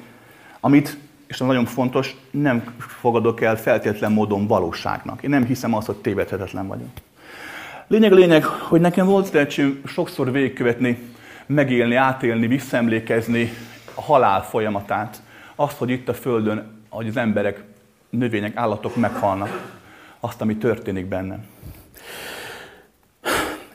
amit 0.60 0.98
és 1.26 1.40
ez 1.40 1.46
nagyon 1.46 1.64
fontos, 1.64 2.16
nem 2.30 2.74
fogadok 2.78 3.40
el 3.40 3.56
feltétlen 3.56 4.12
módon 4.12 4.46
valóságnak. 4.46 5.22
Én 5.22 5.30
nem 5.30 5.44
hiszem 5.44 5.74
azt, 5.74 5.86
hogy 5.86 5.96
tévedhetetlen 5.96 6.66
vagyok. 6.66 6.88
Lényeg 7.86 8.12
a 8.12 8.14
lényeg, 8.14 8.44
hogy 8.44 8.80
nekem 8.80 9.06
volt 9.06 9.30
lehetőség 9.30 9.80
sokszor 9.86 10.32
végigkövetni, 10.32 10.98
megélni, 11.46 11.94
átélni, 11.94 12.46
visszaemlékezni 12.46 13.52
a 13.94 14.02
halál 14.02 14.42
folyamatát. 14.42 15.22
Azt, 15.54 15.76
hogy 15.76 15.90
itt 15.90 16.08
a 16.08 16.14
Földön, 16.14 16.82
hogy 16.88 17.08
az 17.08 17.16
emberek, 17.16 17.64
növények, 18.10 18.56
állatok 18.56 18.96
meghalnak. 18.96 19.72
Azt, 20.20 20.40
ami 20.40 20.56
történik 20.56 21.06
bennem. 21.06 21.44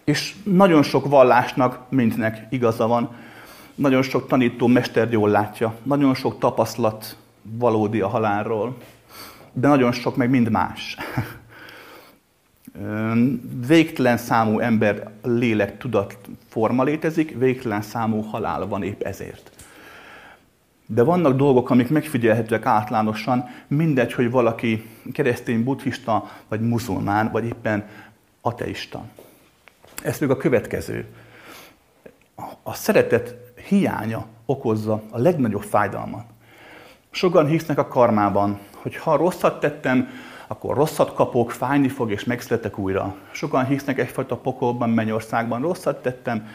És 0.04 0.36
nagyon 0.44 0.84
sok 0.84 1.10
vallásnak, 1.10 1.80
mintnek 1.90 2.48
igaza 2.50 2.88
van. 2.88 3.10
Nagyon 3.76 4.02
sok 4.02 4.28
tanító 4.28 4.68
mester 4.68 5.12
jól 5.12 5.30
látja. 5.30 5.76
Nagyon 5.84 6.14
sok 6.14 6.40
tapasztalat 6.40 7.16
valódi 7.42 8.02
a 8.02 8.08
halálról, 8.08 8.78
de 9.54 9.68
nagyon 9.68 9.92
sok 9.92 10.16
meg 10.16 10.30
mind 10.30 10.50
más. 10.50 10.98
Végtelen 13.68 14.18
számú 14.18 14.60
ember 14.60 15.12
lélek 15.24 15.78
tudat 15.78 16.18
forma 16.50 16.84
létezik, 16.84 17.38
végtelen 17.38 17.82
számú 17.82 18.22
halál 18.22 18.68
van 18.68 18.84
épp 18.84 19.02
ezért. 19.02 19.52
De 20.92 21.04
vannak 21.04 21.36
dolgok, 21.36 21.70
amik 21.70 21.90
megfigyelhetőek 21.90 22.66
átlánosan, 22.66 23.50
mindegy, 23.68 24.14
hogy 24.14 24.32
valaki 24.32 24.90
keresztény, 25.12 25.64
buddhista, 25.64 26.30
vagy 26.48 26.62
muzulmán, 26.62 27.32
vagy 27.32 27.46
éppen 27.46 27.88
ateista. 28.42 29.04
Ez 30.04 30.20
még 30.20 30.30
a 30.30 30.38
következő. 30.38 31.06
A 32.64 32.74
szeretet 32.74 33.36
hiánya 33.68 34.26
okozza 34.46 35.02
a 35.10 35.18
legnagyobb 35.18 35.62
fájdalmat. 35.62 36.26
Sokan 37.12 37.46
hisznek 37.46 37.78
a 37.78 37.88
karmában, 37.88 38.60
hogy 38.82 38.96
ha 38.96 39.16
rosszat 39.16 39.60
tettem, 39.60 40.10
akkor 40.48 40.76
rosszat 40.76 41.14
kapok, 41.14 41.52
fájni 41.52 41.90
fog, 41.90 42.12
és 42.12 42.24
megszületek 42.24 42.78
újra. 42.78 43.16
Sokan 43.32 43.66
hisznek 43.66 44.00
egyfajta 44.00 44.36
pokolban, 44.36 44.90
mennyországban. 44.90 45.62
Rosszat 45.62 46.02
tettem, 46.02 46.48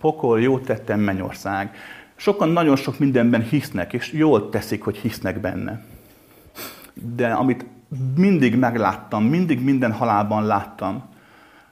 pokol, 0.00 0.40
jót 0.40 0.64
tettem, 0.64 1.00
mennyország. 1.00 1.76
Sokan 2.22 2.48
nagyon 2.48 2.76
sok 2.76 2.98
mindenben 2.98 3.42
hisznek, 3.42 3.92
és 3.92 4.12
jól 4.12 4.48
teszik, 4.48 4.82
hogy 4.82 4.96
hisznek 4.96 5.40
benne. 5.40 5.84
De 7.16 7.32
amit 7.32 7.64
mindig 8.16 8.56
megláttam, 8.56 9.24
mindig 9.24 9.60
minden 9.60 9.92
halálban 9.92 10.46
láttam, 10.46 11.02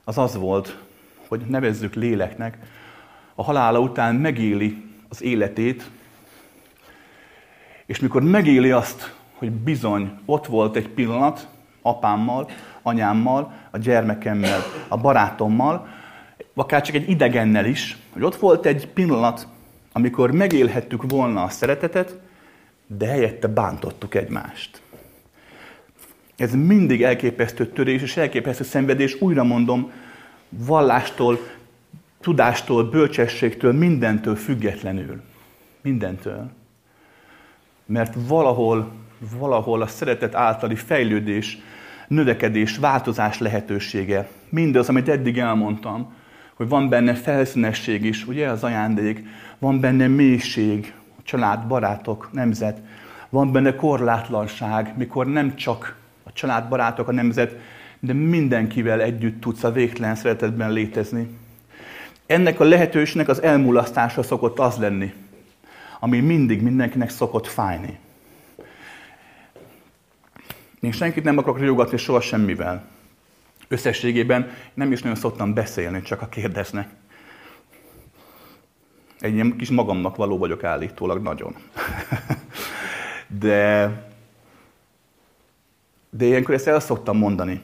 az 0.03 0.17
az 0.17 0.35
volt, 0.35 0.77
hogy 1.27 1.41
nevezzük 1.47 1.93
léleknek, 1.93 2.57
a 3.35 3.43
halála 3.43 3.79
után 3.79 4.15
megéli 4.15 4.83
az 5.09 5.21
életét, 5.21 5.89
és 7.85 7.99
mikor 7.99 8.21
megéli 8.23 8.71
azt, 8.71 9.15
hogy 9.33 9.51
bizony 9.51 10.11
ott 10.25 10.45
volt 10.45 10.75
egy 10.75 10.89
pillanat 10.89 11.47
apámmal, 11.81 12.49
anyámmal, 12.81 13.53
a 13.69 13.77
gyermekemmel, 13.77 14.61
a 14.87 14.97
barátommal, 14.97 15.87
akár 16.53 16.81
csak 16.81 16.95
egy 16.95 17.09
idegennel 17.09 17.65
is, 17.65 17.97
hogy 18.13 18.23
ott 18.23 18.35
volt 18.35 18.65
egy 18.65 18.87
pillanat, 18.87 19.47
amikor 19.91 20.31
megélhettük 20.31 21.03
volna 21.07 21.43
a 21.43 21.49
szeretetet, 21.49 22.19
de 22.87 23.07
helyette 23.07 23.47
bántottuk 23.47 24.15
egymást. 24.15 24.81
Ez 26.35 26.53
mindig 26.53 27.03
elképesztő 27.03 27.67
törés 27.67 28.01
és 28.01 28.17
elképesztő 28.17 28.63
szenvedés, 28.63 29.21
újra 29.21 29.43
mondom, 29.43 29.91
vallástól, 30.49 31.39
tudástól, 32.21 32.89
bölcsességtől, 32.89 33.73
mindentől 33.73 34.35
függetlenül. 34.35 35.21
Mindentől. 35.81 36.49
Mert 37.85 38.13
valahol, 38.27 38.91
valahol 39.39 39.81
a 39.81 39.87
szeretet 39.87 40.35
általi 40.35 40.75
fejlődés, 40.75 41.57
növekedés, 42.07 42.77
változás 42.77 43.39
lehetősége, 43.39 44.29
mindaz, 44.49 44.89
amit 44.89 45.09
eddig 45.09 45.37
elmondtam, 45.37 46.13
hogy 46.61 46.69
van 46.69 46.89
benne 46.89 47.13
felszínesség 47.13 48.05
is, 48.05 48.27
ugye 48.27 48.49
az 48.49 48.63
ajándék, 48.63 49.23
van 49.59 49.79
benne 49.79 50.07
mélység, 50.07 50.93
a 51.17 51.21
család, 51.23 51.67
barátok, 51.67 52.29
nemzet, 52.31 52.81
van 53.29 53.51
benne 53.51 53.75
korlátlanság, 53.75 54.93
mikor 54.97 55.27
nem 55.27 55.55
csak 55.55 55.95
a 56.23 56.33
család, 56.33 56.67
barátok, 56.67 57.07
a 57.07 57.11
nemzet, 57.11 57.57
de 57.99 58.13
mindenkivel 58.13 59.01
együtt 59.01 59.41
tudsz 59.41 59.63
a 59.63 59.71
végtelen 59.71 60.15
szeretetben 60.15 60.71
létezni. 60.71 61.37
Ennek 62.25 62.59
a 62.59 62.63
lehetőségnek 62.63 63.27
az 63.27 63.41
elmulasztása 63.41 64.23
szokott 64.23 64.59
az 64.59 64.77
lenni, 64.77 65.13
ami 65.99 66.19
mindig 66.19 66.61
mindenkinek 66.61 67.09
szokott 67.09 67.47
fájni. 67.47 67.99
Én 70.79 70.91
senkit 70.91 71.23
nem 71.23 71.37
akarok 71.37 71.59
riogatni 71.59 71.97
soha 71.97 72.21
semmivel. 72.21 72.85
Összességében 73.71 74.51
nem 74.73 74.91
is 74.91 75.01
nagyon 75.01 75.17
szoktam 75.17 75.53
beszélni, 75.53 76.01
csak 76.01 76.21
a 76.21 76.27
kérdeznek. 76.27 76.89
Egy 79.19 79.33
ilyen 79.33 79.55
kis 79.57 79.69
magamnak 79.69 80.15
való 80.15 80.37
vagyok 80.37 80.63
állítólag 80.63 81.21
nagyon. 81.21 81.55
de, 83.43 83.89
de 86.09 86.25
ilyenkor 86.25 86.53
ezt 86.53 86.67
el 86.67 86.79
szoktam 86.79 87.17
mondani. 87.17 87.61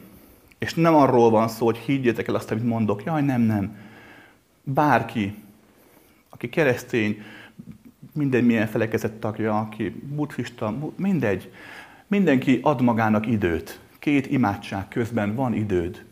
És 0.58 0.74
nem 0.74 0.95
arról 0.95 1.30
van 1.30 1.47
szó, 1.47 1.66
hogy 1.66 1.78
higgyétek 1.78 2.28
el 2.28 2.36
azt, 2.36 2.51
amit 2.51 2.64
mondok. 2.64 3.03
Jaj, 3.03 3.22
nem, 3.22 3.41
nem. 3.41 3.78
Bárki, 4.64 5.36
aki 6.30 6.49
keresztény, 6.49 7.22
minden 8.14 8.43
milyen 8.43 8.68
felekezett 8.68 9.20
tagja, 9.20 9.60
aki 9.60 9.89
buddhista, 9.89 10.78
mindegy. 10.95 11.51
Mindenki 12.08 12.60
ad 12.64 12.82
magának 12.82 13.28
időt. 13.28 13.80
Két 14.08 14.28
imádság 14.28 14.88
közben 14.88 15.36
van 15.36 15.53
időd. 15.53 16.05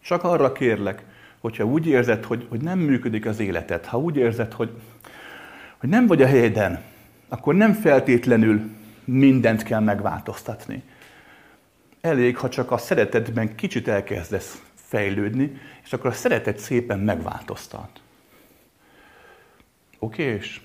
Csak 0.00 0.24
arra 0.24 0.52
kérlek, 0.52 1.04
hogyha 1.40 1.64
úgy 1.64 1.86
érzed, 1.86 2.24
hogy, 2.24 2.46
hogy 2.48 2.60
nem 2.60 2.78
működik 2.78 3.26
az 3.26 3.40
életed, 3.40 3.84
ha 3.84 3.98
úgy 3.98 4.16
érzed, 4.16 4.52
hogy, 4.52 4.70
hogy 5.78 5.88
nem 5.88 6.06
vagy 6.06 6.22
a 6.22 6.26
helyeden, 6.26 6.82
akkor 7.28 7.54
nem 7.54 7.72
feltétlenül 7.72 8.70
mindent 9.04 9.62
kell 9.62 9.80
megváltoztatni. 9.80 10.82
Elég, 12.00 12.36
ha 12.36 12.48
csak 12.48 12.70
a 12.70 12.78
szeretetben 12.78 13.54
kicsit 13.54 13.88
elkezdesz 13.88 14.62
fejlődni, 14.74 15.60
és 15.84 15.92
akkor 15.92 16.10
a 16.10 16.14
szeretet 16.14 16.58
szépen 16.58 16.98
megváltoztat. 16.98 18.00
Oké, 19.98 20.22
és? 20.22 20.60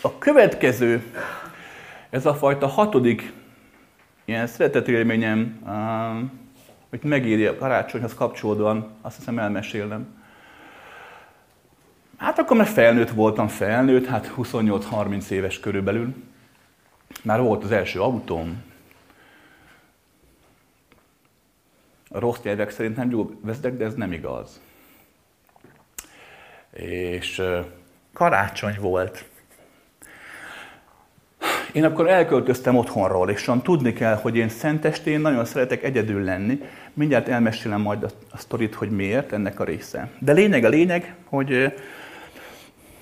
A 0.00 0.18
következő, 0.18 1.02
ez 2.10 2.26
a 2.26 2.34
fajta 2.34 2.66
hatodik 2.66 3.32
ilyen 4.24 4.46
szeretetélményem, 4.46 5.62
hogy 6.90 7.02
megéri 7.02 7.46
a 7.46 7.56
karácsonyhoz 7.56 8.14
kapcsolódóan, 8.14 8.90
azt 9.00 9.16
hiszem 9.16 9.38
elmesélnem. 9.38 10.22
Hát 12.16 12.38
akkor 12.38 12.56
már 12.56 12.66
felnőtt 12.66 13.10
voltam, 13.10 13.48
felnőtt, 13.48 14.06
hát 14.06 14.32
28-30 14.36 15.28
éves 15.28 15.60
körülbelül. 15.60 16.14
Már 17.22 17.40
volt 17.40 17.64
az 17.64 17.70
első 17.70 18.00
autóm. 18.00 18.64
A 22.08 22.18
rossz 22.18 22.40
nyelvek 22.42 22.70
szerint 22.70 22.96
nem 22.96 23.10
jó 23.10 23.30
vezetek, 23.40 23.76
de 23.76 23.84
ez 23.84 23.94
nem 23.94 24.12
igaz. 24.12 24.60
És 26.72 27.42
karácsony 28.12 28.76
volt. 28.80 29.24
Én 31.72 31.84
akkor 31.84 32.08
elköltöztem 32.08 32.76
otthonról, 32.76 33.30
és 33.30 33.50
tudni 33.62 33.92
kell, 33.92 34.14
hogy 34.14 34.36
én 34.36 34.48
szentestén 34.48 35.20
nagyon 35.20 35.44
szeretek 35.44 35.82
egyedül 35.82 36.24
lenni. 36.24 36.60
Mindjárt 36.92 37.28
elmesélem 37.28 37.80
majd 37.80 38.02
a, 38.02 38.08
a 38.30 38.38
sztorit, 38.38 38.74
hogy 38.74 38.90
miért 38.90 39.32
ennek 39.32 39.60
a 39.60 39.64
része. 39.64 40.10
De 40.18 40.32
lényeg 40.32 40.64
a 40.64 40.68
lényeg, 40.68 41.14
hogy 41.24 41.74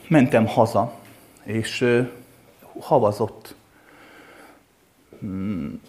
mentem 0.09 0.47
haza, 0.47 0.95
és 1.43 2.01
havazott. 2.81 3.55
Hmm. 5.21 5.81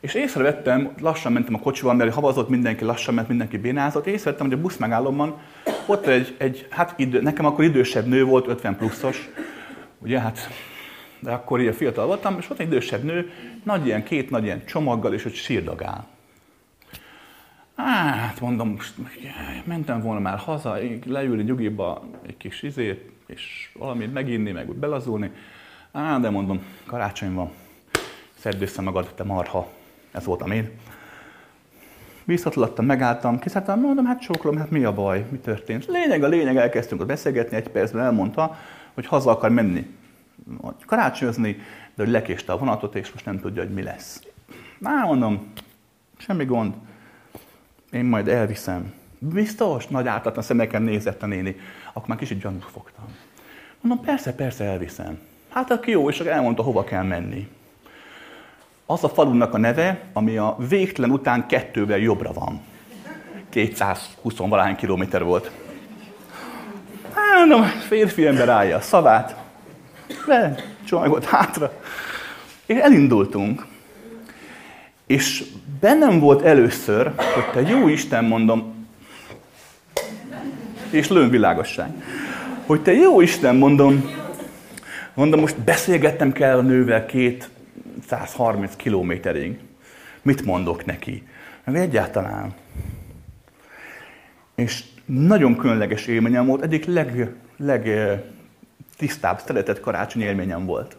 És 0.00 0.14
észrevettem, 0.14 0.92
lassan 1.00 1.32
mentem 1.32 1.54
a 1.54 1.58
kocsival, 1.58 1.94
mert 1.94 2.14
havazott 2.14 2.48
mindenki, 2.48 2.84
lassan 2.84 3.14
ment 3.14 3.28
mindenki 3.28 3.58
bénázott, 3.58 4.06
észrevettem, 4.06 4.46
hogy 4.46 4.56
a 4.56 4.60
busz 4.60 4.76
megállomban 4.76 5.40
ott 5.86 6.06
egy, 6.06 6.34
egy 6.38 6.66
hát 6.70 6.94
idő, 6.98 7.20
nekem 7.20 7.44
akkor 7.44 7.64
idősebb 7.64 8.06
nő 8.06 8.24
volt, 8.24 8.46
50 8.46 8.76
pluszos, 8.76 9.28
ugye 9.98 10.20
hát, 10.20 10.38
de 11.18 11.32
akkor 11.32 11.60
ilyen 11.60 11.72
fiatal 11.72 12.06
voltam, 12.06 12.36
és 12.38 12.46
volt 12.46 12.60
egy 12.60 12.66
idősebb 12.66 13.02
nő, 13.02 13.30
nagy 13.62 13.86
ilyen, 13.86 14.02
két 14.02 14.30
nagy 14.30 14.44
ilyen 14.44 14.64
csomaggal, 14.64 15.14
és 15.14 15.24
ott 15.24 15.34
sírdagál. 15.34 16.06
Hát 17.76 18.40
mondom, 18.40 18.68
most 18.68 18.94
mentem 19.64 20.00
volna 20.00 20.20
már 20.20 20.38
haza, 20.38 20.78
leülni 21.06 21.42
nyugiba 21.42 22.04
egy 22.26 22.36
kis 22.36 22.62
izét, 22.62 23.10
és 23.26 23.70
valamit 23.72 24.12
meginni, 24.12 24.50
meg 24.50 24.68
úgy 24.68 24.76
belazulni. 24.76 25.30
Á, 25.92 26.18
de 26.18 26.30
mondom, 26.30 26.62
karácsony 26.86 27.34
van, 27.34 27.50
szedd 28.38 28.62
össze 28.62 28.82
magad, 28.82 29.12
te 29.14 29.24
marha. 29.24 29.68
Ez 30.12 30.24
voltam 30.24 30.50
én. 30.50 30.70
Visszatlattam, 32.24 32.84
megálltam, 32.86 33.38
kiszálltam, 33.38 33.80
mondom, 33.80 34.04
hát 34.04 34.20
csókolom, 34.20 34.56
hát 34.56 34.70
mi 34.70 34.84
a 34.84 34.94
baj, 34.94 35.26
mi 35.30 35.38
történt. 35.38 35.86
Lényeg 35.86 36.22
a 36.22 36.28
lényeg, 36.28 36.56
elkezdtünk 36.56 37.00
ott 37.00 37.06
beszélgetni, 37.06 37.56
egy 37.56 37.68
percben 37.68 38.04
elmondta, 38.04 38.56
hogy 38.94 39.06
haza 39.06 39.30
akar 39.30 39.50
menni, 39.50 39.96
karácsonyozni, 40.86 41.52
de 41.94 42.02
hogy 42.02 42.12
lekéste 42.12 42.52
a 42.52 42.58
vonatot, 42.58 42.94
és 42.94 43.12
most 43.12 43.24
nem 43.24 43.40
tudja, 43.40 43.62
hogy 43.62 43.72
mi 43.72 43.82
lesz. 43.82 44.22
Már 44.78 45.04
mondom, 45.04 45.52
semmi 46.16 46.44
gond, 46.44 46.74
én 47.90 48.04
majd 48.04 48.28
elviszem. 48.28 48.92
Biztos? 49.18 49.86
Nagy 49.86 50.06
ártatlan 50.06 50.44
szemeken 50.44 50.82
nézett 50.82 51.22
a 51.22 51.26
néni. 51.26 51.56
Akkor 51.92 52.08
már 52.08 52.18
kicsit 52.18 52.40
gyanút 52.40 52.64
fogtam. 52.64 53.04
Mondom, 53.80 54.04
persze, 54.04 54.34
persze 54.34 54.64
elviszem. 54.64 55.18
Hát 55.48 55.70
aki 55.70 55.90
jó, 55.90 56.08
és 56.08 56.20
elmondta, 56.20 56.62
hova 56.62 56.84
kell 56.84 57.02
menni. 57.02 57.48
Az 58.86 59.04
a 59.04 59.08
falunak 59.08 59.54
a 59.54 59.58
neve, 59.58 60.00
ami 60.12 60.36
a 60.36 60.56
végtelen 60.68 61.10
után 61.10 61.46
kettővel 61.46 61.98
jobbra 61.98 62.32
van. 62.32 62.60
220 63.48 64.36
valány 64.36 64.76
kilométer 64.76 65.24
volt. 65.24 65.50
Hát 67.14 67.38
mondom, 67.38 67.62
férfi 67.62 68.26
ember 68.26 68.48
állja 68.48 68.76
a 68.76 68.80
szavát, 68.80 69.36
le, 70.26 70.54
csomagot 70.84 71.24
hátra, 71.24 71.72
és 72.66 72.76
elindultunk. 72.76 73.66
És 75.06 75.44
bennem 75.80 76.18
volt 76.18 76.42
először, 76.42 77.12
hogy 77.16 77.50
te 77.52 77.60
jó 77.70 77.88
Isten, 77.88 78.24
mondom, 78.24 78.86
és 80.90 81.08
lőn 81.08 81.30
világosság, 81.30 81.90
hogy 82.66 82.82
te 82.82 82.92
jó 82.92 83.20
Isten, 83.20 83.56
mondom, 83.56 84.10
mondom, 85.14 85.40
most 85.40 85.58
beszélgettem 85.58 86.32
kell 86.32 86.58
a 86.58 86.62
nővel 86.62 87.06
két 87.06 87.48
130 88.06 88.76
kilométerig. 88.76 89.58
Mit 90.22 90.44
mondok 90.44 90.84
neki? 90.84 91.22
Meg 91.64 91.76
egyáltalán. 91.76 92.54
És 94.54 94.84
nagyon 95.04 95.56
különleges 95.56 96.06
élményem 96.06 96.46
volt, 96.46 96.62
egyik 96.62 96.84
leg, 96.84 97.34
leg 97.56 97.88
tisztább, 98.96 99.38
szeretett 99.38 99.80
karácsony 99.80 100.22
élményem 100.22 100.64
volt. 100.64 100.96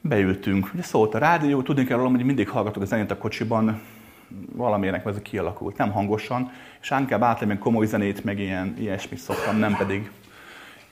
Beültünk, 0.00 0.70
ugye 0.74 0.82
szólt 0.82 1.14
a 1.14 1.18
rádió, 1.18 1.62
tudni 1.62 1.84
kell 1.84 1.96
róla, 1.96 2.10
hogy 2.10 2.24
mindig 2.24 2.48
hallgatok 2.48 2.82
a 2.82 2.86
zenét 2.86 3.10
a 3.10 3.18
kocsiban, 3.18 3.82
valaminek 4.52 5.06
ez 5.06 5.16
kialakult, 5.22 5.76
nem 5.76 5.92
hangosan, 5.92 6.52
és 6.80 6.94
inkább 6.98 7.22
általában 7.22 7.58
komoly 7.58 7.86
zenét, 7.86 8.24
meg 8.24 8.38
ilyen, 8.38 8.76
ilyesmit 8.78 9.18
szoktam, 9.18 9.56
nem 9.56 9.76
pedig 9.76 10.10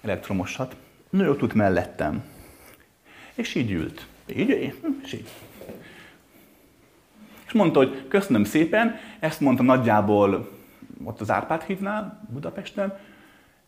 elektromosat. 0.02 0.76
Nő 1.10 1.30
ott 1.30 1.42
ült 1.42 1.54
mellettem, 1.54 2.24
és 3.34 3.54
így 3.54 3.70
ült. 3.70 4.06
Így, 4.36 4.74
és 5.02 5.12
így. 5.12 5.28
És 7.46 7.52
mondta, 7.52 7.78
hogy 7.78 8.04
köszönöm 8.08 8.44
szépen, 8.44 8.96
ezt 9.20 9.40
mondta 9.40 9.62
nagyjából 9.62 10.50
ott 11.04 11.20
az 11.20 11.30
Árpád 11.30 11.62
hídnál, 11.62 12.28
Budapesten, 12.32 12.98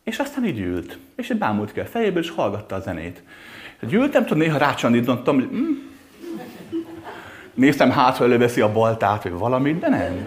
és 0.03 0.19
aztán 0.19 0.45
így 0.45 0.59
ült. 0.59 0.97
És 1.15 1.29
egy 1.29 1.37
bámult 1.37 1.73
ki 1.73 1.79
a 1.79 1.85
fejéből, 1.85 2.21
és 2.23 2.29
hallgatta 2.29 2.75
a 2.75 2.79
zenét. 2.79 3.23
És 3.79 3.93
ültem, 3.93 4.23
tudom, 4.23 4.37
néha 4.37 4.57
rácsandítottam, 4.57 5.35
hogy 5.35 5.49
mm. 5.53 5.71
néztem 7.53 7.91
hátra, 7.91 8.25
előveszi 8.25 8.61
a 8.61 8.71
baltát, 8.71 9.23
vagy 9.23 9.31
valamit, 9.31 9.79
de 9.79 9.89
nem. 9.89 10.25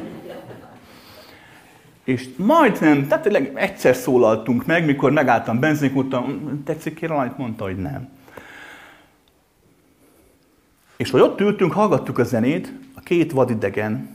És 2.04 2.28
majdnem, 2.36 3.06
tehát 3.06 3.22
tényleg 3.22 3.52
egyszer 3.54 3.94
szólaltunk 3.94 4.66
meg, 4.66 4.84
mikor 4.84 5.12
megálltam 5.12 5.60
benzinkúton, 5.60 6.62
tetszik 6.64 6.94
ki 6.94 7.06
valamit, 7.06 7.38
mondta, 7.38 7.64
hogy 7.64 7.76
nem. 7.76 8.15
És 10.96 11.10
hogy 11.10 11.20
ott 11.20 11.40
ültünk, 11.40 11.72
hallgattuk 11.72 12.18
a 12.18 12.24
zenét, 12.24 12.72
a 12.94 13.00
két 13.00 13.32
vadidegen, 13.32 14.08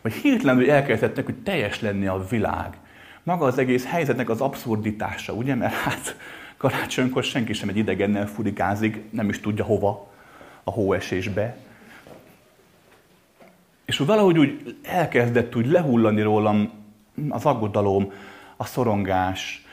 hogy 0.00 0.12
hirtelenül 0.12 0.70
elkezdett 0.70 1.24
hogy 1.24 1.34
teljes 1.34 1.80
lenni 1.80 2.06
a 2.06 2.26
világ. 2.30 2.76
Maga 3.22 3.44
az 3.46 3.58
egész 3.58 3.84
helyzetnek 3.84 4.30
az 4.30 4.40
abszurditása, 4.40 5.32
ugye? 5.32 5.54
Mert 5.54 5.74
hát 5.74 6.16
karácsonykor 6.56 7.24
senki 7.24 7.52
sem 7.52 7.68
egy 7.68 7.76
idegennel 7.76 8.26
furikázik, 8.26 9.02
nem 9.10 9.28
is 9.28 9.40
tudja 9.40 9.64
hova 9.64 10.12
a 10.64 10.70
hóesésbe. 10.70 11.56
És 13.84 13.98
valahogy 13.98 14.38
úgy 14.38 14.76
elkezdett 14.82 15.56
úgy 15.56 15.66
lehullani 15.66 16.22
rólam 16.22 16.70
az 17.28 17.44
aggodalom, 17.44 18.12
a 18.56 18.64
szorongás, 18.64 19.64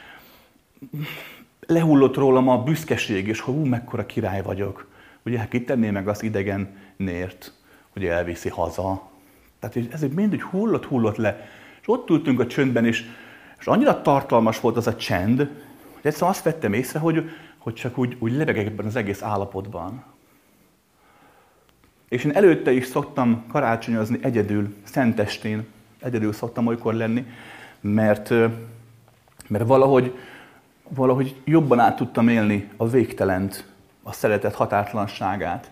lehullott 1.59 2.15
rólam 2.15 2.47
a 2.49 2.63
büszkeség, 2.63 3.27
és 3.27 3.39
hogy 3.39 3.55
ú, 3.55 3.65
mekkora 3.65 4.05
király 4.05 4.41
vagyok. 4.41 4.87
Ugye, 5.25 5.37
hát 5.37 5.49
kitenné 5.49 5.89
meg 5.89 6.07
az 6.07 6.23
idegen 6.23 6.77
nért, 6.95 7.53
hogy 7.89 8.05
elviszi 8.05 8.49
haza. 8.49 9.11
Tehát 9.59 9.93
ez 9.93 10.01
mindig 10.01 10.43
hullott, 10.43 10.85
hullott 10.85 11.17
le. 11.17 11.47
És 11.81 11.87
ott 11.87 12.09
ültünk 12.09 12.39
a 12.39 12.47
csöndben, 12.47 12.85
és, 12.85 13.05
és 13.59 13.67
annyira 13.67 14.01
tartalmas 14.01 14.59
volt 14.59 14.77
az 14.77 14.87
a 14.87 14.95
csend, 14.95 15.37
hogy 15.93 16.05
egyszerűen 16.05 16.31
azt 16.31 16.43
vettem 16.43 16.73
észre, 16.73 16.99
hogy, 16.99 17.29
hogy 17.57 17.73
csak 17.73 17.97
úgy, 17.97 18.15
úgy 18.19 18.31
lebegek 18.31 18.65
ebben 18.65 18.85
az 18.85 18.95
egész 18.95 19.21
állapotban. 19.21 20.03
És 22.09 22.23
én 22.23 22.35
előtte 22.35 22.71
is 22.71 22.85
szoktam 22.85 23.45
karácsonyozni 23.47 24.19
egyedül, 24.21 24.75
szentestén, 24.83 25.65
egyedül 25.99 26.33
szoktam 26.33 26.67
olykor 26.67 26.93
lenni, 26.93 27.25
mert, 27.81 28.29
mert 29.47 29.67
valahogy, 29.67 30.17
valahogy 30.89 31.35
jobban 31.43 31.79
át 31.79 31.95
tudtam 31.95 32.27
élni 32.27 32.69
a 32.77 32.87
végtelent, 32.87 33.72
a 34.03 34.11
szeretet 34.11 34.55
határtlanságát. 34.55 35.71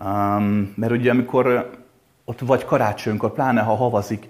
Um, 0.00 0.72
mert 0.76 0.92
ugye 0.92 1.10
amikor 1.10 1.70
ott 2.24 2.40
vagy 2.40 2.64
karácsonykor, 2.64 3.32
pláne 3.32 3.60
ha 3.60 3.74
havazik, 3.74 4.28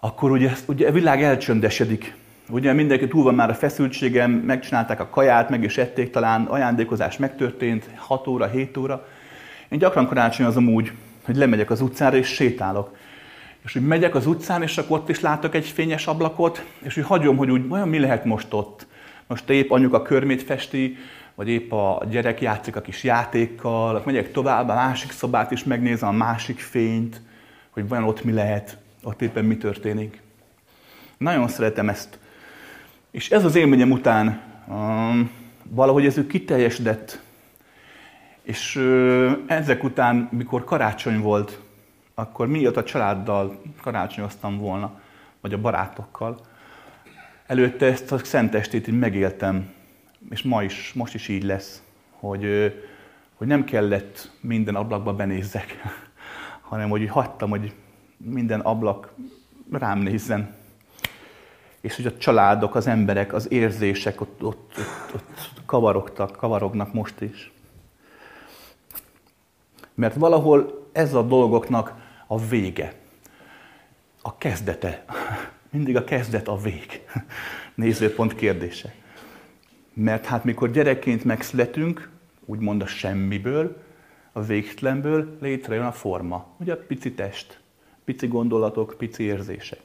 akkor 0.00 0.30
ugye, 0.30 0.52
ugye 0.66 0.88
a 0.88 0.92
világ 0.92 1.22
elcsöndesedik. 1.22 2.14
Ugye 2.48 2.72
mindenki 2.72 3.08
túl 3.08 3.22
van 3.22 3.34
már 3.34 3.50
a 3.50 3.54
feszültségem, 3.54 4.30
megcsinálták 4.30 5.00
a 5.00 5.08
kaját, 5.08 5.50
meg 5.50 5.62
is 5.62 5.78
ették, 5.78 6.10
talán 6.10 6.44
ajándékozás 6.44 7.16
megtörtént, 7.16 7.88
6 7.96 8.26
óra, 8.26 8.46
7 8.46 8.76
óra. 8.76 9.06
Én 9.68 9.78
gyakran 9.78 10.06
karácsonyozom 10.06 10.68
úgy, 10.68 10.92
hogy 11.24 11.36
lemegyek 11.36 11.70
az 11.70 11.80
utcára 11.80 12.16
és 12.16 12.26
sétálok. 12.26 12.96
És 13.64 13.76
úgy 13.76 13.86
megyek 13.86 14.14
az 14.14 14.26
utcán, 14.26 14.62
és 14.62 14.78
akkor 14.78 14.98
ott 14.98 15.08
is 15.08 15.20
látok 15.20 15.54
egy 15.54 15.66
fényes 15.66 16.06
ablakot, 16.06 16.64
és 16.82 16.96
úgy 16.96 17.04
hagyom, 17.04 17.36
hogy 17.36 17.50
úgy 17.50 17.64
olyan 17.70 17.88
mi 17.88 17.98
lehet 17.98 18.24
most 18.24 18.52
ott. 18.52 18.86
Most 19.26 19.50
épp 19.50 19.70
anyuka 19.70 20.02
körmét 20.02 20.42
festi, 20.42 20.96
vagy 21.36 21.48
épp 21.48 21.72
a 21.72 22.02
gyerek 22.10 22.40
játszik 22.40 22.76
a 22.76 22.80
kis 22.80 23.04
játékkal, 23.04 23.90
akkor 23.90 24.06
megyek 24.06 24.32
tovább, 24.32 24.68
a 24.68 24.74
másik 24.74 25.10
szobát 25.10 25.50
is 25.50 25.64
megnézem, 25.64 26.08
a 26.08 26.12
másik 26.12 26.58
fényt, 26.58 27.20
hogy 27.70 27.88
vajon 27.88 28.04
ott 28.04 28.24
mi 28.24 28.32
lehet, 28.32 28.76
ott 29.02 29.22
éppen 29.22 29.44
mi 29.44 29.56
történik. 29.56 30.22
Nagyon 31.16 31.48
szeretem 31.48 31.88
ezt. 31.88 32.18
És 33.10 33.30
ez 33.30 33.44
az 33.44 33.54
élményem 33.54 33.90
után 33.90 34.42
um, 34.68 35.30
valahogy 35.70 36.06
ez 36.06 36.18
ő 36.18 36.26
kiteljesedett. 36.26 37.20
És 38.42 38.76
uh, 38.76 39.32
ezek 39.46 39.84
után, 39.84 40.28
mikor 40.32 40.64
karácsony 40.64 41.20
volt, 41.20 41.60
akkor 42.14 42.46
miatt 42.46 42.76
a 42.76 42.84
családdal 42.84 43.62
karácsonyoztam 43.82 44.58
volna, 44.58 45.00
vagy 45.40 45.52
a 45.52 45.60
barátokkal, 45.60 46.40
előtte 47.46 47.86
ezt 47.86 48.12
a 48.12 48.18
szentestét 48.18 48.88
így 48.88 48.98
megéltem 48.98 49.74
és 50.30 50.42
ma 50.42 50.62
is, 50.62 50.92
most 50.92 51.14
is 51.14 51.28
így 51.28 51.42
lesz, 51.42 51.82
hogy, 52.10 52.72
hogy 53.34 53.46
nem 53.46 53.64
kellett 53.64 54.30
minden 54.40 54.74
ablakba 54.74 55.14
benézzek, 55.14 55.76
hanem 56.68 56.88
hogy 56.88 57.08
hagytam, 57.08 57.50
hogy 57.50 57.74
minden 58.16 58.60
ablak 58.60 59.12
rám 59.70 59.98
nézzen. 59.98 60.54
És 61.80 61.96
hogy 61.96 62.06
a 62.06 62.16
családok, 62.16 62.74
az 62.74 62.86
emberek, 62.86 63.32
az 63.32 63.52
érzések 63.52 64.20
ott, 64.20 64.42
ott, 64.42 64.74
ott, 65.14 65.14
ott 65.14 65.64
kavarogtak, 65.66 66.36
kavarognak 66.36 66.92
most 66.92 67.20
is. 67.20 67.52
Mert 69.94 70.14
valahol 70.14 70.88
ez 70.92 71.14
a 71.14 71.22
dolgoknak 71.22 71.94
a 72.26 72.38
vége, 72.38 72.92
a 74.22 74.38
kezdete. 74.38 75.04
Mindig 75.70 75.96
a 75.96 76.04
kezdet 76.04 76.48
a 76.48 76.56
vég. 76.56 77.02
Nézőpont 77.74 78.34
kérdése. 78.34 78.94
Mert 79.98 80.26
hát 80.26 80.44
mikor 80.44 80.70
gyerekként 80.70 81.24
megszületünk, 81.24 82.08
úgymond 82.44 82.82
a 82.82 82.86
semmiből, 82.86 83.82
a 84.32 84.42
végtelenből 84.42 85.36
létrejön 85.40 85.84
a 85.84 85.92
forma. 85.92 86.46
Ugye 86.56 86.72
a 86.72 86.76
pici 86.86 87.12
test, 87.12 87.60
pici 88.04 88.26
gondolatok, 88.26 88.94
pici 88.98 89.22
érzések. 89.22 89.80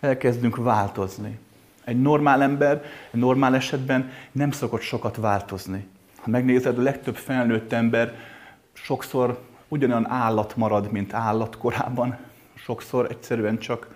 Elkezdünk 0.00 0.56
változni. 0.56 1.38
Egy 1.84 2.00
normál 2.02 2.42
ember, 2.42 2.84
egy 3.10 3.20
normál 3.20 3.54
esetben 3.54 4.10
nem 4.32 4.50
szokott 4.50 4.80
sokat 4.80 5.16
változni. 5.16 5.86
Ha 6.16 6.30
megnézed, 6.30 6.78
a 6.78 6.82
legtöbb 6.82 7.16
felnőtt 7.16 7.72
ember 7.72 8.14
sokszor 8.72 9.40
ugyanolyan 9.68 10.10
állat 10.10 10.56
marad, 10.56 10.90
mint 10.90 11.12
állat 11.12 11.56
korában. 11.56 12.16
Sokszor 12.54 13.10
egyszerűen 13.10 13.58
csak 13.58 13.88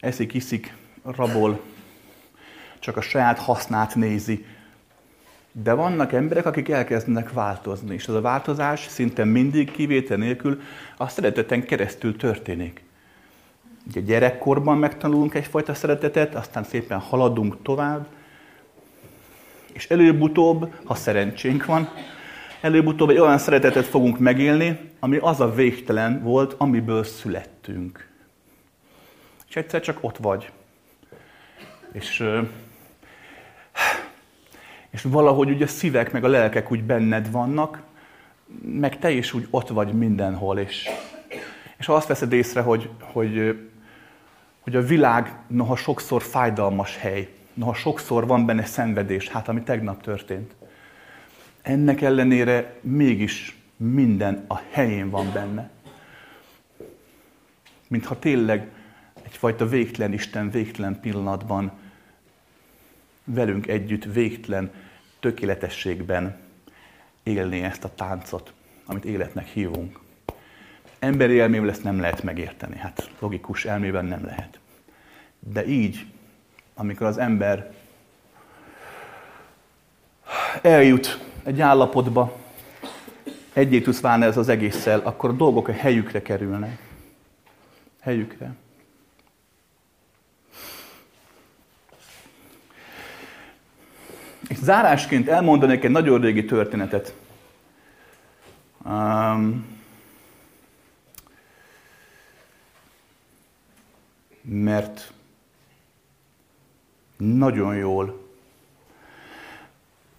eszik, 0.00 0.34
iszik, 0.34 0.74
rabol, 1.04 1.60
csak 2.78 2.96
a 2.96 3.00
saját 3.00 3.38
hasznát 3.38 3.94
nézi. 3.94 4.44
De 5.52 5.72
vannak 5.72 6.12
emberek, 6.12 6.46
akik 6.46 6.68
elkezdenek 6.68 7.32
változni, 7.32 7.94
és 7.94 8.06
ez 8.06 8.14
a 8.14 8.20
változás 8.20 8.86
szinte 8.86 9.24
mindig 9.24 9.70
kivétel 9.70 10.16
nélkül 10.16 10.60
a 10.96 11.08
szereteten 11.08 11.64
keresztül 11.64 12.16
történik. 12.16 12.82
Ugye 13.88 14.00
gyerekkorban 14.00 14.78
megtanulunk 14.78 15.34
egyfajta 15.34 15.74
szeretetet, 15.74 16.34
aztán 16.34 16.64
szépen 16.64 16.98
haladunk 16.98 17.62
tovább, 17.62 18.06
és 19.72 19.90
előbb-utóbb, 19.90 20.72
ha 20.84 20.94
szerencsénk 20.94 21.64
van, 21.64 21.88
előbb-utóbb 22.60 23.10
egy 23.10 23.18
olyan 23.18 23.38
szeretetet 23.38 23.86
fogunk 23.86 24.18
megélni, 24.18 24.78
ami 24.98 25.16
az 25.16 25.40
a 25.40 25.54
végtelen 25.54 26.22
volt, 26.22 26.54
amiből 26.58 27.04
születtünk. 27.04 28.08
És 29.48 29.56
egyszer 29.56 29.80
csak 29.80 29.98
ott 30.00 30.16
vagy. 30.16 30.50
És 31.92 32.24
és 34.90 35.02
valahogy 35.02 35.50
ugye 35.50 35.64
a 35.64 35.68
szívek 35.68 36.12
meg 36.12 36.24
a 36.24 36.28
lelkek 36.28 36.72
úgy 36.72 36.82
benned 36.82 37.30
vannak, 37.30 37.82
meg 38.62 38.98
te 38.98 39.10
is 39.10 39.32
úgy 39.32 39.46
ott 39.50 39.68
vagy 39.68 39.92
mindenhol, 39.92 40.58
és, 40.58 40.88
és 41.76 41.86
ha 41.86 41.94
azt 41.94 42.06
veszed 42.08 42.32
észre, 42.32 42.60
hogy, 42.60 42.90
hogy, 43.00 43.58
hogy 44.60 44.76
a 44.76 44.82
világ 44.82 45.38
noha 45.46 45.76
sokszor 45.76 46.22
fájdalmas 46.22 46.96
hely, 46.96 47.28
noha 47.54 47.74
sokszor 47.74 48.26
van 48.26 48.46
benne 48.46 48.64
szenvedés, 48.64 49.28
hát 49.28 49.48
ami 49.48 49.62
tegnap 49.62 50.02
történt. 50.02 50.54
Ennek 51.62 52.00
ellenére 52.00 52.74
mégis 52.80 53.56
minden 53.76 54.44
a 54.48 54.60
helyén 54.70 55.10
van 55.10 55.32
benne. 55.32 55.70
Mintha 57.88 58.18
tényleg 58.18 58.68
egyfajta 59.22 59.66
végtelen 59.66 60.12
Isten 60.12 60.50
végtelen 60.50 61.00
pillanatban 61.00 61.72
velünk 63.28 63.66
együtt 63.66 64.04
végtelen 64.04 64.70
tökéletességben 65.20 66.36
élni 67.22 67.62
ezt 67.62 67.84
a 67.84 67.94
táncot, 67.94 68.52
amit 68.86 69.04
életnek 69.04 69.46
hívunk. 69.46 69.98
Emberi 70.98 71.40
elmével 71.40 71.70
ezt 71.70 71.82
nem 71.82 72.00
lehet 72.00 72.22
megérteni, 72.22 72.76
hát 72.76 73.10
logikus 73.18 73.64
elmében 73.64 74.04
nem 74.04 74.24
lehet. 74.24 74.58
De 75.38 75.66
így, 75.66 76.06
amikor 76.74 77.06
az 77.06 77.18
ember 77.18 77.74
eljut 80.62 81.18
egy 81.42 81.60
állapotba, 81.60 82.36
egyé 83.52 83.80
tudsz 83.80 84.00
válni 84.00 84.24
ez 84.24 84.36
az 84.36 84.48
egésszel, 84.48 85.00
akkor 85.00 85.30
a 85.30 85.32
dolgok 85.32 85.68
a 85.68 85.72
helyükre 85.72 86.22
kerülnek. 86.22 86.78
Helyükre. 88.00 88.54
Zárásként 94.56 95.28
elmondanék 95.28 95.84
egy 95.84 95.90
nagyon 95.90 96.20
régi 96.20 96.44
történetet. 96.44 97.14
Um, 98.84 99.66
mert 104.42 105.12
nagyon 107.16 107.76
jól 107.76 108.26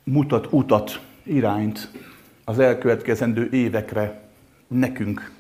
mutat 0.04 0.48
utat, 0.50 1.00
irányt 1.24 1.92
az 2.44 2.60
elkövetkezendő 2.60 3.50
évekre 3.52 4.22
nekünk. 4.68 5.32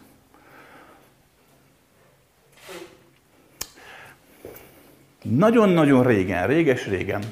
Nagyon-nagyon 5.22 6.04
régen, 6.04 6.48
réges-régen 6.48 7.24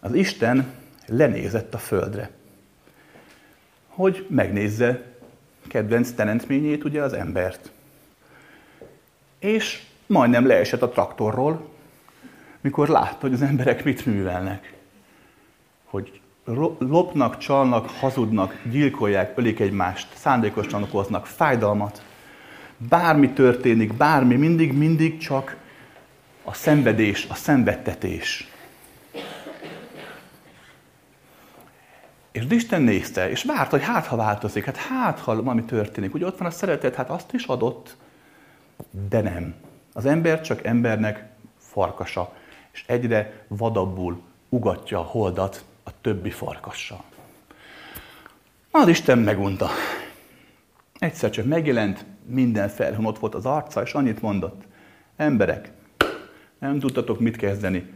az 0.00 0.14
Isten 0.14 0.66
lenézett 1.06 1.74
a 1.74 1.78
földre, 1.78 2.30
hogy 3.88 4.26
megnézze 4.28 5.02
kedvenc 5.68 6.10
teremtményét, 6.10 6.84
ugye 6.84 7.02
az 7.02 7.12
embert. 7.12 7.70
És 9.38 9.82
majdnem 10.06 10.46
leesett 10.46 10.82
a 10.82 10.88
traktorról, 10.88 11.68
mikor 12.60 12.88
látta, 12.88 13.18
hogy 13.20 13.32
az 13.32 13.42
emberek 13.42 13.84
mit 13.84 14.06
művelnek. 14.06 14.72
Hogy 15.84 16.20
lopnak, 16.78 17.38
csalnak, 17.38 17.90
hazudnak, 17.90 18.60
gyilkolják, 18.70 19.38
ölik 19.38 19.60
egymást, 19.60 20.08
szándékosan 20.14 20.82
okoznak 20.82 21.26
fájdalmat. 21.26 22.02
Bármi 22.76 23.30
történik, 23.30 23.92
bármi, 23.92 24.36
mindig, 24.36 24.72
mindig 24.72 25.18
csak 25.18 25.56
a 26.44 26.54
szenvedés, 26.54 27.26
a 27.28 27.34
szenvedtetés. 27.34 28.48
És 32.38 32.44
Isten 32.48 32.82
nézte, 32.82 33.30
és 33.30 33.44
várt, 33.44 33.70
hogy 33.70 33.82
hát, 33.82 34.06
ha 34.06 34.16
változik, 34.16 34.64
hát 34.64 34.76
hát, 34.76 35.18
ha 35.18 35.42
valami 35.42 35.62
történik. 35.62 36.14
Ugye 36.14 36.26
ott 36.26 36.38
van 36.38 36.46
a 36.46 36.50
szeretet, 36.50 36.94
hát 36.94 37.10
azt 37.10 37.32
is 37.32 37.44
adott, 37.44 37.96
de 39.08 39.20
nem. 39.20 39.54
Az 39.92 40.06
ember 40.06 40.40
csak 40.40 40.64
embernek 40.64 41.28
farkasa, 41.58 42.34
és 42.72 42.84
egyre 42.86 43.44
vadabbul 43.48 44.20
ugatja 44.48 44.98
a 44.98 45.02
holdat 45.02 45.64
a 45.84 45.90
többi 46.00 46.30
farkassal. 46.30 47.02
Az 48.70 48.88
Isten 48.88 49.18
megunta. 49.18 49.68
Egyszer 50.98 51.30
csak 51.30 51.44
megjelent, 51.44 52.04
minden 52.24 52.68
felhőn 52.68 53.04
ott 53.04 53.18
volt 53.18 53.34
az 53.34 53.46
arca, 53.46 53.82
és 53.82 53.92
annyit 53.92 54.22
mondott. 54.22 54.62
Emberek, 55.16 55.70
nem 56.58 56.78
tudtatok 56.78 57.20
mit 57.20 57.36
kezdeni 57.36 57.92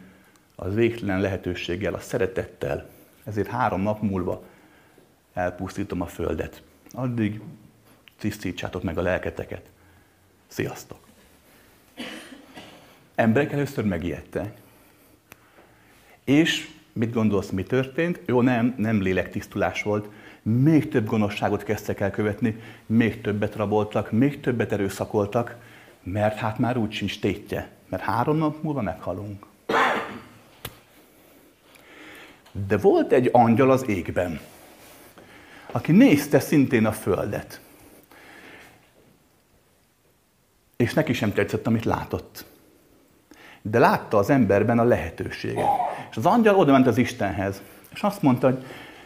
az 0.57 0.74
végtelen 0.74 1.20
lehetőséggel, 1.20 1.95
a 1.95 2.01
szeretettel, 2.01 2.91
ezért 3.24 3.48
három 3.48 3.80
nap 3.80 4.02
múlva 4.02 4.42
elpusztítom 5.32 6.00
a 6.00 6.06
földet. 6.06 6.62
Addig 6.90 7.40
tisztítsátok 8.18 8.82
meg 8.82 8.98
a 8.98 9.02
lelketeket. 9.02 9.70
Sziasztok! 10.46 10.98
Emberek 13.14 13.52
először 13.52 13.84
megijedtek. 13.84 14.60
És 16.24 16.70
mit 16.92 17.12
gondolsz, 17.12 17.50
mi 17.50 17.62
történt? 17.62 18.20
Jó, 18.26 18.40
nem, 18.40 18.74
nem 18.76 19.02
lélektisztulás 19.02 19.82
volt. 19.82 20.08
Még 20.42 20.88
több 20.88 21.06
gonoszságot 21.06 21.62
kezdtek 21.62 22.00
el 22.00 22.10
követni, 22.10 22.60
még 22.86 23.20
többet 23.20 23.56
raboltak, 23.56 24.10
még 24.10 24.40
többet 24.40 24.72
erőszakoltak, 24.72 25.56
mert 26.02 26.36
hát 26.36 26.58
már 26.58 26.76
úgy 26.76 26.92
sincs 26.92 27.20
tétje, 27.20 27.70
mert 27.88 28.02
három 28.02 28.36
nap 28.36 28.62
múlva 28.62 28.82
meghalunk. 28.82 29.46
De 32.53 32.76
volt 32.76 33.12
egy 33.12 33.28
angyal 33.32 33.70
az 33.70 33.88
égben, 33.88 34.40
aki 35.70 35.92
nézte 35.92 36.40
szintén 36.40 36.86
a 36.86 36.92
földet. 36.92 37.61
És 40.76 40.94
neki 40.94 41.12
sem 41.12 41.32
tetszett, 41.32 41.66
amit 41.66 41.84
látott. 41.84 42.44
De 43.62 43.78
látta 43.78 44.16
az 44.16 44.30
emberben 44.30 44.78
a 44.78 44.84
lehetőséget. 44.84 45.68
És 46.11 46.16
az 46.16 46.26
angyal 46.26 46.55
oda 46.55 46.72
ment 46.72 46.86
az 46.86 46.98
Istenhez, 46.98 47.62
és 47.92 48.03
azt 48.03 48.22
mondta, 48.22 48.46
hogy 48.46 48.64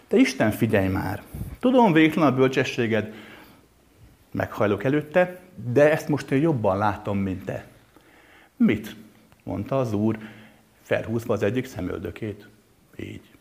te 0.09 0.17
Isten, 0.17 0.51
figyelj 0.51 0.89
már! 0.89 1.23
Tudom, 1.61 1.93
végtelen 1.93 2.33
a 2.33 2.37
bölcsességed, 2.37 3.15
meghajlok 4.31 4.85
előtte, 4.85 5.41
de 5.73 5.91
ezt 5.91 6.09
most 6.09 6.31
én 6.31 6.41
jobban 6.41 6.79
látom, 6.79 7.19
mint 7.19 7.45
te. 7.45 7.67
Mit? 8.57 8.97
mondta 9.43 9.79
az 9.79 9.93
úr, 9.93 10.19
felhúzva 10.83 11.35
az 11.35 11.43
egyik 11.43 11.67
szemöldökét. 11.67 12.49
Így. 12.97 13.36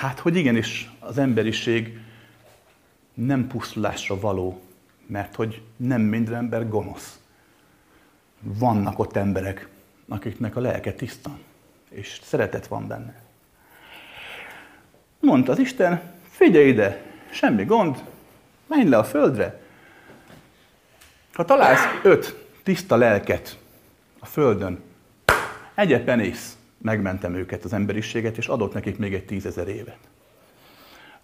Hát, 0.00 0.18
hogy 0.18 0.36
igenis 0.36 0.90
az 0.98 1.18
emberiség 1.18 1.98
nem 3.14 3.46
pusztulásra 3.46 4.20
való, 4.20 4.60
mert 5.06 5.34
hogy 5.34 5.62
nem 5.76 6.00
minden 6.00 6.34
ember 6.34 6.68
gonosz. 6.68 7.18
Vannak 8.40 8.98
ott 8.98 9.16
emberek, 9.16 9.68
akiknek 10.08 10.56
a 10.56 10.60
lelke 10.60 10.92
tiszta, 10.92 11.38
és 11.88 12.20
szeretet 12.22 12.66
van 12.66 12.86
benne. 12.86 13.22
Mondta 15.20 15.52
az 15.52 15.58
Isten, 15.58 16.00
figyelj 16.28 16.68
ide, 16.68 17.02
semmi 17.30 17.64
gond, 17.64 18.04
menj 18.66 18.88
le 18.88 18.98
a 18.98 19.04
földre. 19.04 19.60
Ha 21.32 21.44
találsz 21.44 21.84
öt 22.02 22.46
tiszta 22.62 22.96
lelket 22.96 23.58
a 24.18 24.26
földön, 24.26 24.82
egyepen 25.74 26.20
ész 26.20 26.59
megmentem 26.82 27.34
őket, 27.34 27.64
az 27.64 27.72
emberiséget, 27.72 28.36
és 28.36 28.46
adott 28.46 28.74
nekik 28.74 28.98
még 28.98 29.14
egy 29.14 29.24
tízezer 29.24 29.68
évet. 29.68 29.98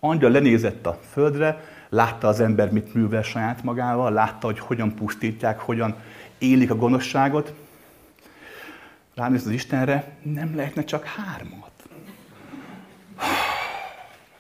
Angyal 0.00 0.30
lenézett 0.30 0.86
a 0.86 1.00
földre, 1.10 1.64
látta 1.88 2.28
az 2.28 2.40
ember, 2.40 2.72
mit 2.72 2.94
művel 2.94 3.22
saját 3.22 3.62
magával, 3.62 4.12
látta, 4.12 4.46
hogy 4.46 4.58
hogyan 4.58 4.94
pusztítják, 4.94 5.60
hogyan 5.60 5.94
élik 6.38 6.70
a 6.70 6.76
gonoszságot. 6.76 7.54
Ránéz 9.14 9.46
az 9.46 9.52
Istenre, 9.52 10.16
nem 10.22 10.56
lehetne 10.56 10.84
csak 10.84 11.04
hármat. 11.04 11.70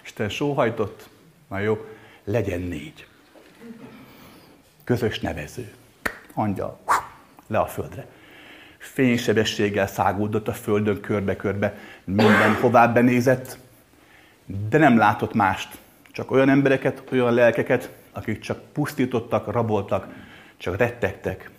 Isten 0.04 0.28
sóhajtott, 0.28 1.08
na 1.48 1.58
jó, 1.58 1.84
legyen 2.24 2.60
négy. 2.60 3.06
Közös 4.84 5.20
nevező. 5.20 5.72
Angyal, 6.34 6.80
le 7.46 7.58
a 7.58 7.66
földre 7.66 8.06
fénysebességgel 8.92 9.86
szágódott 9.86 10.48
a 10.48 10.52
földön 10.52 11.00
körbe-körbe, 11.00 11.78
mindenhová 12.04 12.86
benézett, 12.86 13.58
de 14.68 14.78
nem 14.78 14.96
látott 14.96 15.34
mást. 15.34 15.78
Csak 16.10 16.30
olyan 16.30 16.48
embereket, 16.48 17.02
olyan 17.12 17.34
lelkeket, 17.34 17.90
akik 18.12 18.40
csak 18.40 18.72
pusztítottak, 18.72 19.52
raboltak, 19.52 20.06
csak 20.56 20.76
rettegtek. 20.76 21.50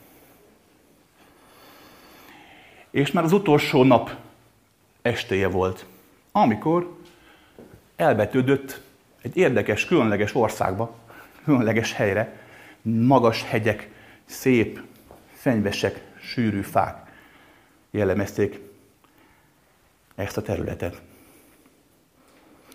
És 2.91 3.11
már 3.11 3.23
az 3.23 3.31
utolsó 3.31 3.83
nap 3.83 4.11
estéje 5.01 5.47
volt, 5.47 5.85
amikor 6.31 6.97
elvetődött 7.95 8.81
egy 9.21 9.37
érdekes, 9.37 9.85
különleges 9.85 10.35
országba, 10.35 10.95
különleges 11.43 11.93
helyre, 11.93 12.39
magas 12.81 13.43
hegyek, 13.43 13.89
szép, 14.25 14.81
fenyvesek, 15.33 16.01
sűrű 16.19 16.61
fák 16.61 17.06
jellemezték 17.97 18.59
ezt 20.15 20.37
a 20.37 20.41
területet. 20.41 21.01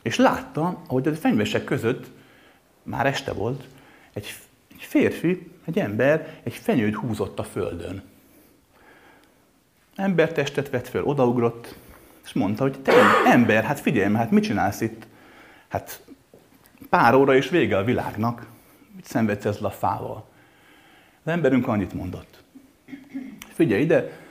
És 0.02 0.16
látta, 0.16 0.82
hogy 0.86 1.08
a 1.08 1.14
fenyvesek 1.14 1.64
között, 1.64 2.10
már 2.82 3.06
este 3.06 3.32
volt, 3.32 3.64
egy, 4.12 4.34
egy 4.74 4.82
férfi, 4.82 5.50
egy 5.64 5.78
ember 5.78 6.40
egy 6.42 6.54
fenyőt 6.54 6.94
húzott 6.94 7.38
a 7.38 7.44
földön. 7.44 8.02
Embertestet 9.94 10.70
vett 10.70 10.88
föl, 10.88 11.02
odaugrott, 11.02 11.76
és 12.24 12.32
mondta, 12.32 12.62
hogy 12.62 12.82
te 12.82 12.92
ember, 13.26 13.64
hát 13.64 13.80
figyelj, 13.80 14.14
hát 14.14 14.30
mit 14.30 14.42
csinálsz 14.42 14.80
itt? 14.80 15.06
Hát 15.68 16.04
pár 16.88 17.14
óra 17.14 17.36
és 17.36 17.48
vége 17.48 17.76
a 17.76 17.84
világnak. 17.84 18.46
Mit 18.96 19.04
szenvedsz 19.04 19.44
ezzel 19.44 19.64
a 19.64 19.70
fával? 19.70 20.28
Az 21.24 21.32
emberünk 21.32 21.66
annyit 21.66 21.92
mondott. 21.92 22.42
Figyelj 23.48 23.82
ide, 23.82 24.21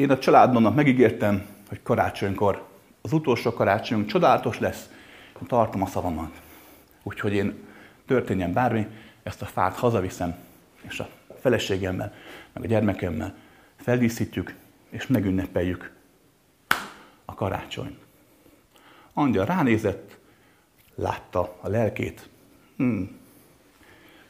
én 0.00 0.10
a 0.10 0.18
családomnak 0.18 0.74
megígértem, 0.74 1.46
hogy 1.68 1.82
karácsonykor, 1.82 2.66
az 3.02 3.12
utolsó 3.12 3.52
karácsonyunk 3.52 4.08
csodálatos 4.08 4.58
lesz, 4.58 4.90
tartom 5.46 5.82
a 5.82 5.86
szavamat. 5.86 6.40
Úgyhogy 7.02 7.32
én 7.32 7.68
történjen 8.06 8.52
bármi, 8.52 8.86
ezt 9.22 9.42
a 9.42 9.46
fát 9.46 9.76
hazaviszem, 9.76 10.34
és 10.82 11.00
a 11.00 11.08
feleségemmel, 11.40 12.14
meg 12.52 12.62
a 12.62 12.66
gyermekemmel 12.66 13.34
feldíszítjük, 13.76 14.54
és 14.90 15.06
megünnepeljük 15.06 15.92
a 17.24 17.34
karácsony. 17.34 17.98
Angyal 19.12 19.44
ránézett, 19.44 20.18
látta 20.94 21.56
a 21.60 21.68
lelkét. 21.68 22.28
Hmm. 22.76 23.18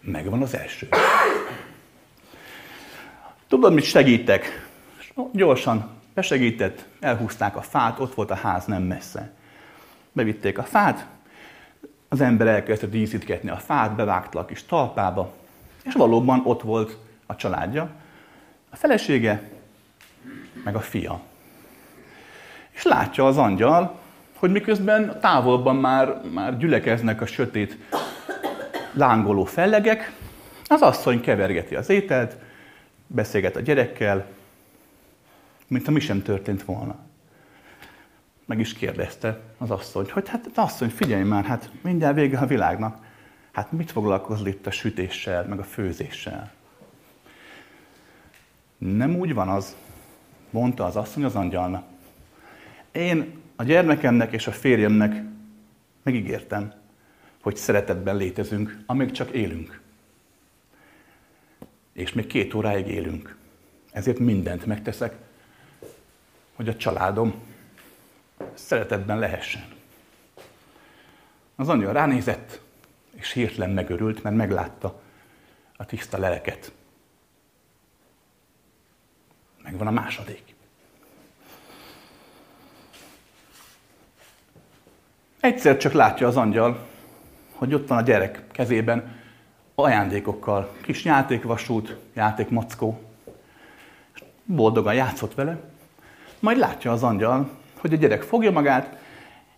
Megvan 0.01 0.43
az 0.43 0.55
első. 0.55 0.89
Tudod, 3.49 3.75
mit 3.75 3.85
segítek? 3.85 4.70
Gyorsan 5.33 5.91
besegített, 6.15 6.85
elhúzták 7.01 7.57
a 7.57 7.63
fát, 7.63 7.99
ott 7.99 8.15
volt 8.15 8.31
a 8.31 8.35
ház 8.35 8.65
nem 8.65 8.83
messze. 8.83 9.31
Bevitték 10.13 10.59
a 10.59 10.63
fát, 10.63 11.07
az 12.09 12.21
ember 12.21 12.47
elkezdte 12.47 12.87
díszítgetni 12.87 13.51
a 13.51 13.57
fát, 13.57 13.95
bevágta 13.95 14.39
a 14.39 14.45
kis 14.45 14.65
talpába, 14.65 15.33
és 15.85 15.95
valóban 15.95 16.41
ott 16.45 16.63
volt 16.63 16.97
a 17.27 17.37
családja, 17.37 17.91
a 18.71 18.77
felesége, 18.77 19.43
meg 20.65 20.75
a 20.75 20.81
fia. 20.81 21.21
És 22.71 22.83
látja 22.83 23.27
az 23.27 23.37
angyal, 23.37 23.99
hogy 24.39 24.51
miközben 24.51 25.21
távolban 25.21 25.77
már, 25.77 26.21
már 26.33 26.59
gyülekeznek 26.59 27.21
a 27.21 27.27
sötét 27.27 27.77
lángoló 28.93 29.45
fellegek, 29.45 30.13
az 30.67 30.83
asszony 30.83 31.21
kevergeti 31.21 31.75
az 31.75 31.89
ételt, 31.89 32.37
beszélget 33.07 33.57
a 33.57 33.61
gyerekkel, 33.61 34.27
mint 35.71 35.91
mi 35.91 36.01
sem 36.01 36.23
történt 36.23 36.65
volna. 36.65 36.99
Meg 38.45 38.59
is 38.61 38.73
kérdezte 38.73 39.41
az 39.59 39.71
asszony, 39.71 40.11
hogy 40.11 40.29
hát 40.29 40.51
asszony, 40.55 40.89
figyelj 40.89 41.23
már, 41.23 41.45
hát 41.45 41.71
mindjárt 41.83 42.15
vége 42.15 42.39
a 42.39 42.47
világnak. 42.47 43.05
Hát 43.53 43.73
mit 43.73 43.91
foglalkozol 43.91 44.47
itt 44.47 44.67
a 44.67 44.71
sütéssel, 44.71 45.45
meg 45.45 45.59
a 45.59 45.65
főzéssel? 45.65 46.53
Nem 48.79 49.17
úgy 49.17 49.35
van 49.35 49.49
az, 49.49 49.77
mondta 50.51 50.85
az 50.85 50.97
asszony 50.97 51.25
az 51.25 51.35
angyalnak. 51.35 51.85
Én 52.93 53.39
a 53.57 53.63
gyermekemnek 53.63 54.33
és 54.33 54.47
a 54.47 54.53
férjemnek 54.53 55.23
megígértem, 56.03 56.73
hogy 57.41 57.57
szeretetben 57.57 58.17
létezünk, 58.17 58.79
amíg 58.87 59.11
csak 59.11 59.31
élünk. 59.31 59.81
És 61.93 62.13
még 62.13 62.27
két 62.27 62.55
óráig 62.55 62.87
élünk. 62.87 63.37
Ezért 63.93 64.19
mindent 64.19 64.67
megteszek, 64.67 65.17
hogy 66.61 66.69
a 66.69 66.77
családom 66.77 67.35
szeretetben 68.55 69.19
lehessen. 69.19 69.65
Az 71.57 71.69
anya 71.69 71.93
ránézett, 71.93 72.61
és 73.11 73.33
hirtelen 73.33 73.71
megörült, 73.71 74.23
mert 74.23 74.37
meglátta 74.37 75.01
a 75.77 75.85
tiszta 75.85 76.19
lelket. 76.19 76.73
Megvan 79.63 79.87
a 79.87 79.91
második. 79.91 80.55
Egyszer 85.41 85.77
csak 85.77 85.93
látja 85.93 86.27
az 86.27 86.37
angyal, 86.37 86.87
hogy 87.53 87.75
ott 87.75 87.89
van 87.89 87.99
a 87.99 88.03
gyerek 88.03 88.47
kezében 88.53 89.21
ajándékokkal, 89.75 90.77
kis 90.81 91.05
játékvasút, 91.05 91.97
játékmackó. 92.15 93.01
Boldogan 94.45 94.95
játszott 94.95 95.35
vele, 95.35 95.71
majd 96.41 96.59
látja 96.59 96.93
az 96.93 97.03
angyal, 97.03 97.51
hogy 97.79 97.93
a 97.93 97.97
gyerek 97.97 98.23
fogja 98.23 98.51
magát, 98.51 98.99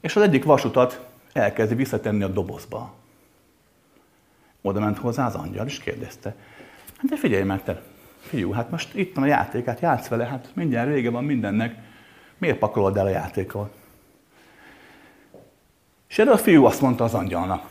és 0.01 0.17
az 0.17 0.23
egyik 0.23 0.45
vasutat 0.45 1.07
elkezdi 1.33 1.75
visszatenni 1.75 2.23
a 2.23 2.29
dobozba. 2.29 2.95
Oda 4.63 4.81
ment 4.81 4.99
hozzá 4.99 5.27
az 5.27 5.35
angyal, 5.35 5.67
és 5.67 5.79
kérdezte, 5.79 6.35
hát 6.97 7.11
de 7.11 7.17
figyelj 7.17 7.43
meg 7.43 7.63
te, 7.63 7.83
fiú, 8.21 8.51
hát 8.53 8.71
most 8.71 8.95
itt 8.95 9.15
van 9.15 9.25
a 9.25 9.27
játék, 9.27 9.65
hát 9.65 9.81
játsz 9.81 10.09
vele, 10.09 10.27
hát 10.27 10.51
mindjárt 10.55 10.89
vége 10.89 11.11
van 11.11 11.25
mindennek, 11.25 11.77
miért 12.39 12.59
pakolod 12.59 12.97
el 12.97 13.07
a 13.07 13.09
játékot? 13.09 13.75
És 16.09 16.19
erre 16.19 16.31
a 16.31 16.37
fiú 16.37 16.65
azt 16.65 16.81
mondta 16.81 17.05
az 17.05 17.15
angyalnak. 17.15 17.69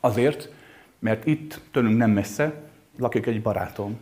Azért, 0.00 0.48
mert 0.98 1.26
itt 1.26 1.60
tőlünk 1.70 1.98
nem 1.98 2.10
messze 2.10 2.52
lakik 2.98 3.26
egy 3.26 3.42
barátom, 3.42 3.98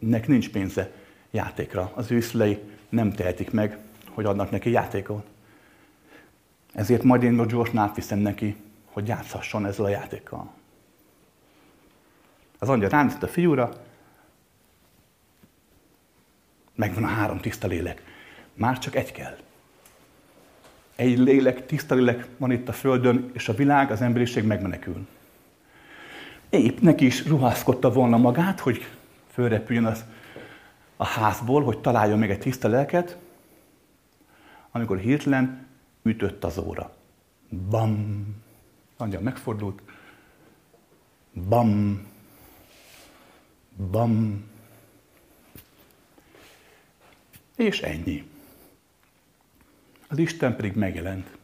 akinek 0.00 0.26
nincs 0.26 0.50
pénze 0.50 0.92
játékra. 1.30 1.92
Az 1.94 2.10
ő 2.10 2.20
szülei 2.20 2.58
nem 2.88 3.12
tehetik 3.12 3.50
meg, 3.50 3.78
hogy 4.10 4.24
adnak 4.24 4.50
neki 4.50 4.70
játékot. 4.70 5.26
Ezért 6.72 7.02
majd 7.02 7.22
én 7.22 7.46
gyorsan 7.46 7.76
átviszem 7.76 8.18
neki, 8.18 8.56
hogy 8.84 9.08
játszhasson 9.08 9.66
ezzel 9.66 9.84
a 9.84 9.88
játékkal. 9.88 10.52
Az 12.58 12.68
angyal 12.68 12.88
ránézett 12.88 13.22
a 13.22 13.28
fiúra, 13.28 13.72
megvan 16.74 17.04
a 17.04 17.06
három 17.06 17.38
tiszta 17.38 17.66
lélek. 17.66 18.02
Már 18.54 18.78
csak 18.78 18.94
egy 18.94 19.12
kell. 19.12 19.36
Egy 20.96 21.18
lélek, 21.18 21.66
tiszta 21.66 21.94
lélek 21.94 22.28
van 22.36 22.50
itt 22.50 22.68
a 22.68 22.72
Földön, 22.72 23.30
és 23.32 23.48
a 23.48 23.54
világ, 23.54 23.90
az 23.90 24.00
emberiség 24.00 24.44
megmenekül. 24.44 25.06
Épp 26.50 26.78
neki 26.78 27.06
is 27.06 27.26
ruházkodta 27.26 27.92
volna 27.92 28.16
magát, 28.16 28.60
hogy 28.60 28.86
fölrepüljön 29.40 29.84
az, 29.84 30.04
a 30.96 31.04
házból, 31.04 31.64
hogy 31.64 31.80
találjon 31.80 32.18
meg 32.18 32.30
egy 32.30 32.38
tiszta 32.38 32.68
lelket, 32.68 33.18
amikor 34.70 34.98
hirtelen 34.98 35.66
ütött 36.02 36.44
az 36.44 36.58
óra. 36.58 36.96
Bam! 37.70 38.26
Angyal 38.96 39.22
megfordult. 39.22 39.82
Bam! 41.48 42.06
Bam! 43.90 44.44
És 47.56 47.80
ennyi. 47.80 48.30
Az 50.08 50.18
Isten 50.18 50.56
pedig 50.56 50.74
megjelent. 50.74 51.36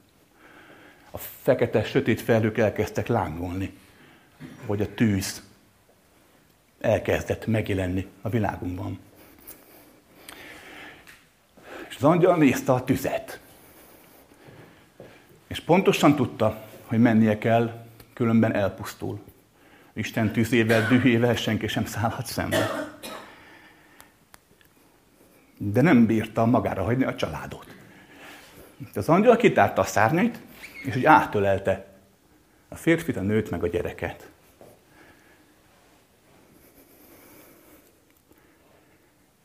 A 1.10 1.18
fekete, 1.18 1.84
sötét 1.84 2.20
felhők 2.20 2.58
elkezdtek 2.58 3.06
lángolni, 3.06 3.78
hogy 4.66 4.80
a 4.80 4.94
tűz 4.94 5.45
elkezdett 6.80 7.46
megjelenni 7.46 8.06
a 8.22 8.28
világunkban. 8.28 8.98
És 11.88 11.96
az 11.96 12.04
angyal 12.04 12.36
nézte 12.36 12.72
a 12.72 12.84
tüzet. 12.84 13.40
És 15.46 15.60
pontosan 15.60 16.16
tudta, 16.16 16.64
hogy 16.84 16.98
mennie 16.98 17.38
kell, 17.38 17.86
különben 18.14 18.54
elpusztul. 18.54 19.20
Isten 19.92 20.32
tűzével, 20.32 20.88
dühével 20.88 21.36
senki 21.36 21.66
sem 21.66 21.84
szállhat 21.84 22.26
szembe. 22.26 22.90
De 25.56 25.80
nem 25.80 26.06
bírta 26.06 26.46
magára 26.46 26.82
hagyni 26.82 27.04
a 27.04 27.14
családot. 27.14 27.74
Az 28.94 29.08
angyal 29.08 29.36
kitárta 29.36 29.80
a 29.80 29.84
szárnyait, 29.84 30.40
és 30.84 30.96
úgy 30.96 31.04
átölelte 31.04 31.86
a 32.68 32.74
férfit, 32.74 33.16
a 33.16 33.20
nőt, 33.20 33.50
meg 33.50 33.62
a 33.62 33.68
gyereket. 33.68 34.30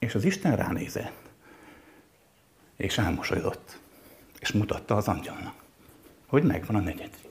És 0.02 0.16
az 0.16 0.24
Isten 0.24 0.56
ránézett, 0.56 1.30
és 2.76 2.98
elmosolyodott, 2.98 3.80
és 4.40 4.52
mutatta 4.52 4.96
az 4.96 5.08
angyalnak, 5.08 5.54
hogy 6.28 6.44
megvan 6.44 6.76
a 6.76 6.80
negyedik. 6.80 7.28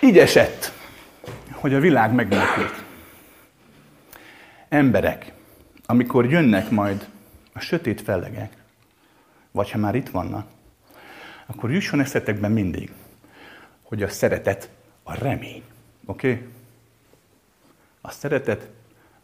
Így 0.00 0.18
esett, 0.18 0.72
hogy 1.50 1.74
a 1.74 1.80
világ 1.80 2.12
megmenekült. 2.12 2.84
Emberek, 4.68 5.32
amikor 5.86 6.30
jönnek 6.30 6.70
majd 6.70 7.08
a 7.52 7.60
sötét 7.60 8.00
fellegek, 8.00 8.56
vagy 9.50 9.70
ha 9.70 9.78
már 9.78 9.94
itt 9.94 10.08
vannak, 10.08 10.48
akkor 11.46 11.72
jusson 11.72 12.00
eszetekben 12.00 12.52
mindig, 12.52 12.92
hogy 13.82 14.02
a 14.02 14.08
szeretet 14.08 14.70
a 15.02 15.14
remény. 15.14 15.62
Oké? 16.04 16.32
Okay? 16.32 16.46
A 18.00 18.10
szeretet 18.10 18.73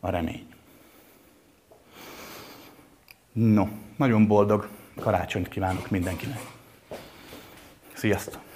a 0.01 0.11
remény. 0.11 0.46
No, 3.32 3.68
nagyon 3.96 4.26
boldog 4.26 4.68
karácsonyt 5.01 5.48
kívánok 5.48 5.90
mindenkinek. 5.90 6.40
Sziasztok! 7.92 8.49